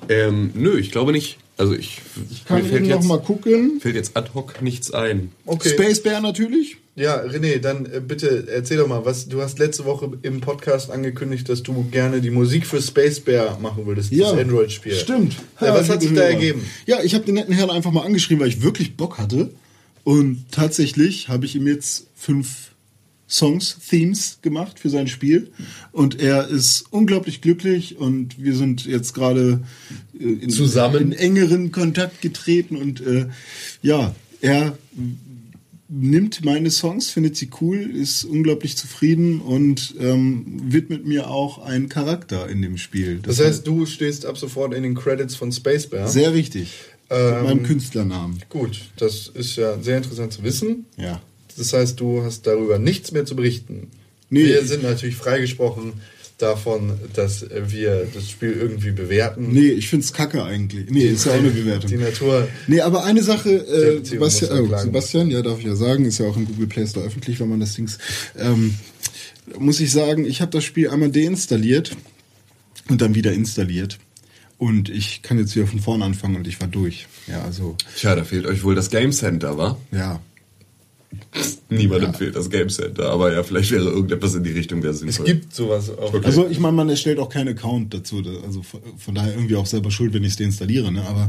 [0.08, 1.38] Ähm, nö, ich glaube nicht.
[1.58, 2.02] Also ich,
[2.46, 3.80] Kann mir fällt eben noch jetzt, mal gucken.
[3.80, 5.32] fällt jetzt ad hoc nichts ein.
[5.46, 5.70] Okay.
[5.70, 6.76] Space Bear natürlich.
[6.96, 10.90] Ja, René, dann äh, bitte erzähl doch mal, was du hast letzte Woche im Podcast
[10.90, 14.94] angekündigt, dass du gerne die Musik für Space Bear machen würdest, das Android-Spiel.
[14.94, 15.36] Stimmt.
[15.60, 16.64] Ja, was hat sich da ergeben?
[16.86, 19.50] Ja, ich habe den netten Herrn einfach mal angeschrieben, weil ich wirklich Bock hatte.
[20.04, 22.70] Und tatsächlich habe ich ihm jetzt fünf
[23.28, 25.50] Songs, Themes gemacht für sein Spiel.
[25.92, 29.62] Und er ist unglaublich glücklich und wir sind jetzt gerade
[30.18, 31.00] äh, in, Zusammen.
[31.00, 33.26] in engeren Kontakt getreten und äh,
[33.82, 34.78] ja, er
[35.88, 41.88] nimmt meine Songs, findet sie cool, ist unglaublich zufrieden und ähm, widmet mir auch einen
[41.88, 43.20] Charakter in dem Spiel.
[43.22, 46.08] Das heißt, du stehst ab sofort in den Credits von Space Bear.
[46.08, 46.72] sehr richtig.
[47.08, 48.40] Ähm, Mit meinem Künstlernamen.
[48.48, 50.86] Gut, das ist ja sehr interessant zu wissen.
[50.96, 51.22] Ja.
[51.56, 53.90] Das heißt, du hast darüber nichts mehr zu berichten.
[54.30, 54.44] Nee.
[54.44, 55.94] Wir sind natürlich freigesprochen
[56.38, 59.48] davon, dass wir das Spiel irgendwie bewerten.
[59.52, 60.90] Nee, ich find's kacke eigentlich.
[60.90, 61.90] Nee, ist ja auch eine Bewertung.
[61.90, 62.46] Die Natur.
[62.66, 64.84] Nee, aber eine Sache, äh, Sebastian, ja klagen.
[64.84, 67.48] Sebastian, ja, darf ich ja sagen, ist ja auch im Google Play Store öffentlich, wenn
[67.48, 67.98] man das Dings.
[68.36, 68.74] Ähm,
[69.58, 71.96] muss ich sagen, ich habe das Spiel einmal deinstalliert
[72.88, 73.98] und dann wieder installiert.
[74.58, 77.06] Und ich kann jetzt wieder von vorne anfangen und ich war durch.
[77.26, 79.78] Ja, also, Tja, da fehlt euch wohl das Game Center, wa?
[79.92, 80.20] ja.
[81.68, 85.00] Niemandem fehlt das Game Center, aber ja, vielleicht wäre irgendetwas in die Richtung wäre Es
[85.00, 85.26] sinnvoll.
[85.26, 86.12] gibt sowas auch.
[86.24, 89.66] Also ich meine, man erstellt auch keinen Account dazu, da- also von, daher irgendwie auch
[89.66, 90.92] selber schuld, wenn ich es deinstalliere.
[90.92, 91.02] Ne?
[91.06, 91.28] Aber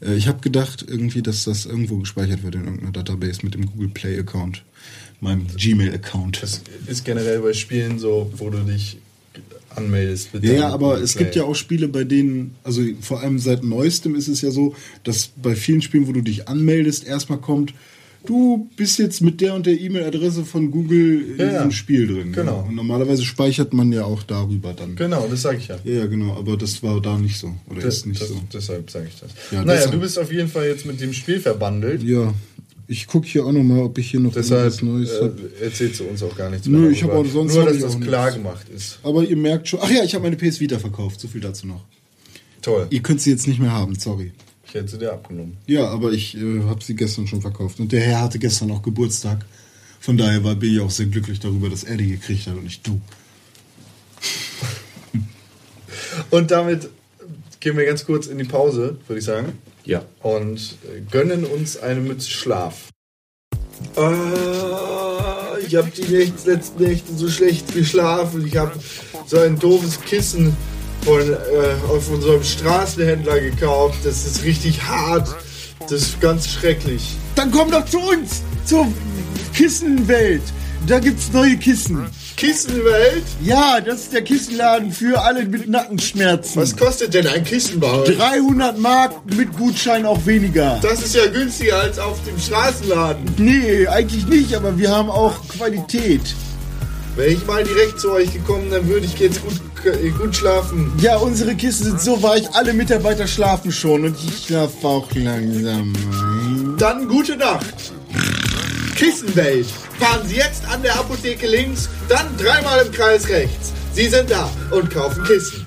[0.00, 3.66] äh, ich habe gedacht irgendwie, dass das irgendwo gespeichert wird in irgendeiner Database mit dem
[3.66, 4.62] Google Play Account,
[5.20, 6.42] meinem Gmail Account.
[6.42, 8.98] Das ist generell bei Spielen so, wo du dich
[9.74, 10.34] anmeldest.
[10.34, 11.24] mit Ja, ja, aber es Play.
[11.24, 14.74] gibt ja auch Spiele, bei denen, also vor allem seit neuestem ist es ja so,
[15.04, 17.72] dass bei vielen Spielen, wo du dich anmeldest, erstmal kommt,
[18.26, 21.52] du bist jetzt mit der und der E-Mail-Adresse von Google in Ja, ja.
[21.58, 22.32] diesem Spiel drin.
[22.32, 22.64] Genau.
[22.68, 24.96] Und normalerweise speichert man ja auch darüber dann.
[24.96, 25.78] Genau, das sage ich ja.
[25.84, 27.54] Ja, genau, aber das war da nicht so.
[27.70, 28.40] Oder Das, ist nicht das, so.
[28.52, 29.30] Deshalb sage ich das.
[29.50, 29.92] Ja, naja, deshalb.
[29.92, 32.02] du bist auf jeden Fall jetzt mit dem Spiel verbandelt.
[32.02, 32.34] Ja,
[32.90, 35.50] ich gucke hier auch nochmal, ob ich hier noch Deshalb Neues äh, habe.
[35.60, 36.90] erzählst du uns auch gar nichts Nö, mehr.
[36.90, 37.28] ich hab darüber.
[37.28, 38.36] auch sonst Nur, dass ich das klar nichts.
[38.42, 38.98] gemacht ist.
[39.02, 41.66] Aber ihr merkt schon, ach ja, ich habe meine PS Vita verkauft, so viel dazu
[41.66, 41.84] noch.
[42.62, 42.86] Toll.
[42.90, 44.32] Ihr könnt sie jetzt nicht mehr haben, sorry.
[44.68, 45.56] Ich hätte sie dir abgenommen.
[45.66, 47.80] Ja, aber ich äh, habe sie gestern schon verkauft.
[47.80, 49.46] Und der Herr hatte gestern auch Geburtstag.
[49.98, 52.86] Von daher war, ich auch sehr glücklich darüber, dass er die gekriegt hat und nicht
[52.86, 53.00] du.
[56.30, 56.90] Und damit
[57.60, 59.58] gehen wir ganz kurz in die Pause, würde ich sagen.
[59.84, 60.04] Ja.
[60.22, 62.88] Und äh, gönnen uns eine Mütze Schlaf.
[63.96, 68.46] Ah, ich habe die letzten Nächte so schlecht geschlafen.
[68.46, 68.78] Ich habe
[69.26, 70.56] so ein doofes Kissen
[71.04, 71.36] von, äh,
[71.90, 73.98] auf unserem Straßenhändler gekauft.
[74.04, 75.28] Das ist richtig hart.
[75.80, 77.16] Das ist ganz schrecklich.
[77.34, 78.86] Dann komm doch zu uns, zur
[79.54, 80.42] Kissenwelt.
[80.86, 82.06] Da gibt's neue Kissen.
[82.36, 83.24] Kissenwelt?
[83.42, 86.62] Ja, das ist der Kissenladen für alle mit Nackenschmerzen.
[86.62, 88.16] Was kostet denn ein Kissen bei euch?
[88.16, 90.78] 300 Mark mit Gutschein auch weniger.
[90.80, 93.24] Das ist ja günstiger als auf dem Straßenladen.
[93.38, 96.22] Nee, eigentlich nicht, aber wir haben auch Qualität.
[97.16, 99.60] Wäre ich mal direkt zu euch gekommen, dann würde ich jetzt gut,
[100.18, 100.92] gut schlafen.
[101.00, 105.94] Ja, unsere Kissen sind so weich, alle Mitarbeiter schlafen schon und ich schlafe auch langsam.
[106.78, 107.92] Dann gute Nacht.
[108.96, 109.66] Kissenwelt.
[109.98, 113.72] Fahren Sie jetzt an der Apotheke links, dann dreimal im Kreis rechts.
[113.94, 115.66] Sie sind da und kaufen Kissen.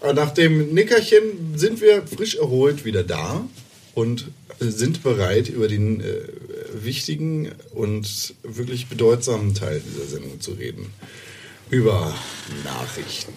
[0.00, 3.44] Und Nach dem Nickerchen sind wir frisch erholt wieder da
[3.94, 4.26] und
[4.58, 6.04] sind bereit, über den äh,
[6.72, 10.86] wichtigen und wirklich bedeutsamen Teil dieser Sendung zu reden.
[11.70, 12.14] Über
[12.64, 13.32] Nachrichten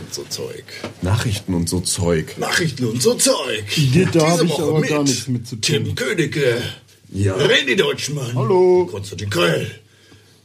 [0.00, 0.64] und so Zeug.
[1.02, 2.38] Nachrichten und so Zeug.
[2.38, 3.64] Nachrichten und so Zeug.
[3.66, 5.62] Da Diese hab ich Woche aber gar nichts mit zu tun.
[5.62, 6.62] Tim Königke.
[7.10, 7.36] Ja.
[7.36, 8.34] René Deutschmann.
[8.34, 8.86] Hallo.
[8.90, 9.70] Konstantin Kröll.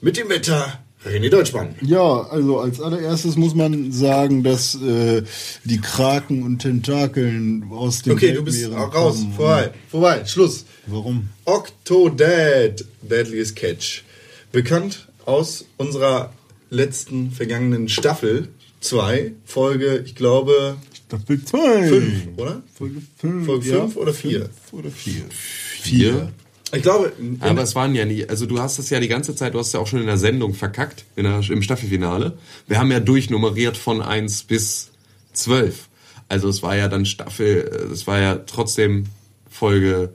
[0.01, 1.75] Mit dem Wetter René Deutschmann.
[1.81, 5.23] Ja, also als allererstes muss man sagen, dass äh,
[5.63, 8.91] die Kraken und Tentakeln aus dem Okay, du bist raus.
[8.93, 9.33] kommen.
[9.33, 9.71] Vorbei.
[9.89, 10.25] Vorbei.
[10.25, 10.65] Schluss.
[10.85, 11.29] Warum?
[11.45, 12.85] Octodad.
[13.01, 14.03] Deadliest Catch.
[14.51, 16.33] Bekannt aus unserer
[16.69, 18.49] letzten vergangenen Staffel
[18.81, 20.75] 2, Folge, ich glaube,
[21.07, 21.87] Staffel 2.
[21.87, 22.63] 5, oder?
[22.73, 23.45] Folge 5.
[23.45, 24.49] Folge fünf oder vier?
[24.71, 25.21] Oder 4.
[25.29, 26.31] Vier.
[26.73, 29.53] Ich glaube, Aber es waren ja nie, also du hast es ja die ganze Zeit,
[29.53, 32.37] du hast ja auch schon in der Sendung verkackt, in der, im Staffelfinale.
[32.67, 34.91] Wir haben ja durchnummeriert von 1 bis
[35.33, 35.89] 12.
[36.29, 39.07] Also es war ja dann Staffel, es war ja trotzdem
[39.49, 40.13] Folge,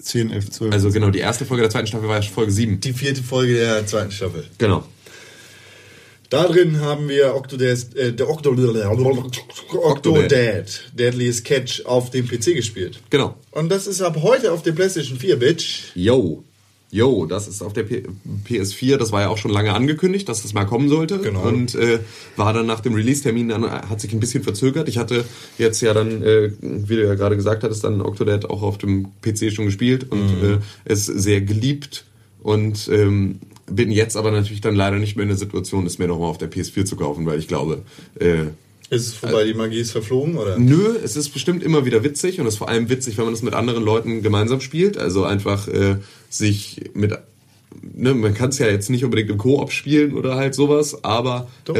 [0.00, 0.72] 10, 11, 12.
[0.72, 2.80] also genau, die erste Folge der zweiten Staffel war ja Folge 7.
[2.80, 4.44] die vierte Folge der zweiten Staffel.
[4.58, 4.84] Genau.
[6.30, 8.50] Da drin haben wir Octodad, äh, der Octo,
[9.72, 13.00] Octodad, Deadliest Catch auf dem PC gespielt.
[13.10, 13.36] Genau.
[13.52, 15.92] Und das ist ab heute auf der PlayStation 4, Bitch.
[15.94, 16.42] Yo.
[16.90, 18.04] Yo, das ist auf der P
[18.48, 21.18] PS4, das war ja auch schon lange angekündigt, dass das mal kommen sollte.
[21.18, 21.42] Genau.
[21.42, 21.98] Und äh,
[22.36, 24.88] war dann nach dem Release-Termin, dann hat sich ein bisschen verzögert.
[24.88, 25.24] Ich hatte
[25.58, 29.08] jetzt ja dann, äh, wie du ja gerade gesagt hattest, dann Octodad auch auf dem
[29.20, 32.04] PC schon gespielt und äh, es sehr geliebt.
[32.42, 36.06] Und ähm, bin jetzt aber natürlich dann leider nicht mehr in der Situation, es mir
[36.06, 37.82] nochmal auf der PS4 zu kaufen, weil ich glaube,
[38.20, 38.44] äh,
[38.90, 40.58] Ist es vorbei, die Magie ist verflogen, oder?
[40.58, 43.34] Nö, es ist bestimmt immer wieder witzig und es ist vor allem witzig, wenn man
[43.34, 44.96] das mit anderen Leuten gemeinsam spielt.
[44.96, 45.96] Also einfach äh,
[46.30, 47.12] sich mit,
[47.82, 51.48] ne, man kann es ja jetzt nicht unbedingt im Koop spielen oder halt sowas, aber
[51.64, 51.74] Doch.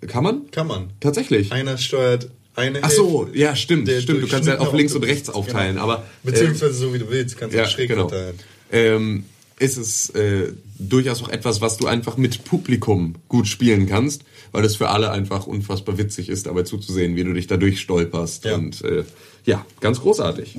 [0.00, 0.50] Äh, kann man?
[0.50, 0.90] Kann man.
[1.00, 1.50] Tatsächlich.
[1.50, 4.22] Einer steuert eine Ach so, ja, stimmt, stimmt.
[4.22, 5.82] Du kannst ja durchschnittene auf links und rechts aufteilen, Genau.
[5.84, 8.08] aber ähm, Beziehungsweise so wie du willst, kannst du ja, schräg genau.
[8.08, 8.38] verteilen.
[8.70, 9.24] ähm,
[9.58, 14.64] ist es äh, durchaus auch etwas, was du einfach mit Publikum gut spielen kannst, weil
[14.64, 18.44] es für alle einfach unfassbar witzig ist, dabei zuzusehen, wie du dich da durchstolperst.
[18.44, 18.56] Ja.
[18.56, 19.04] Und äh,
[19.44, 20.58] ja, ganz großartig.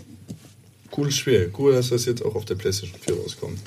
[0.92, 1.52] Cooles Spiel.
[1.58, 3.60] Cool, dass das jetzt auch auf der PlayStation 4 rauskommt.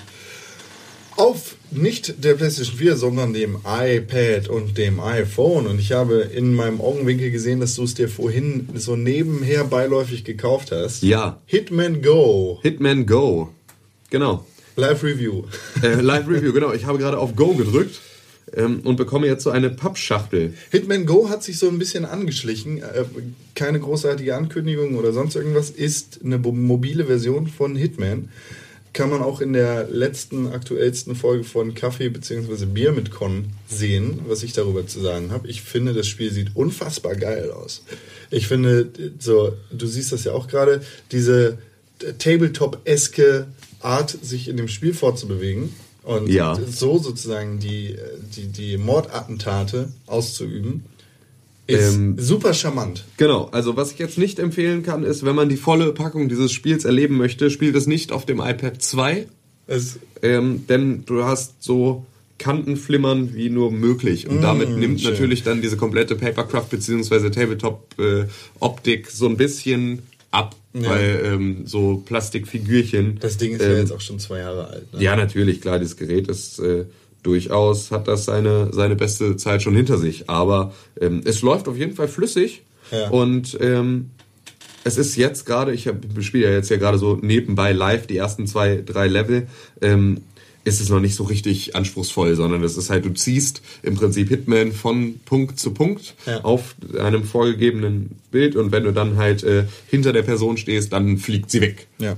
[1.16, 5.66] Auf nicht der PlayStation 4, sondern dem iPad und dem iPhone.
[5.66, 10.24] Und ich habe in meinem Augenwinkel gesehen, dass du es dir vorhin so nebenher beiläufig
[10.24, 11.02] gekauft hast.
[11.02, 11.40] Ja.
[11.44, 12.60] Hitman Go.
[12.62, 13.50] Hitman Go.
[14.10, 14.46] Genau.
[14.78, 15.42] Live Review.
[15.82, 16.72] Äh, Live Review, genau.
[16.72, 18.00] Ich habe gerade auf Go gedrückt
[18.56, 20.54] ähm, und bekomme jetzt so eine Pappschachtel.
[20.70, 22.78] Hitman Go hat sich so ein bisschen angeschlichen.
[22.78, 23.04] Äh,
[23.54, 25.70] keine großartige Ankündigung oder sonst irgendwas.
[25.70, 28.28] Ist eine mobile Version von Hitman.
[28.92, 32.66] Kann man auch in der letzten, aktuellsten Folge von Kaffee bzw.
[32.66, 35.48] Bier mit Con sehen, was ich darüber zu sagen habe.
[35.48, 37.82] Ich finde, das Spiel sieht unfassbar geil aus.
[38.30, 38.88] Ich finde,
[39.18, 41.58] so, du siehst das ja auch gerade, diese
[42.18, 43.46] Tabletop-eske
[43.80, 45.70] Art, sich in dem Spiel fortzubewegen
[46.02, 46.58] und Ja.
[46.70, 47.96] so sozusagen die,
[48.36, 50.84] die, die Mordattentate auszuüben,
[51.66, 53.04] ist Ähm, super charmant.
[53.18, 56.50] Genau, also was ich jetzt nicht empfehlen kann, ist, wenn man die volle Packung dieses
[56.50, 59.26] Spiels erleben möchte, spielt es nicht auf dem iPad 2,
[59.66, 62.06] Es, ähm, denn du hast so
[62.38, 65.10] Kantenflimmern wie nur möglich und damit nimmt Mm, schön.
[65.12, 67.28] natürlich dann diese komplette Papercraft bzw.
[67.30, 70.90] Tabletop-Optik so ein bisschen ab, Ja.
[70.90, 73.18] weil ähm, so Plastikfigürchen.
[73.20, 74.92] das Ding ist ja ähm, jetzt auch schon zwei Jahre alt.
[74.92, 75.02] Ne?
[75.02, 76.84] Ja, natürlich, klar, dieses Gerät ist äh,
[77.22, 80.28] durchaus, hat das seine, seine beste Zeit schon hinter sich.
[80.30, 83.08] Aber ähm, es läuft auf jeden Fall flüssig Ja.
[83.08, 84.10] und ähm,
[84.84, 85.90] es ist jetzt gerade, ich
[86.20, 89.46] spiele ja jetzt ja gerade so nebenbei live die ersten zwei, drei Level,
[89.82, 90.20] ähm,
[90.64, 94.28] ist es noch nicht so richtig anspruchsvoll, sondern es ist halt, du ziehst im Prinzip
[94.28, 96.44] Hitman von Punkt zu Punkt Ja.
[96.44, 101.18] auf einem vorgegebenen Bild und wenn du dann halt äh, hinter der Person stehst, dann
[101.18, 101.86] fliegt sie weg.
[101.98, 102.16] Ja.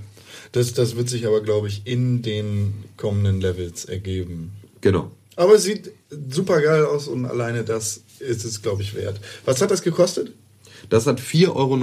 [0.52, 4.52] Das, das wird sich aber, glaube ich, in den kommenden Levels ergeben.
[4.80, 5.10] Genau.
[5.36, 5.92] Aber es sieht
[6.28, 9.20] super geil aus und alleine das ist es, glaube ich, wert.
[9.44, 10.32] Was hat das gekostet?
[10.88, 11.74] Das hat 4,49 Euro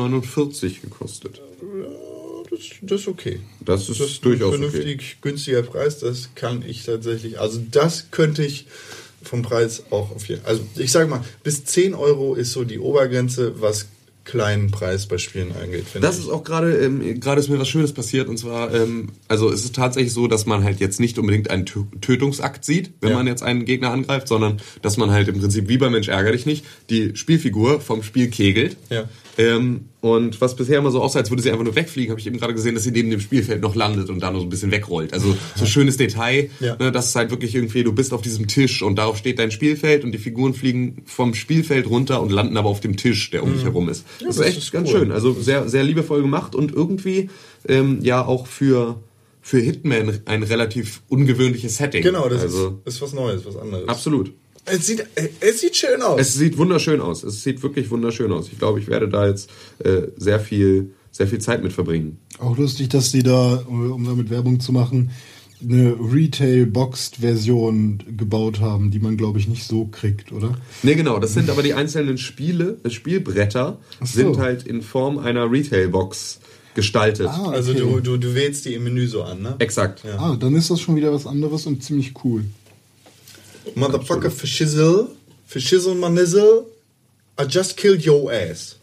[0.81, 1.41] gekostet.
[2.57, 3.39] Das, das ist okay.
[3.63, 5.99] Das ist Das ist durchaus ein vernünftig günstiger Preis.
[5.99, 7.39] Das kann ich tatsächlich.
[7.39, 8.65] Also das könnte ich
[9.23, 12.79] vom Preis auch auf jeden Also ich sage mal, bis 10 Euro ist so die
[12.79, 13.87] Obergrenze, was
[14.23, 16.25] kleinen Preis bei Spielen angeht, Das ich.
[16.25, 19.63] ist auch gerade, ähm, gerade ist mir was Schönes passiert und zwar, ähm, also es
[19.63, 23.15] ist tatsächlich so, dass man halt jetzt nicht unbedingt einen Tö Tötungsakt sieht, wenn Ja.
[23.15, 26.33] man jetzt einen Gegner angreift, sondern dass man halt im Prinzip wie bei Mensch ärger
[26.33, 28.75] dich nicht die Spielfigur vom Spiel kegelt.
[28.89, 29.07] Ja.
[29.39, 32.25] Ähm, und was bisher immer so aussah, als würde sie einfach nur wegfliegen, habe ich
[32.25, 34.49] eben gerade gesehen, dass sie neben dem Spielfeld noch landet und da nur so ein
[34.49, 35.13] bisschen wegrollt.
[35.13, 36.75] Also so schönes Detail, Ja.
[36.77, 39.51] ne, dass es halt wirklich irgendwie, du bist auf diesem Tisch und darauf steht dein
[39.51, 43.43] Spielfeld und die Figuren fliegen vom Spielfeld runter und landen aber auf dem Tisch, der
[43.43, 44.05] um dich herum ist.
[44.19, 44.39] das, ist Mhm.
[44.39, 44.99] das echt ist ganz cool.
[44.99, 45.11] schön.
[45.11, 47.29] Also sehr, sehr liebevoll gemacht und irgendwie
[47.67, 48.99] ähm, ja auch für,
[49.41, 52.01] für Hitman ein relativ ungewöhnliches Setting.
[52.01, 53.87] Genau, das also, ist, ist was Neues, was anderes.
[53.87, 54.31] Absolut.
[54.69, 55.05] Es sieht,
[55.39, 56.19] es sieht schön aus.
[56.19, 57.23] Es sieht wunderschön aus.
[57.23, 58.49] Es sieht wirklich wunderschön aus.
[58.51, 59.49] Ich glaube, ich werde da jetzt
[59.79, 62.19] äh, sehr viel, sehr viel Zeit mit verbringen.
[62.39, 65.11] Auch lustig, dass die da, um damit Werbung zu machen,
[65.61, 70.55] eine Retail-Boxed-Version gebaut haben, die man, glaube ich, nicht so kriegt, oder?
[70.83, 71.19] Nee, genau.
[71.19, 74.05] Das sind aber die einzelnen Spiele, äh, Spielbretter so.
[74.05, 76.39] sind halt in Form einer Retail-Box
[76.75, 77.27] gestaltet.
[77.27, 77.79] Ah, also okay.
[77.79, 79.55] du, du, du wählst die im Menü so an, ne?
[79.57, 80.03] Exakt.
[80.03, 80.19] Ja.
[80.19, 82.43] Ah, dann ist das schon wieder was anderes und ziemlich cool.
[83.75, 86.65] Motherfucker für Shizzle Manizzle,
[87.39, 88.77] I just killed your ass.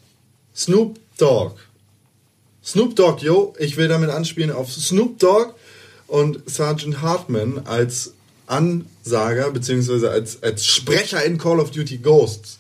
[0.55, 1.57] Snoop Dogg.
[2.65, 5.55] Snoop Dogg, yo, ich will damit anspielen auf Snoop Dogg
[6.07, 8.15] und Sergeant Hartman als
[8.47, 12.59] Ansager beziehungsweise als, als Sprecher in Call of Duty Ghosts.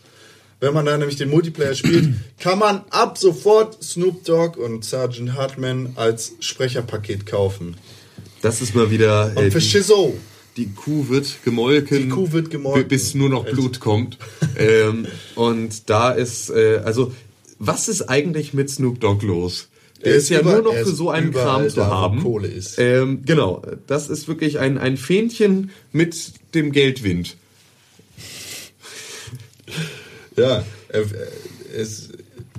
[0.60, 5.34] Wenn man da nämlich den Multiplayer spielt, kann man ab sofort Snoop Dogg und Sergeant
[5.34, 7.76] Hartman als Sprecherpaket kaufen.
[8.42, 9.32] Das ist mal wieder.
[9.34, 10.16] Und äh, für Shizzo.
[10.56, 12.02] Die Kuh wird gemolken.
[12.04, 12.88] Die Kuh wird gemolken.
[12.88, 14.18] Bis nur noch Blut kommt.
[14.56, 17.12] ähm, und da ist, äh, also,
[17.58, 19.68] was ist eigentlich mit Snoop Dogg los?
[20.02, 22.22] Der Er ist, ist ja über- nur noch für so einen Kram zu haben.
[22.22, 22.78] Kohle ist.
[22.78, 27.36] Ähm, genau, das ist wirklich ein, ein Fähnchen mit dem Geldwind.
[30.36, 31.06] Ja, er, er,
[31.76, 32.10] es,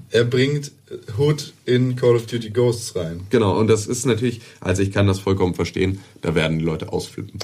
[0.09, 0.71] er bringt
[1.17, 3.27] Hood in Call of Duty Ghosts rein.
[3.29, 6.91] Genau, und das ist natürlich, also ich kann das vollkommen verstehen, da werden die Leute
[6.91, 7.39] ausflippen.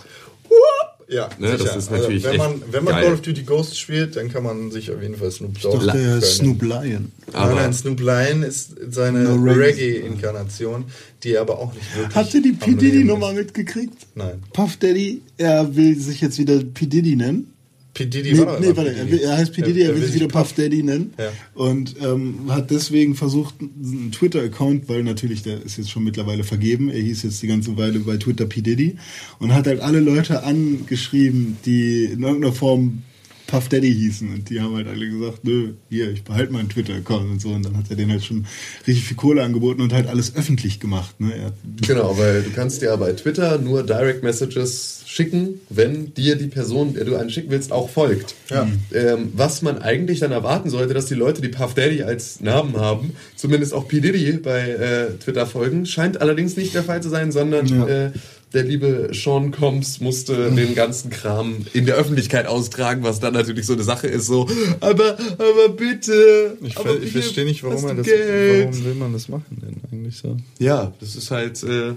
[1.11, 3.03] Ja, Ne, das ist natürlich also, wenn man, echt wenn man geil.
[3.03, 5.91] Call of Duty Ghosts spielt, dann kann man sich auf jeden Fall Snoop Dogg Doch,
[5.91, 6.21] der gönnen.
[6.21, 6.81] Snoop Lion.
[6.81, 9.59] Nein, Aber- nein, Snoop Lion ist seine No Reggae.
[10.05, 10.85] Reggae-Inkarnation,
[11.23, 12.15] die aber auch nicht wirklich.
[12.15, 12.75] Habt ihr die P.
[12.75, 14.07] Diddy-Nummer mitgekriegt?
[14.15, 14.41] Nein.
[14.53, 16.85] Puff Daddy, er will sich jetzt wieder P.
[16.85, 17.50] Diddy nennen.
[17.93, 18.05] P.
[18.05, 19.61] Diddy Nee, war nee warte, er, er heißt P.
[19.61, 21.13] Diddy, er, will sich wieder Puff Daddy nennen.
[21.17, 21.31] Ja.
[21.53, 26.89] Und ähm, hat deswegen versucht, einen Twitter-Account, weil natürlich, der ist jetzt schon mittlerweile vergeben,
[26.89, 28.61] er hieß jetzt die ganze Weile bei Twitter P.
[28.61, 28.97] Diddy
[29.39, 33.03] und hat halt alle Leute angeschrieben, die in irgendeiner Form
[33.51, 34.33] Puff Daddy hießen.
[34.33, 37.49] Und die haben halt alle gesagt, nö, hier, ich behalte meinen Twitter-Account und so.
[37.49, 38.45] Und dann hat er denen halt schon
[38.87, 41.19] richtig viel Kohle angeboten und halt alles öffentlich gemacht.
[41.19, 41.33] Ne?
[41.35, 41.51] Er,
[41.85, 46.93] Genau, weil du kannst ja bei Twitter nur Direct Messages schicken, wenn dir die Person,
[46.93, 48.33] der du einen schicken willst, auch folgt.
[48.49, 48.65] Ja.
[48.93, 52.77] Ähm, was man eigentlich dann erwarten sollte, dass die Leute, die Puff Daddy als Namen
[52.77, 53.99] haben, zumindest auch P.
[53.99, 57.87] Diddy bei äh, Twitter folgen, scheint allerdings nicht der Fall zu sein, sondern Ja.
[57.87, 58.11] äh,
[58.53, 63.65] der liebe Sean Combs musste den ganzen Kram in der Öffentlichkeit austragen, was dann natürlich
[63.65, 64.47] so eine Sache ist, so,
[64.81, 66.57] aber, aber bitte.
[66.61, 68.05] Ich, aber ich verstehe nicht, warum man das.
[68.05, 68.69] Geld.
[68.69, 70.37] Warum will man das machen denn eigentlich so?
[70.59, 71.93] Ja, das ist halt, äh,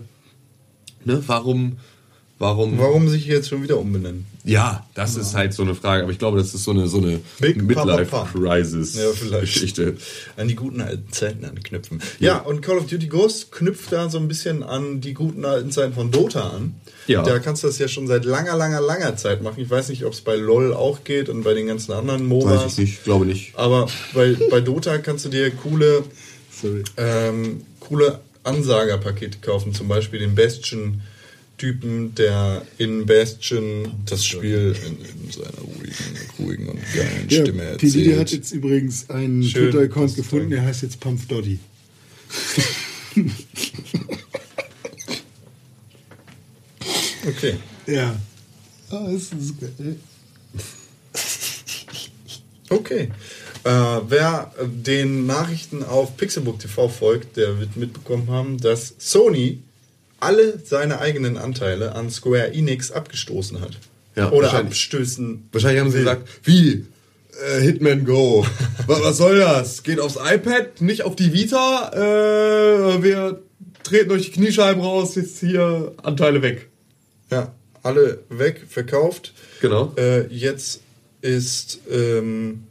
[1.05, 1.79] ne, warum,
[2.39, 4.27] warum, Warum sich jetzt schon wieder umbenennen?
[4.47, 6.99] ja, das ist halt so eine Frage, aber ich glaube, das ist so eine, so
[6.99, 7.57] eine Pump.
[7.57, 7.63] Ja.
[7.63, 9.97] Midlife-Crisis-Geschichte.
[10.37, 12.03] An die guten alten Zeiten anknüpfen.
[12.21, 15.71] Ja, und Call of Duty Ghost knüpft da so ein bisschen an die guten alten
[15.71, 16.75] Zeiten von Dota an.
[17.07, 17.23] Ja.
[17.23, 19.61] Da kannst du das ja schon seit langer, langer, langer Zeit machen.
[19.61, 22.65] Ich weiß nicht, ob es bei LOL auch geht und bei den ganzen anderen MOBAs.
[22.65, 23.57] Weiß ich nicht, glaube nicht.
[23.57, 26.05] Aber bei, bei Dota kannst du dir coole,
[26.97, 29.73] ähm, coole Ansagerpakete kaufen.
[29.73, 30.35] Zum Beispiel den
[31.65, 35.95] Bastion-Typen, der in Bastion das Spiel in, in seiner ruhigen,
[36.39, 37.87] ruhigen und geilen Ja, Stimme P.
[37.89, 38.31] Diddy hat erzählt.
[38.33, 41.59] jetzt übrigens einen Twitter-Account das gefunden, der heißt jetzt Pumph Doddy.
[47.27, 47.55] Okay.
[47.87, 48.15] Ja.
[48.91, 49.97] Ah, das ist geil.
[52.69, 53.09] Okay.
[53.65, 53.71] Äh,
[54.09, 59.63] wer den Nachrichten auf Pixelbook TV folgt, der wird mitbekommen haben, dass Sony
[60.25, 63.79] alle seine eigenen Anteile an Square Enix abgestoßen hat.
[64.17, 64.73] Ja, Oder wahrscheinlich.
[64.73, 65.49] abstößen.
[65.53, 66.87] Wahrscheinlich haben sie gesagt, wie?
[67.49, 68.47] Äh, Hitman Go.
[68.87, 69.83] was, was soll das?
[69.83, 71.91] Geht aufs iPad, nicht auf die Vita.
[71.95, 73.43] Äh, wir
[73.83, 76.69] treten euch die Kniescheiben raus, jetzt hier Anteile weg.
[77.31, 77.53] Ja,
[77.83, 79.33] alle weg, verkauft.
[79.61, 79.93] Genau.
[79.97, 80.81] Äh, jetzt
[81.21, 82.65] ist ähm,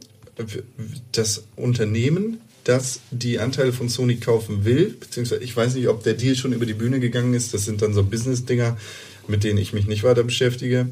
[1.12, 6.14] das Unternehmen, das die Anteile von Sony kaufen will, beziehungsweise ich weiß nicht, ob der
[6.14, 7.54] Deal schon über die Bühne gegangen ist.
[7.54, 8.76] Das sind dann so Business-Dinger,
[9.28, 10.88] mit denen ich mich nicht weiter beschäftige.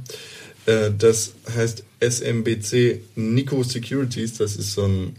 [0.67, 4.35] Äh, das heißt SMBC Nico Securities.
[4.35, 5.17] Das ist so ein,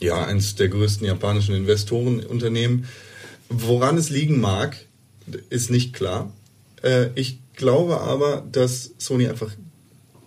[0.00, 2.86] ja, eines der größten japanischen Investorenunternehmen.
[3.48, 4.76] Woran es liegen mag,
[5.50, 6.32] ist nicht klar.
[6.82, 9.52] Äh, ich glaube aber, dass Sony einfach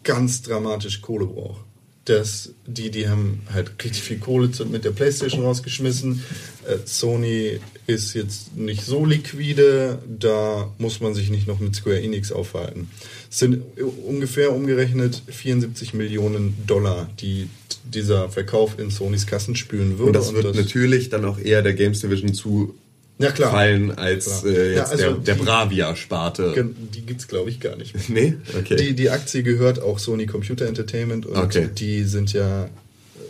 [0.04, 1.66] ganz dramatisch Kohle braucht.
[2.06, 6.22] Dass die, die haben halt richtig viel Kohle mit der Playstation rausgeschmissen.
[6.68, 12.02] Äh, Sony ist jetzt nicht so liquide, da muss man sich nicht noch mit Square
[12.02, 12.90] Enix aufhalten.
[13.30, 13.62] Es sind
[14.06, 17.50] ungefähr umgerechnet 74 Millionen Dollar, die
[17.84, 20.08] dieser Verkauf in Sonys Kassen spülen würde.
[20.08, 22.76] Und das wird natürlich dann auch eher der Games Division zu
[23.20, 23.52] Ja, klar.
[23.52, 26.74] fallen als äh, jetzt Ja, also der, der die- Bravia-Sparte.
[26.94, 28.10] Die gibt's glaube ich gar nicht.
[28.10, 28.36] Nee?
[28.58, 28.76] Okay.
[28.76, 31.70] Die, die Aktie gehört auch Sony Computer Entertainment und Okay.
[31.78, 32.70] die sind ja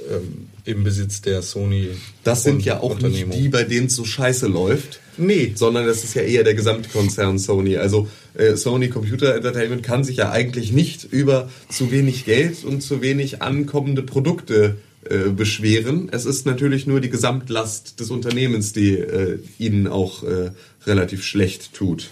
[0.09, 1.89] ähm, im Besitz der Sony.
[2.23, 4.99] das sind ja auch nicht die, bei denen es so scheiße läuft.
[5.17, 5.51] Nee.
[5.55, 7.77] sondern das ist ja eher der Gesamtkonzern Sony.
[7.77, 12.81] Also äh, Sony Computer Entertainment kann sich ja eigentlich nicht über zu wenig Geld und
[12.81, 14.92] zu wenig ankommende Produkte äh,
[15.35, 16.09] beschweren.
[16.11, 20.51] Es ist natürlich nur die Gesamtlast des Unternehmens, die äh, ihnen auch äh,
[20.85, 22.11] relativ schlecht tut.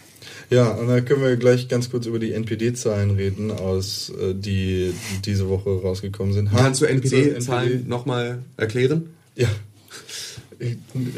[0.51, 4.93] Ja, und dann können wir gleich ganz kurz über die NPD-Zahlen reden, aus äh, die
[5.23, 6.51] diese Woche rausgekommen sind.
[6.51, 9.11] Kannst du NPD-Zahlen nochmal erklären?
[9.35, 9.47] Ja.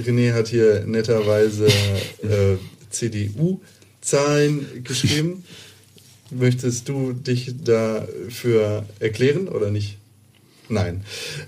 [0.05, 2.57] René hat hier netterweise äh,
[2.91, 5.43] CDU-Zahlen geschrieben.
[6.29, 9.97] Möchtest du dich dafür erklären oder nicht?
[10.69, 11.03] Nein.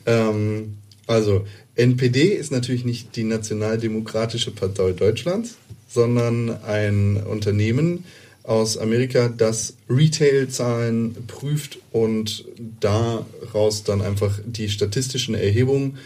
[0.06, 0.78] Ähm,
[1.08, 5.58] also, NPD ist natürlich nicht die Nationaldemokratische Partei Deutschlands,
[5.90, 8.06] sondern ein Unternehmen
[8.44, 12.46] aus Amerika, das Retail-Zahlen prüft und
[12.80, 15.98] daraus dann einfach die statistischen Erhebungen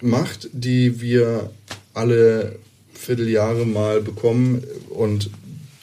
[0.00, 1.50] macht, die wir
[1.94, 2.56] alle
[2.92, 5.30] Vierteljahre mal bekommen und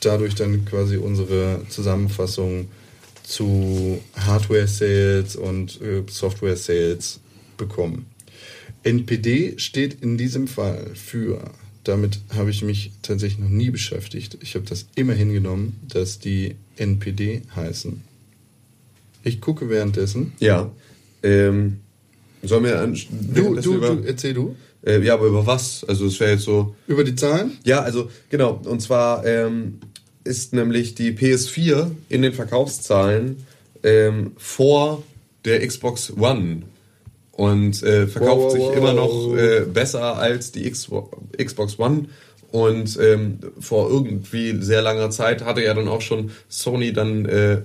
[0.01, 2.67] dadurch dann quasi unsere Zusammenfassung
[3.31, 7.21] zu Hardware-Sales und äh, Software-Sales
[7.57, 8.07] bekommen.
[8.83, 11.51] NPD steht in diesem Fall für,
[11.83, 16.55] damit habe ich mich tatsächlich noch nie beschäftigt, ich habe das immer hingenommen, dass die
[16.75, 18.01] NPD heißen.
[19.23, 20.33] Ich gucke währenddessen.
[20.39, 20.71] Ja.
[21.23, 21.79] Ähm,
[22.43, 22.97] sollen wir an,
[23.33, 24.55] Du, du, über, du, erzähl du.
[24.83, 25.83] Äh, ja, aber über was?
[25.87, 26.75] Also es wäre jetzt so.
[26.87, 27.51] Über die Zahlen?
[27.63, 28.59] Ja, also genau.
[28.65, 29.79] Und zwar ähm,
[30.23, 33.45] ist nämlich die PS4 in den Verkaufszahlen
[33.83, 35.03] ähm, vor
[35.45, 36.63] der Xbox One
[37.31, 38.75] und äh, verkauft Wow, sich wow.
[38.75, 42.05] immer noch äh, besser als die Xbox, Xbox One.
[42.51, 47.61] Und ähm, vor irgendwie sehr langer Zeit hatte ja dann auch schon Sony dann äh,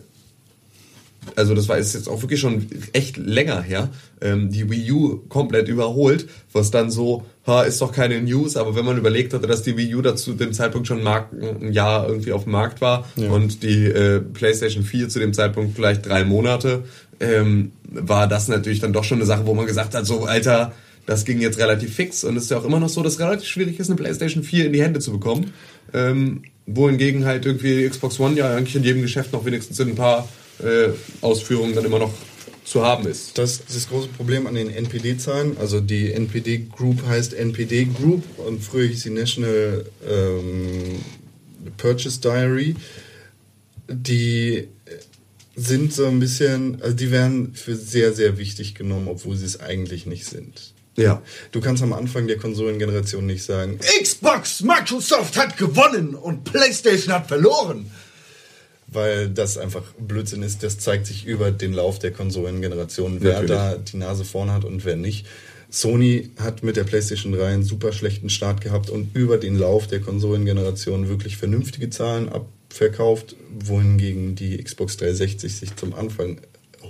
[1.34, 3.90] also das war jetzt auch wirklich schon echt länger her,
[4.20, 8.76] ähm, die Wii U komplett überholt, was dann so, ha, ist doch keine News, aber
[8.76, 12.08] wenn man überlegt hatte, dass die Wii U dazu dem Zeitpunkt schon Markt, ein Jahr
[12.08, 16.24] irgendwie auf dem Markt war und die äh, PlayStation 4 zu dem Zeitpunkt vielleicht drei
[16.24, 16.84] Monate,
[17.18, 20.72] ähm, war das natürlich dann doch schon eine Sache, wo man gesagt hat, so Alter,
[21.06, 23.20] das ging jetzt relativ fix und es ist ja auch immer noch so, dass es
[23.20, 25.52] relativ schwierig ist, eine PlayStation 4 in die Hände zu bekommen.
[25.94, 29.94] Ähm, wohingegen halt irgendwie Xbox One ja eigentlich in jedem Geschäft noch wenigstens in ein
[29.94, 30.28] paar
[31.20, 32.12] Ausführungen dann immer noch
[32.66, 33.38] zu haben ist.
[33.38, 35.56] Das ist das große Problem an den NPD-Zahlen.
[35.58, 41.00] Also die NPD Group heißt NPD Group und früher hieß sie National ähm,
[41.76, 42.74] Purchase Diary.
[43.88, 44.66] Die
[45.54, 49.60] sind so ein bisschen, also die werden für sehr, sehr wichtig genommen, obwohl sie es
[49.60, 50.74] eigentlich nicht sind.
[50.96, 51.22] Ja.
[51.52, 57.28] Du kannst am Anfang der Konsolengeneration nicht sagen, Xbox, Microsoft hat gewonnen und PlayStation hat
[57.28, 57.90] verloren.
[58.88, 60.62] Weil das einfach Blödsinn ist.
[60.62, 63.50] Das zeigt sich über den Lauf der Konsolengeneration, wer Natürlich.
[63.50, 65.26] da die Nase vorn hat und wer nicht.
[65.70, 69.86] Sony hat mit der PlayStation 3 einen super schlechten Start gehabt und über den Lauf
[69.86, 76.40] der Konsolengeneration wirklich vernünftige Zahlen abverkauft, wohingegen die Xbox 360 sich zum Anfang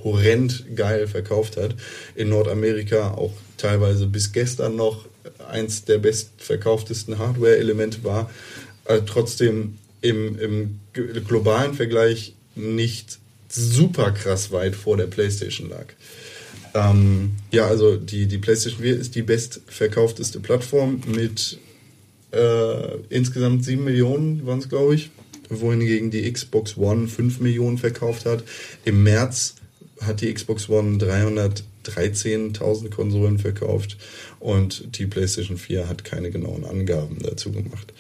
[0.05, 1.75] horrend geil verkauft hat.
[2.15, 5.07] In Nordamerika auch teilweise bis gestern noch
[5.49, 8.31] eins der bestverkauftesten Hardware-Elemente war.
[8.85, 9.79] Äh, trotzdem
[10.09, 13.19] im, im globalen Vergleich nicht
[13.49, 15.87] super krass weit vor der PlayStation lag.
[16.75, 21.59] Ähm, ja, also die, die PlayStation 4 ist die bestverkaufteste Plattform mit
[22.33, 25.11] äh, insgesamt 7 Millionen waren es, glaube ich.
[25.49, 28.43] Wohingegen die Xbox One 5 Millionen verkauft hat.
[28.85, 29.55] Im März
[30.01, 33.97] hat die Xbox One 313.000 Konsolen verkauft
[34.41, 37.93] und die PlayStation 4 hat keine genauen Angaben dazu gemacht.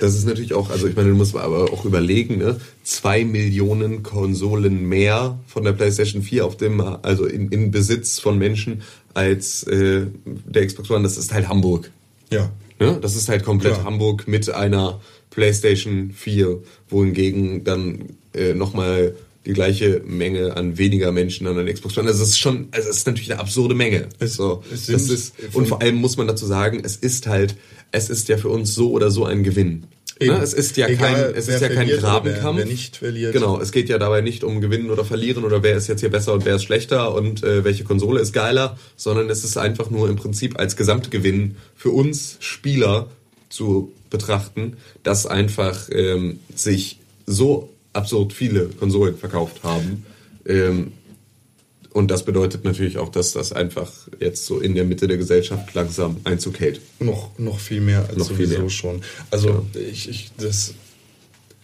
[0.00, 2.58] Das ist natürlich auch, also ich meine, du musst aber auch überlegen, ne?
[2.82, 8.38] Zwei Millionen Konsolen mehr von der PlayStation 4 auf dem, also in, in Besitz von
[8.38, 8.82] Menschen
[9.12, 11.90] als äh, der Xbox One, das ist halt Hamburg.
[12.30, 12.50] Ja.
[12.78, 12.98] Ne?
[13.02, 13.84] Das ist halt komplett Klar.
[13.84, 19.14] Hamburg mit einer PlayStation 4, wohingegen dann äh, nochmal
[19.46, 22.08] die gleiche Menge an weniger Menschen an einer Xbox One.
[22.08, 24.08] Also es ist schon, also es ist natürlich eine absurde Menge.
[24.18, 27.56] Es- so, es sind ist, und vor allem muss man dazu sagen, es ist halt,
[27.92, 29.84] es ist ja für uns so oder so ein Gewinn.
[30.22, 30.34] Eben.
[30.36, 30.42] Ne?
[30.42, 32.58] Es ist ja Egal, kein, es ist ja kein Grabenkampf.
[32.58, 33.32] wer- wer nicht verliert.
[33.32, 36.10] Genau, es geht ja dabei nicht um Gewinnen oder Verlieren oder wer ist jetzt hier
[36.10, 39.88] besser und wer ist schlechter und äh, welche Konsole ist geiler, sondern es ist einfach
[39.88, 43.08] nur im Prinzip als Gesamtgewinn für uns Spieler
[43.48, 50.04] zu betrachten, dass einfach ähm, sich so absurd viele Konsolen verkauft haben.
[50.46, 50.92] Ähm,
[51.92, 55.74] und das bedeutet natürlich auch, dass das einfach jetzt so in der Mitte der Gesellschaft
[55.74, 56.80] langsam Einzug hält.
[57.00, 58.70] Noch, noch viel mehr als Noch sowieso mehr.
[58.70, 59.02] schon.
[59.30, 60.74] Also ich, ich, das,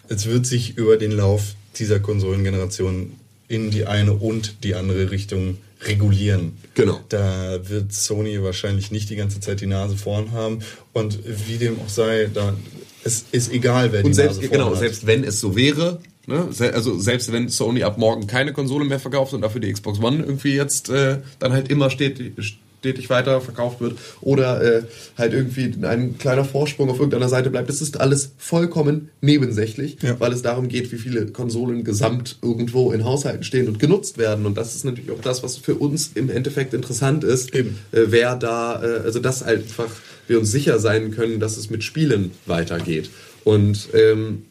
[0.09, 3.13] es wird sich über den Lauf dieser Konsolengeneration
[3.49, 6.57] in die eine und die andere Richtung regulieren.
[6.75, 7.01] Genau.
[7.09, 10.61] Da wird Sony wahrscheinlich nicht die ganze Zeit die Nase vorn haben.
[10.93, 12.57] Und wie dem auch sei, da,
[13.05, 14.81] es ist egal, wer die Und selbst, Nase vorn genau, hat.
[14.81, 19.01] selbst wenn es so wäre, ne, also selbst wenn Sony ab morgen keine Konsole mehr
[19.01, 22.33] verkauft und dafür die Xbox One irgendwie jetzt äh, dann halt immer stetig,
[22.81, 24.83] stetig weiter verkauft wird oder äh,
[25.19, 30.21] halt irgendwie ein kleiner Vorsprung auf irgendeiner Seite bleibt, das ist alles vollkommen nebensächlich, Ja.
[30.21, 34.47] weil es darum geht, wie viele Konsolen gesamt irgendwo in Haushalten stehen und genutzt werden.
[34.47, 38.37] Und das ist natürlich auch das, was für uns im Endeffekt interessant ist, äh, wer
[38.37, 39.91] da, äh, also dass einfach
[40.29, 43.11] wir uns sicher sein können, dass es mit Spielen weitergeht.
[43.45, 44.45] Und ähm,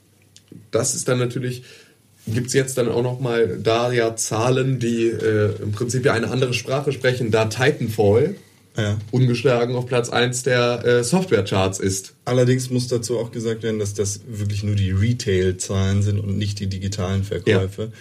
[0.75, 1.63] das ist dann natürlich,
[2.27, 6.29] gibt es jetzt dann auch nochmal da ja Zahlen, die äh, im Prinzip ja eine
[6.29, 8.35] andere Sprache sprechen, da Titanfall
[8.77, 8.97] Ja.
[9.11, 12.13] ungeschlagen auf Platz 1 der äh, Softwarecharts ist.
[12.25, 16.59] Allerdings muss dazu auch gesagt werden, dass das wirklich nur die Retail-Zahlen sind und nicht
[16.59, 17.91] die digitalen Verkäufe.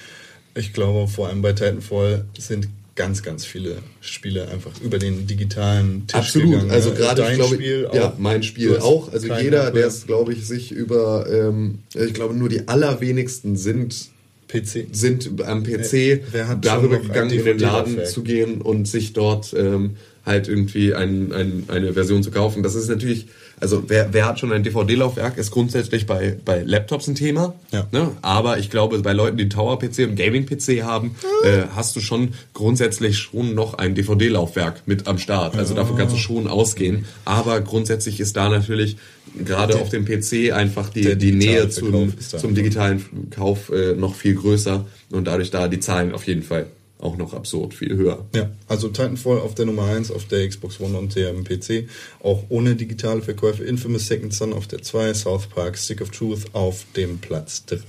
[0.57, 6.07] Ich glaube, vor allem bei Titanfall sind ganz, ganz viele Spiele einfach über den digitalen
[6.07, 6.71] Tisch Absolut, gegangen.
[6.71, 6.95] also ne?
[6.97, 8.19] gerade Dein ich glaube, Spiel ja, auch.
[8.19, 9.12] mein Spiel auch.
[9.12, 14.11] Also jeder, der es, glaube ich, sich über, ähm, ich glaube, nur die allerwenigsten sind
[14.49, 14.87] PC.
[14.93, 19.97] sind am PC Wer- darüber gegangen, in den Laden zu gehen und sich dort ähm,
[20.25, 22.62] halt irgendwie ein, ein, eine Version zu kaufen.
[22.62, 23.27] Das ist natürlich,
[23.65, 27.55] also wer, wer hat schon ein DVD-Laufwerk, ist grundsätzlich bei, bei Laptops ein Thema.
[27.73, 27.86] Ja.
[27.93, 28.11] Ne?
[28.20, 32.35] Aber ich glaube, bei Leuten, die einen Tower-PC und Gaming-PC haben, äh, hast du schon
[32.53, 35.57] grundsätzlich schon noch ein DVD-Laufwerk mit am Start.
[35.57, 37.07] Also davon kannst du schon ausgehen.
[37.24, 38.99] Aber grundsätzlich ist da natürlich
[39.43, 44.35] gerade auf dem PC einfach die, die Nähe zum, zum digitalen Kauf äh, noch viel
[44.35, 46.66] größer und dadurch da die Zahlen auf jeden Fall
[47.05, 48.25] auch noch absurd viel höher.
[48.35, 51.89] Ja, also Titanfall auf der Nummer 1 auf der Xbox One und der PC,
[52.23, 53.63] auch ohne digitale Verkäufe.
[53.65, 57.81] Infamous Second Son auf der 2, South Park Stick of Truth auf dem Platz 3.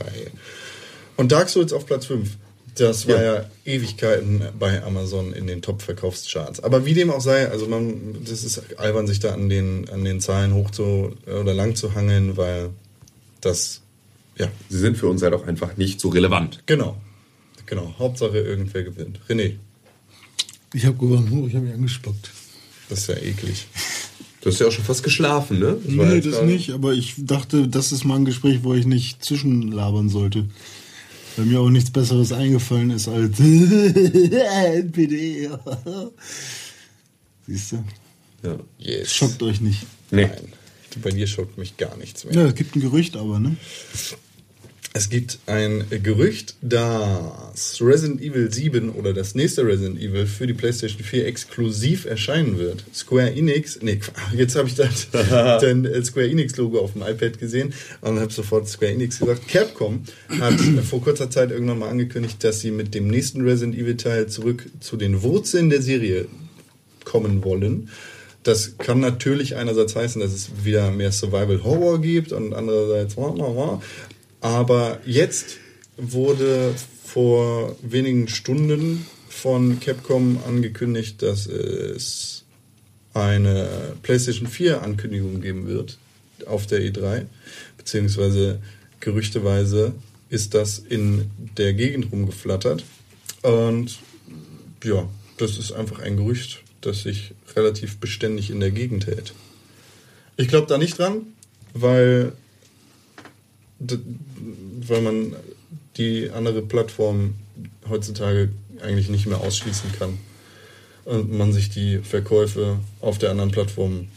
[1.18, 2.30] Und Dark Souls auf Platz 5.
[2.78, 3.46] Das war ja.
[3.64, 6.62] Ewigkeiten bei Amazon in den Top-Verkaufscharts.
[6.62, 10.04] Aber wie dem auch sei, also man, das ist albern, sich da an den, an
[10.04, 12.72] den Zahlen hoch zu oder lang zu hangeln, weil
[13.40, 13.82] das,
[14.38, 16.64] ja, Sie sind für uns halt auch einfach nicht so relevant.
[16.66, 16.98] genau.
[17.66, 17.94] Genau.
[18.00, 19.20] Hauptsache irgendwer gewinnt.
[19.30, 19.56] René,
[20.74, 21.48] Ich habe gewonnen.
[21.48, 22.32] Ich habe mich angespackt.
[22.90, 23.66] das ist ja eklig.
[24.42, 25.78] Du hast ja auch schon fast geschlafen, ne?
[25.84, 28.86] Das Nee, das gerade- nicht, aber ich dachte, das ist mal ein Gespräch, wo ich
[28.86, 30.46] nicht zwischenlabern sollte.
[31.36, 33.40] Weil mir auch nichts Besseres eingefallen ist als
[34.76, 35.50] NPD.
[37.48, 37.84] Siehst du?
[38.44, 38.58] Ja.
[38.78, 39.14] Yes.
[39.14, 39.86] Schockt euch nicht.
[40.12, 40.28] Nee.
[40.28, 40.54] Nein.
[41.02, 42.34] Bei dir schockt mich gar nichts mehr.
[42.36, 43.56] Ja, es gibt ein Gerücht, aber, ne?
[44.98, 50.54] Es gibt ein Gerücht, dass Resident Evil 7 oder das nächste Resident Evil für die
[50.54, 52.86] PlayStation 4 exklusiv erscheinen wird.
[52.94, 54.00] Square Enix, nee,
[54.34, 55.10] jetzt habe ich das
[55.62, 59.50] den äh, Square Enix Logo auf dem iPad gesehen und habe sofort Square Enix gesagt.
[59.50, 60.04] Capcom
[60.40, 60.54] hat
[60.90, 64.66] vor kurzer Zeit irgendwann mal angekündigt, dass sie mit dem nächsten Resident Evil Teil zurück
[64.80, 66.30] zu den Wurzeln der Serie
[67.04, 67.90] kommen wollen.
[68.44, 73.34] Das kann natürlich einerseits heißen, dass es wieder mehr Survival Horror gibt und andererseits wah,
[73.36, 73.82] wah, wah.
[74.46, 75.58] Aber jetzt
[75.98, 82.44] wurde vor wenigen Stunden von Capcom angekündigt, dass es
[83.16, 85.98] eine PlayStation 4 Ankündigung geben wird
[86.46, 87.26] auf der E3,
[87.76, 88.60] beziehungsweise
[89.00, 89.96] gerüchteweise
[90.30, 92.84] ist das in der Gegend rumgeflattert
[93.42, 93.98] und
[94.84, 99.34] ja, das ist einfach ein Gerücht, das sich relativ beständig in der Gegend hält.
[100.38, 101.34] Ich glaube da nicht dran,
[101.74, 102.34] weil,
[103.80, 105.36] weil man
[105.98, 107.36] die andere Plattform
[107.90, 108.50] heutzutage
[108.82, 110.18] eigentlich nicht mehr ausschließen kann.
[111.06, 114.08] Und man sich die Verkäufe auf der anderen Plattform,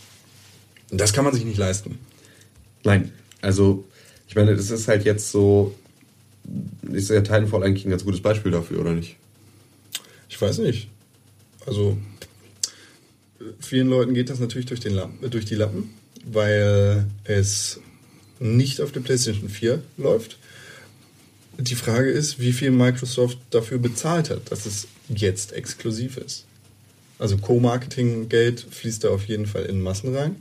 [0.90, 1.98] das kann man sich nicht leisten.
[2.82, 3.12] Nein,
[3.43, 3.85] also
[4.26, 5.74] ich meine, das ist halt jetzt so,
[6.90, 9.16] ist ja Titanfall eigentlich ein ganz gutes Beispiel dafür, oder nicht?
[10.30, 10.89] Ich weiß nicht.
[11.66, 11.98] Also
[13.60, 15.90] vielen Leuten geht das natürlich durch, den Lappen, durch die Lappen,
[16.24, 17.80] weil es
[18.40, 20.39] nicht auf der PlayStation 4 läuft.
[21.59, 26.44] Die Frage ist, wie viel Microsoft dafür bezahlt hat, dass es jetzt exklusiv ist.
[27.19, 30.36] Also Co-Marketing-Geld fließt da auf jeden Fall in Massen rein.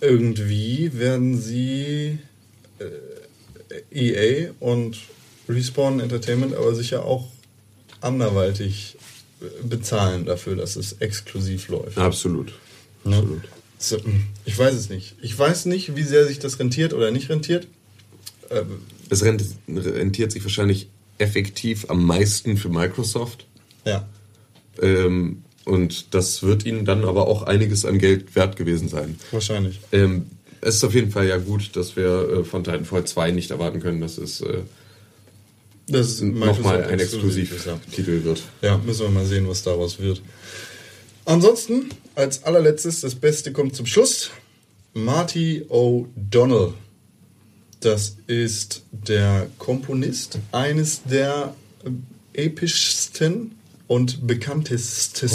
[0.00, 2.18] Irgendwie werden sie
[2.78, 4.98] äh, EA und
[5.48, 7.28] Respawn Entertainment aber sicher auch
[8.02, 8.96] anderweitig
[9.40, 11.96] äh, bezahlen dafür, dass es exklusiv läuft.
[11.96, 12.52] Absolut.
[13.04, 13.16] Ne?
[13.16, 13.42] Absolut.
[13.78, 13.98] So,
[14.44, 15.16] ich weiß es nicht.
[15.20, 17.66] Ich weiß nicht, wie sehr sich das rentiert oder nicht rentiert.
[18.50, 18.78] Ähm,
[19.10, 20.88] Es rent- rentiert sich wahrscheinlich
[21.18, 23.46] effektiv am meisten für Microsoft.
[23.84, 24.06] ja.
[24.82, 29.18] Ähm, und das wird ihnen dann aber auch einiges an Geld wert gewesen sein.
[29.30, 29.80] Wahrscheinlich.
[29.92, 30.26] Ähm,
[30.60, 33.80] es ist auf jeden Fall ja gut, dass wir äh, von Titanfall 2 nicht erwarten
[33.80, 34.58] können, dass es äh,
[35.86, 37.74] Das nochmal ein exklusiv ist, ja.
[37.74, 38.42] Exklusivtitel wird.
[38.62, 40.20] Ja, müssen wir mal sehen, was daraus wird.
[41.24, 44.30] Ansonsten, als allerletztes, das Beste kommt zum Schluss.
[44.92, 46.72] Marty O'Donnell.
[47.80, 53.56] Das ist der Komponist eines der äh, epischsten
[53.86, 55.26] und bekanntesten.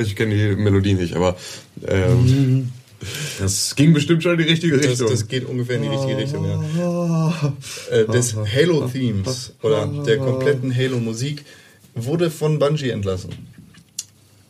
[0.00, 1.36] Ich kenne die Melodie nicht, aber
[1.86, 2.72] ähm,
[3.38, 5.10] das ging bestimmt schon in die richtige Das, Richtung.
[5.10, 7.54] das geht ungefähr in die richtige Richtung, ja.
[7.90, 11.44] Äh, des Halo-Themes oder der kompletten Halo-Musik
[11.94, 13.30] wurde von Bungie entlassen.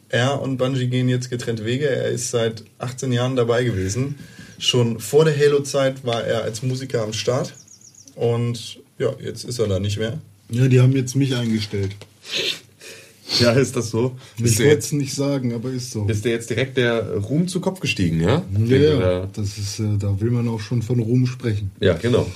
[0.09, 1.89] Er und Bungie gehen jetzt getrennt Wege.
[1.89, 4.17] Er ist seit 18 Jahren dabei gewesen.
[4.59, 7.55] Schon vor der Halo-Zeit war er als Musiker am Start.
[8.15, 10.19] Und ja, jetzt ist er da nicht mehr.
[10.51, 11.93] Ja, die haben jetzt mich eingestellt.
[13.41, 14.17] Ja, ist das so?
[14.37, 16.05] Ich wollte jetzt, es nicht sagen, aber ist so.
[16.05, 18.43] bist du jetzt direkt der Ruhm zu Kopf gestiegen, ja?
[18.67, 21.71] Ja, ja, da- das ist, äh, da will man auch schon von Ruhm sprechen.
[21.81, 22.31] ja, genau.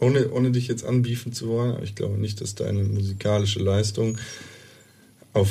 [0.00, 4.18] Ohne, ohne dich jetzt anbiefen zu wollen, aber ich glaube nicht, dass deine musikalische Leistung
[5.32, 5.50] auf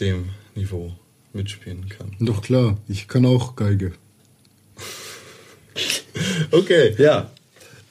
[0.00, 0.92] dem Niveau
[1.32, 2.12] mitspielen kann.
[2.20, 3.92] Doch klar, ich kann auch Geige.
[6.50, 6.94] Okay.
[6.98, 7.30] Ja.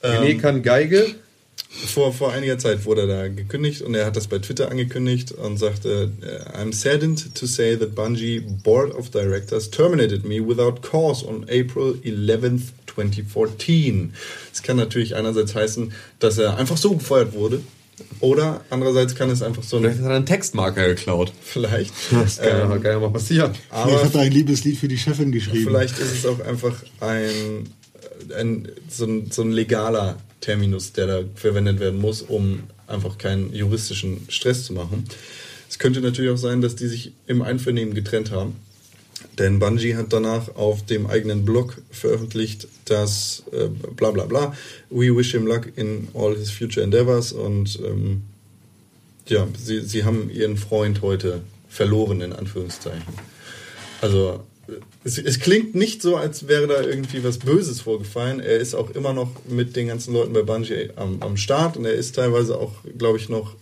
[0.02, 1.06] René kann Geige.
[1.86, 5.32] Vor, vor einiger Zeit wurde er da gekündigt und er hat das bei Twitter angekündigt
[5.32, 10.80] und sagte, äh, I'm saddened to say that Bungie Board of Directors terminated me without
[10.82, 14.14] cause on April 11th, 2014.
[14.50, 17.60] Das kann natürlich einerseits heißen, dass er einfach so gefeuert wurde
[18.20, 21.32] oder andererseits kann es einfach so Vielleicht ein, hat er einen Textmarker geklaut.
[21.42, 23.52] vielleicht, Das kann, ähm, kann ja mal passieren.
[23.70, 25.64] Vielleicht hat er ein Liebeslied für die Chefin geschrieben.
[25.64, 27.68] Vielleicht ist es auch einfach ein,
[28.36, 30.16] ein, so, ein, so ein legaler
[30.46, 35.04] Terminus, der da verwendet werden muss, um einfach keinen juristischen Stress zu machen.
[35.68, 38.54] Es könnte natürlich auch sein, dass die sich im Einvernehmen getrennt haben.
[39.40, 44.54] Denn Bungie hat danach auf dem eigenen Blog veröffentlicht, dass äh, bla bla bla,
[44.88, 48.22] we wish him luck in all his future endeavors und ähm,
[49.26, 53.14] ja, sie, sie haben ihren Freund heute verloren, in Anführungszeichen.
[54.00, 54.44] Also
[55.04, 58.40] es, es klingt nicht so, als wäre da irgendwie was Böses vorgefallen.
[58.40, 61.84] Er ist auch immer noch mit den ganzen Leuten bei Bungie am, am Start und
[61.84, 63.54] er ist teilweise auch, glaube ich, noch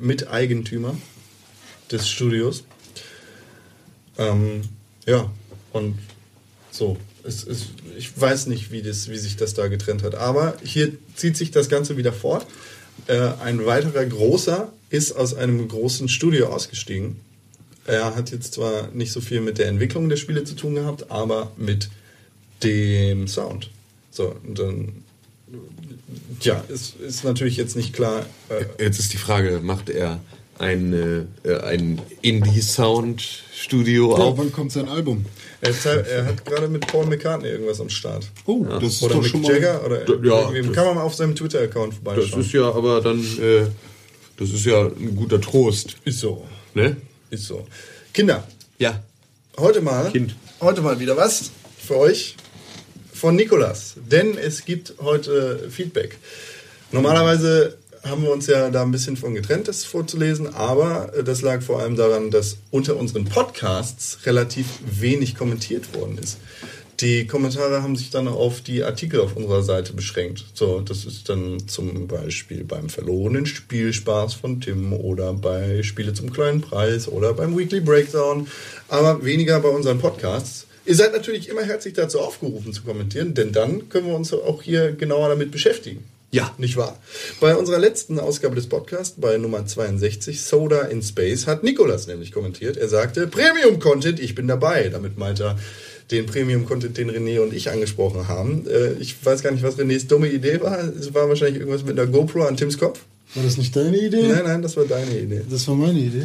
[0.00, 0.96] Miteigentümer
[1.90, 2.64] des Studios.
[4.18, 4.62] Ähm,
[5.06, 5.30] ja,
[5.72, 5.98] und
[6.70, 6.96] so.
[7.24, 7.66] Es, es,
[7.96, 10.14] ich weiß nicht, wie, das, wie sich das da getrennt hat.
[10.14, 12.46] Aber hier zieht sich das Ganze wieder fort.
[13.06, 17.16] Äh, ein weiterer großer ist aus einem großen Studio ausgestiegen.
[17.88, 21.10] Er hat jetzt zwar nicht so viel mit der Entwicklung der Spiele zu tun gehabt,
[21.10, 21.88] aber mit
[22.62, 23.70] dem Sound.
[24.10, 25.04] So, und dann,
[26.42, 28.26] ja, ist, ist natürlich jetzt nicht klar.
[28.48, 30.20] Äh, Jetzt ist die Frage, macht er
[30.58, 34.38] ein, äh, ein Indie-Sound-Studio Ja, auf?
[34.38, 35.24] wann kommt sein Album?
[35.60, 38.28] er, halt- er hat gerade mit Paul McCartney irgendwas am Start.
[38.46, 39.52] Oh, das ist Oder doch Mick schon mal.
[39.52, 40.62] Jagger oder D- ja, irgendwie.
[40.68, 42.40] das- Kann man mal auf seinem Twitter-Account Das vorbeischauen.
[42.42, 43.66] ist ja aber dann, äh,
[44.36, 46.44] das ist ja ein guter Trost, ist so.
[46.74, 46.96] ne?
[47.30, 47.66] Ist so.
[48.12, 48.46] Kinder,
[48.78, 49.02] Ja.
[49.58, 50.34] heute mal, Kind.
[50.60, 52.36] heute mal wieder was für euch
[53.12, 53.94] von Nikolas.
[54.10, 56.18] Denn es gibt heute Feedback.
[56.92, 61.62] Normalerweise haben wir uns ja da ein bisschen von getrennt, das vorzulesen, aber das lag
[61.62, 66.38] vor allem daran, dass unter unseren Podcasts relativ wenig kommentiert worden ist.
[67.00, 70.44] Die Kommentare haben sich dann auf die Artikel auf unserer Seite beschränkt.
[70.52, 76.32] So, das ist dann zum Beispiel beim verlorenen Spielspaß von Tim oder bei Spiele zum
[76.32, 78.48] kleinen Preis oder beim Weekly Breakdown,
[78.88, 80.66] aber weniger bei unseren Podcasts.
[80.86, 84.62] Ihr seid natürlich immer herzlich dazu aufgerufen zu kommentieren, denn dann können wir uns auch
[84.62, 86.02] hier genauer damit beschäftigen.
[86.30, 86.52] Ja.
[86.58, 86.98] Nicht wahr?
[87.40, 92.32] Bei unserer letzten Ausgabe des Podcasts, bei Nummer 62, Soda in Space, hat Nikolas nämlich
[92.32, 92.76] kommentiert.
[92.76, 94.88] Er sagte, Premium-Content, ich bin dabei.
[94.88, 95.58] Damit meint er
[96.10, 98.66] den Premium-Content, den René und ich angesprochen haben.
[98.66, 100.78] Äh, Ich weiß gar nicht, was Renés dumme Idee war.
[100.98, 103.00] Es war wahrscheinlich irgendwas mit einer GoPro an Tims Kopf.
[103.34, 104.26] War das nicht deine Idee?
[104.28, 105.42] Nein, nein, das war deine Idee.
[105.50, 106.24] Das war meine Idee.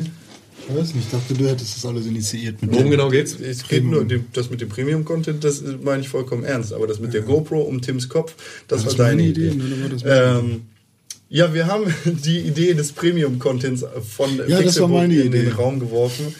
[0.69, 2.61] Ich weiß nicht, ich dachte, du hättest das alles initiiert.
[2.61, 3.35] Mit Worum genau geht's?
[3.37, 6.71] Es geht nur, das mit dem Premium-Content, das meine ich vollkommen ernst.
[6.71, 8.33] Aber das mit der GoPro um Tims Kopf,
[8.69, 9.49] das War war das deine meine Idee.
[9.49, 10.05] Idee?
[10.05, 10.61] War ähm,
[11.29, 13.83] ja, wir haben die Idee des Premium-Contents
[14.15, 15.51] von Ja, war meine in den.
[15.51, 16.33] Raum geworfen.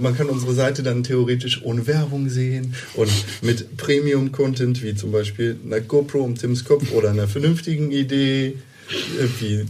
[0.00, 3.10] Man kann unsere Seite dann theoretisch ohne Werbung sehen und
[3.42, 8.56] mit Premium-Content, wie zum Beispiel einer GoPro um Tims Kopf oder einer vernünftigen Idee,
[8.88, 9.66] äh, wie,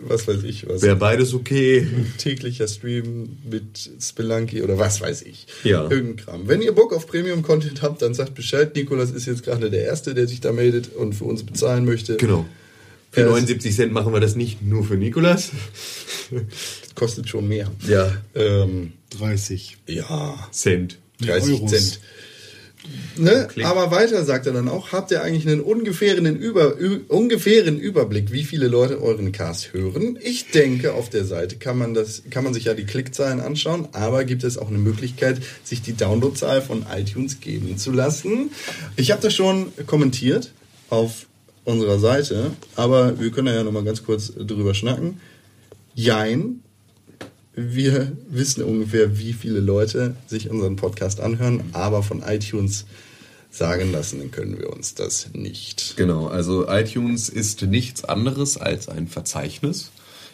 [0.00, 1.86] was weiß ich, was Wäre beides okay.
[2.18, 5.46] täglicher Stream mit Spelunky oder was weiß ich.
[5.64, 5.82] Ja.
[5.90, 6.48] Irgendein Kram.
[6.48, 8.74] Wenn ihr Bock auf Premium-Content habt, dann sagt Bescheid.
[8.74, 12.16] Nikolas ist jetzt gerade der Erste, der sich da meldet und für uns bezahlen möchte.
[12.16, 12.46] Genau.
[13.10, 15.50] Für Ja, das- 79 Cent machen wir das nicht nur für Nikolas.
[16.30, 17.70] Das kostet schon mehr.
[17.88, 18.12] Ja.
[18.36, 19.78] Ähm, 30.
[19.88, 20.98] ja, Cent.
[21.20, 21.70] 30 Euros.
[21.70, 22.00] Cent.
[23.16, 23.46] Ne?
[23.64, 28.32] Aber weiter sagt er dann auch, habt ihr eigentlich einen ungefähren, Über, ü, ungefähren Überblick,
[28.32, 30.18] wie viele Leute euren Cast hören?
[30.22, 33.88] Ich denke, auf der Seite kann man, das, kann man sich ja die Klickzahlen anschauen,
[33.92, 38.50] aber gibt es auch eine Möglichkeit, sich die Downloadzahl von iTunes geben zu lassen.
[38.96, 40.52] Ich habe das schon kommentiert
[40.88, 41.26] auf
[41.70, 45.20] unserer Seite, aber wir können ja noch mal ganz kurz drüber schnacken.
[45.94, 46.60] Jein,
[47.54, 52.86] wir wissen ungefähr, wie viele Leute sich unseren Podcast anhören, aber von iTunes
[53.50, 55.94] sagen lassen können wir uns das nicht.
[55.96, 59.90] Genau, also iTunes ist nichts anderes als ein Verzeichnis,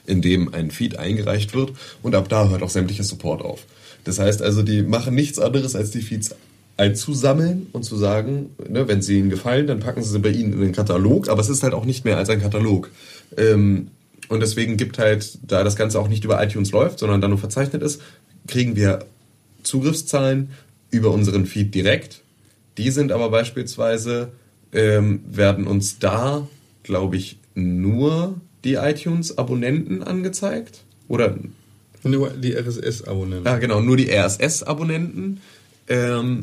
[0.06, 1.72] in dem ein Feed eingereicht wird
[2.02, 3.64] und ab da hört auch sämtlicher Support auf.
[4.04, 6.34] Das heißt also, die machen nichts anderes als die Feeds
[6.76, 10.52] einzusammeln und zu sagen, ne, wenn sie ihnen gefallen, dann packen sie sie bei ihnen
[10.52, 12.90] in den Katalog, aber es ist halt auch nicht mehr als ein Katalog.
[13.36, 13.88] Ähm,
[14.28, 17.38] und deswegen gibt halt, da das Ganze auch nicht über iTunes läuft, sondern da nur
[17.38, 18.02] verzeichnet ist,
[18.46, 19.06] kriegen wir
[19.62, 20.50] Zugriffszahlen
[20.90, 22.22] über unseren Feed direkt.
[22.76, 24.32] Die sind aber beispielsweise,
[24.72, 26.46] ähm, werden uns da,
[26.82, 28.34] glaube ich, nur
[28.64, 30.84] die iTunes-Abonnenten angezeigt.
[31.08, 31.36] Oder,
[32.02, 33.46] Nur die RSS-Abonnenten.
[33.46, 35.40] ja genau, nur die RSS-Abonnenten.
[35.88, 36.42] Ähm,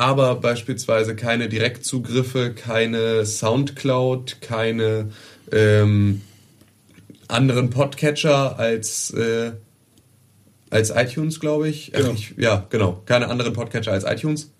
[0.00, 5.10] aber beispielsweise keine Direktzugriffe, keine Soundcloud, keine
[5.52, 6.22] ähm,
[7.28, 9.52] anderen Podcatcher als, äh,
[10.70, 11.92] als iTunes, glaube ich.
[11.92, 12.12] Genau.
[12.12, 12.32] Ich.
[12.38, 13.02] Ja, genau.
[13.04, 14.50] Keine anderen Podcatcher als iTunes.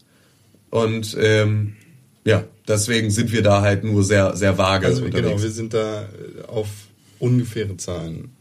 [0.68, 1.74] Und ähm,
[2.26, 5.26] ja, deswegen sind wir da halt nur sehr, sehr vage Also unterwegs.
[5.26, 6.68] genau, wir sind da äh, auf
[7.18, 8.32] ungefähre Zahlen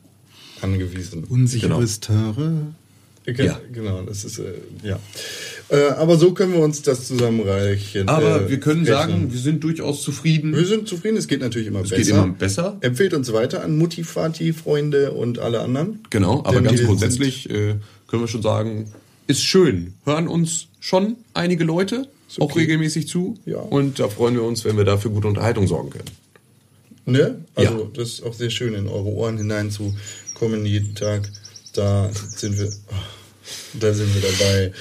[0.59, 1.23] angewiesen.
[1.23, 2.73] Unsicheres Terre.
[3.25, 3.59] Ge- Ja.
[3.71, 4.99] Genau, das ist, äh, ja.
[5.69, 8.07] Äh, aber so können wir uns das zusammenreichen.
[8.09, 8.97] Aber äh, wir können rechnen.
[8.97, 10.55] sagen, wir sind durchaus zufrieden.
[10.55, 12.01] wir sind zufrieden, es geht natürlich immer es besser.
[12.01, 12.77] geht immer besser.
[12.81, 15.99] Empfehlt uns weiter an Mutti, Vati, Freunde und alle anderen.
[16.09, 17.75] Genau, aber Denn ganz grundsätzlich äh,
[18.07, 18.91] können wir schon sagen,
[19.27, 19.93] ist schön.
[20.05, 22.07] Hören uns schon einige Leute
[22.39, 22.59] auch okay.
[22.61, 23.37] regelmäßig zu.
[23.45, 23.57] Ja.
[23.59, 26.09] Und da freuen wir uns, wenn wir dafür gute Unterhaltung sorgen können.
[27.05, 27.43] Ne?
[27.55, 27.87] Also Ja.
[27.93, 31.29] das ist auch sehr schön, in eure Ohren hineinzukommen jeden Tag.
[31.79, 32.69] Da sind wir,
[33.79, 34.73] da sind wir dabei.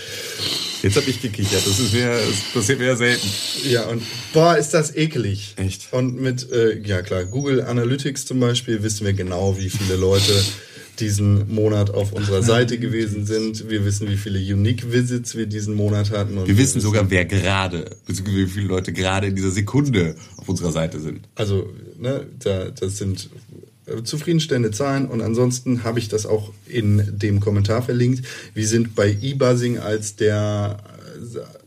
[0.82, 1.64] Jetzt habe ich gekichert.
[1.64, 3.28] Das ist mir, das passiert mir ja selten.
[3.68, 4.02] Ja, und
[4.32, 5.54] boah, ist das eklig.
[5.56, 5.92] Echt?
[5.92, 10.32] Und mit, äh, ja klar, Google Analytics zum Beispiel wissen wir genau, wie viele Leute
[10.98, 13.70] diesen Monat auf unserer Seite gewesen sind.
[13.70, 16.44] Wir wissen, wie viele Unique Visits wir diesen Monat hatten.
[16.44, 20.72] Wir wissen sogar, wer gerade, beziehungsweise wie viele Leute gerade in dieser Sekunde auf unserer
[20.72, 21.28] Seite sind.
[21.36, 23.30] Also, ne, da, das sind
[24.04, 28.24] zufriedenstellende Zahlen und ansonsten habe ich das auch in dem Kommentar verlinkt.
[28.54, 30.78] Wir sind bei eBuzzing als der,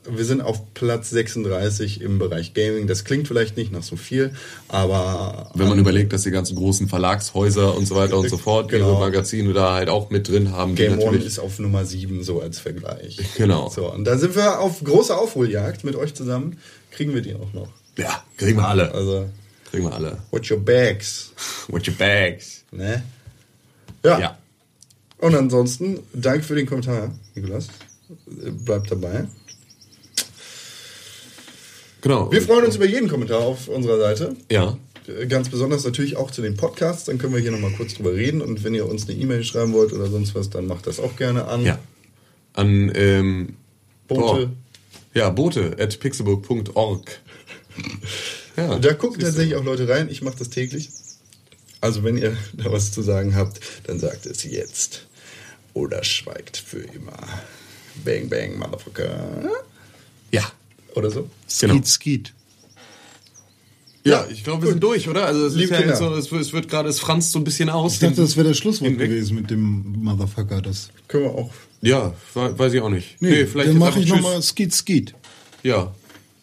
[0.06, 2.88] äh, wir sind auf Platz 36 im Bereich Gaming.
[2.88, 4.32] Das klingt vielleicht nicht nach so viel,
[4.68, 8.70] aber Wenn man überlegt, dass die ganzen großen Verlagshäuser und so weiter und so fort
[8.70, 8.92] Genau.
[8.94, 12.42] ihre Magazine da halt auch mit drin haben, Game One ist auf Nummer 7 so
[12.42, 13.18] als Vergleich.
[13.38, 13.70] Genau.
[13.70, 16.58] So, und da sind wir auf große Aufholjagd mit euch zusammen.
[16.92, 17.70] Kriegen wir die auch noch.
[17.98, 18.92] ja, kriegen wir alle.
[18.94, 19.28] Also,
[19.72, 20.18] Kriegen wir alle.
[20.32, 21.32] watch your bags.
[21.68, 22.64] What your bags?
[22.72, 23.04] Ne?
[24.04, 24.20] Ja.
[24.20, 24.38] Ja.
[25.20, 27.68] Und ansonsten, danke für den Kommentar, Nikolas.
[28.26, 29.26] Bleibt dabei.
[32.02, 32.32] Genau.
[32.32, 34.36] Wir freuen uns über jeden Kommentar auf unserer Seite.
[34.52, 34.78] Ja.
[35.30, 37.06] Ganz besonders natürlich auch zu den Podcasts.
[37.06, 38.42] Dann können wir hier nochmal kurz drüber reden.
[38.42, 41.16] Und wenn ihr uns eine E-Mail schreiben wollt oder sonst was, dann macht das auch
[41.16, 41.64] gerne an.
[41.64, 41.80] Ja.
[42.54, 43.56] An, ähm,
[44.08, 44.48] Bote.
[44.48, 44.52] boah.
[45.14, 47.20] Ja, bote at pixelbook.org.
[48.58, 50.10] Ja, Da gucken tatsächlich auch Leute rein.
[50.10, 50.90] Ich mache das täglich.
[51.80, 55.06] Also wenn ihr da was zu sagen habt, dann sagt es jetzt.
[55.74, 57.18] Oder schweigt für immer.
[58.04, 59.50] Bang, bang, Motherfucker.
[60.32, 60.52] Ja.
[60.96, 61.30] Oder so.
[61.60, 61.74] Genau.
[61.76, 62.34] Skeet, skeet.
[64.04, 64.74] Ja, Ja, ich glaube, wir gut.
[64.74, 65.26] sind durch, oder?
[65.28, 65.96] Also es Liebe ist ja Kinder.
[65.96, 67.94] so, es wird, es wird gerade, es franzt so ein bisschen aus.
[67.94, 69.10] Ich dachte, das wäre das Schlusswort Hinweg.
[69.10, 70.62] gewesen mit dem Motherfucker.
[70.62, 70.90] Das.
[71.08, 71.52] Können wir auch.
[71.82, 73.22] Ja, we- weiß ich auch nicht.
[73.22, 75.14] Nee, vielleicht dann jetzt mache ich nochmal Skeet, Skeet.
[75.64, 75.94] Ja.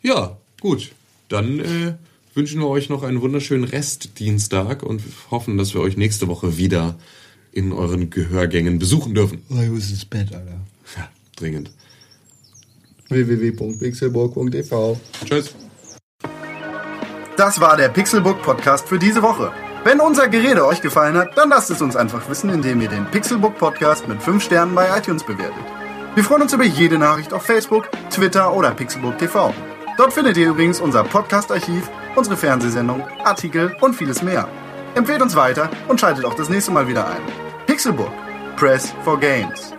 [0.02, 0.90] Ja, gut.
[1.28, 1.94] Dann äh,
[2.34, 6.96] wünschen wir euch noch einen wunderschönen Restdienstag und hoffen, dass wir euch nächste Woche wieder
[7.52, 9.42] in euren Gehörgängen besuchen dürfen.
[9.50, 10.60] Oh, ich muss ins Bett, Alter.
[10.96, 11.70] Ja, dringend.
[13.08, 15.54] www.pixelburg.tv Tschüss.
[17.36, 19.52] Das war der Pixelbook Podcast für diese Woche.
[19.84, 23.06] Wenn unser Gerede euch gefallen hat, dann lasst es uns einfach wissen, indem ihr den
[23.06, 25.64] Pixelbook Podcast mit 5 Sternen bei iTunes bewertet.
[26.14, 29.54] Wir freuen uns über jede Nachricht auf Facebook, Twitter oder Pixelbook TV.
[29.98, 34.48] Dort findet ihr übrigens unser Podcast-Archiv, unsere Fernsehsendung, Artikel und vieles mehr.
[34.94, 37.20] Empfehlt uns weiter und schaltet auch das nächste Mal wieder ein.
[37.66, 38.12] Pixelbook.
[38.56, 39.72] Press for Games.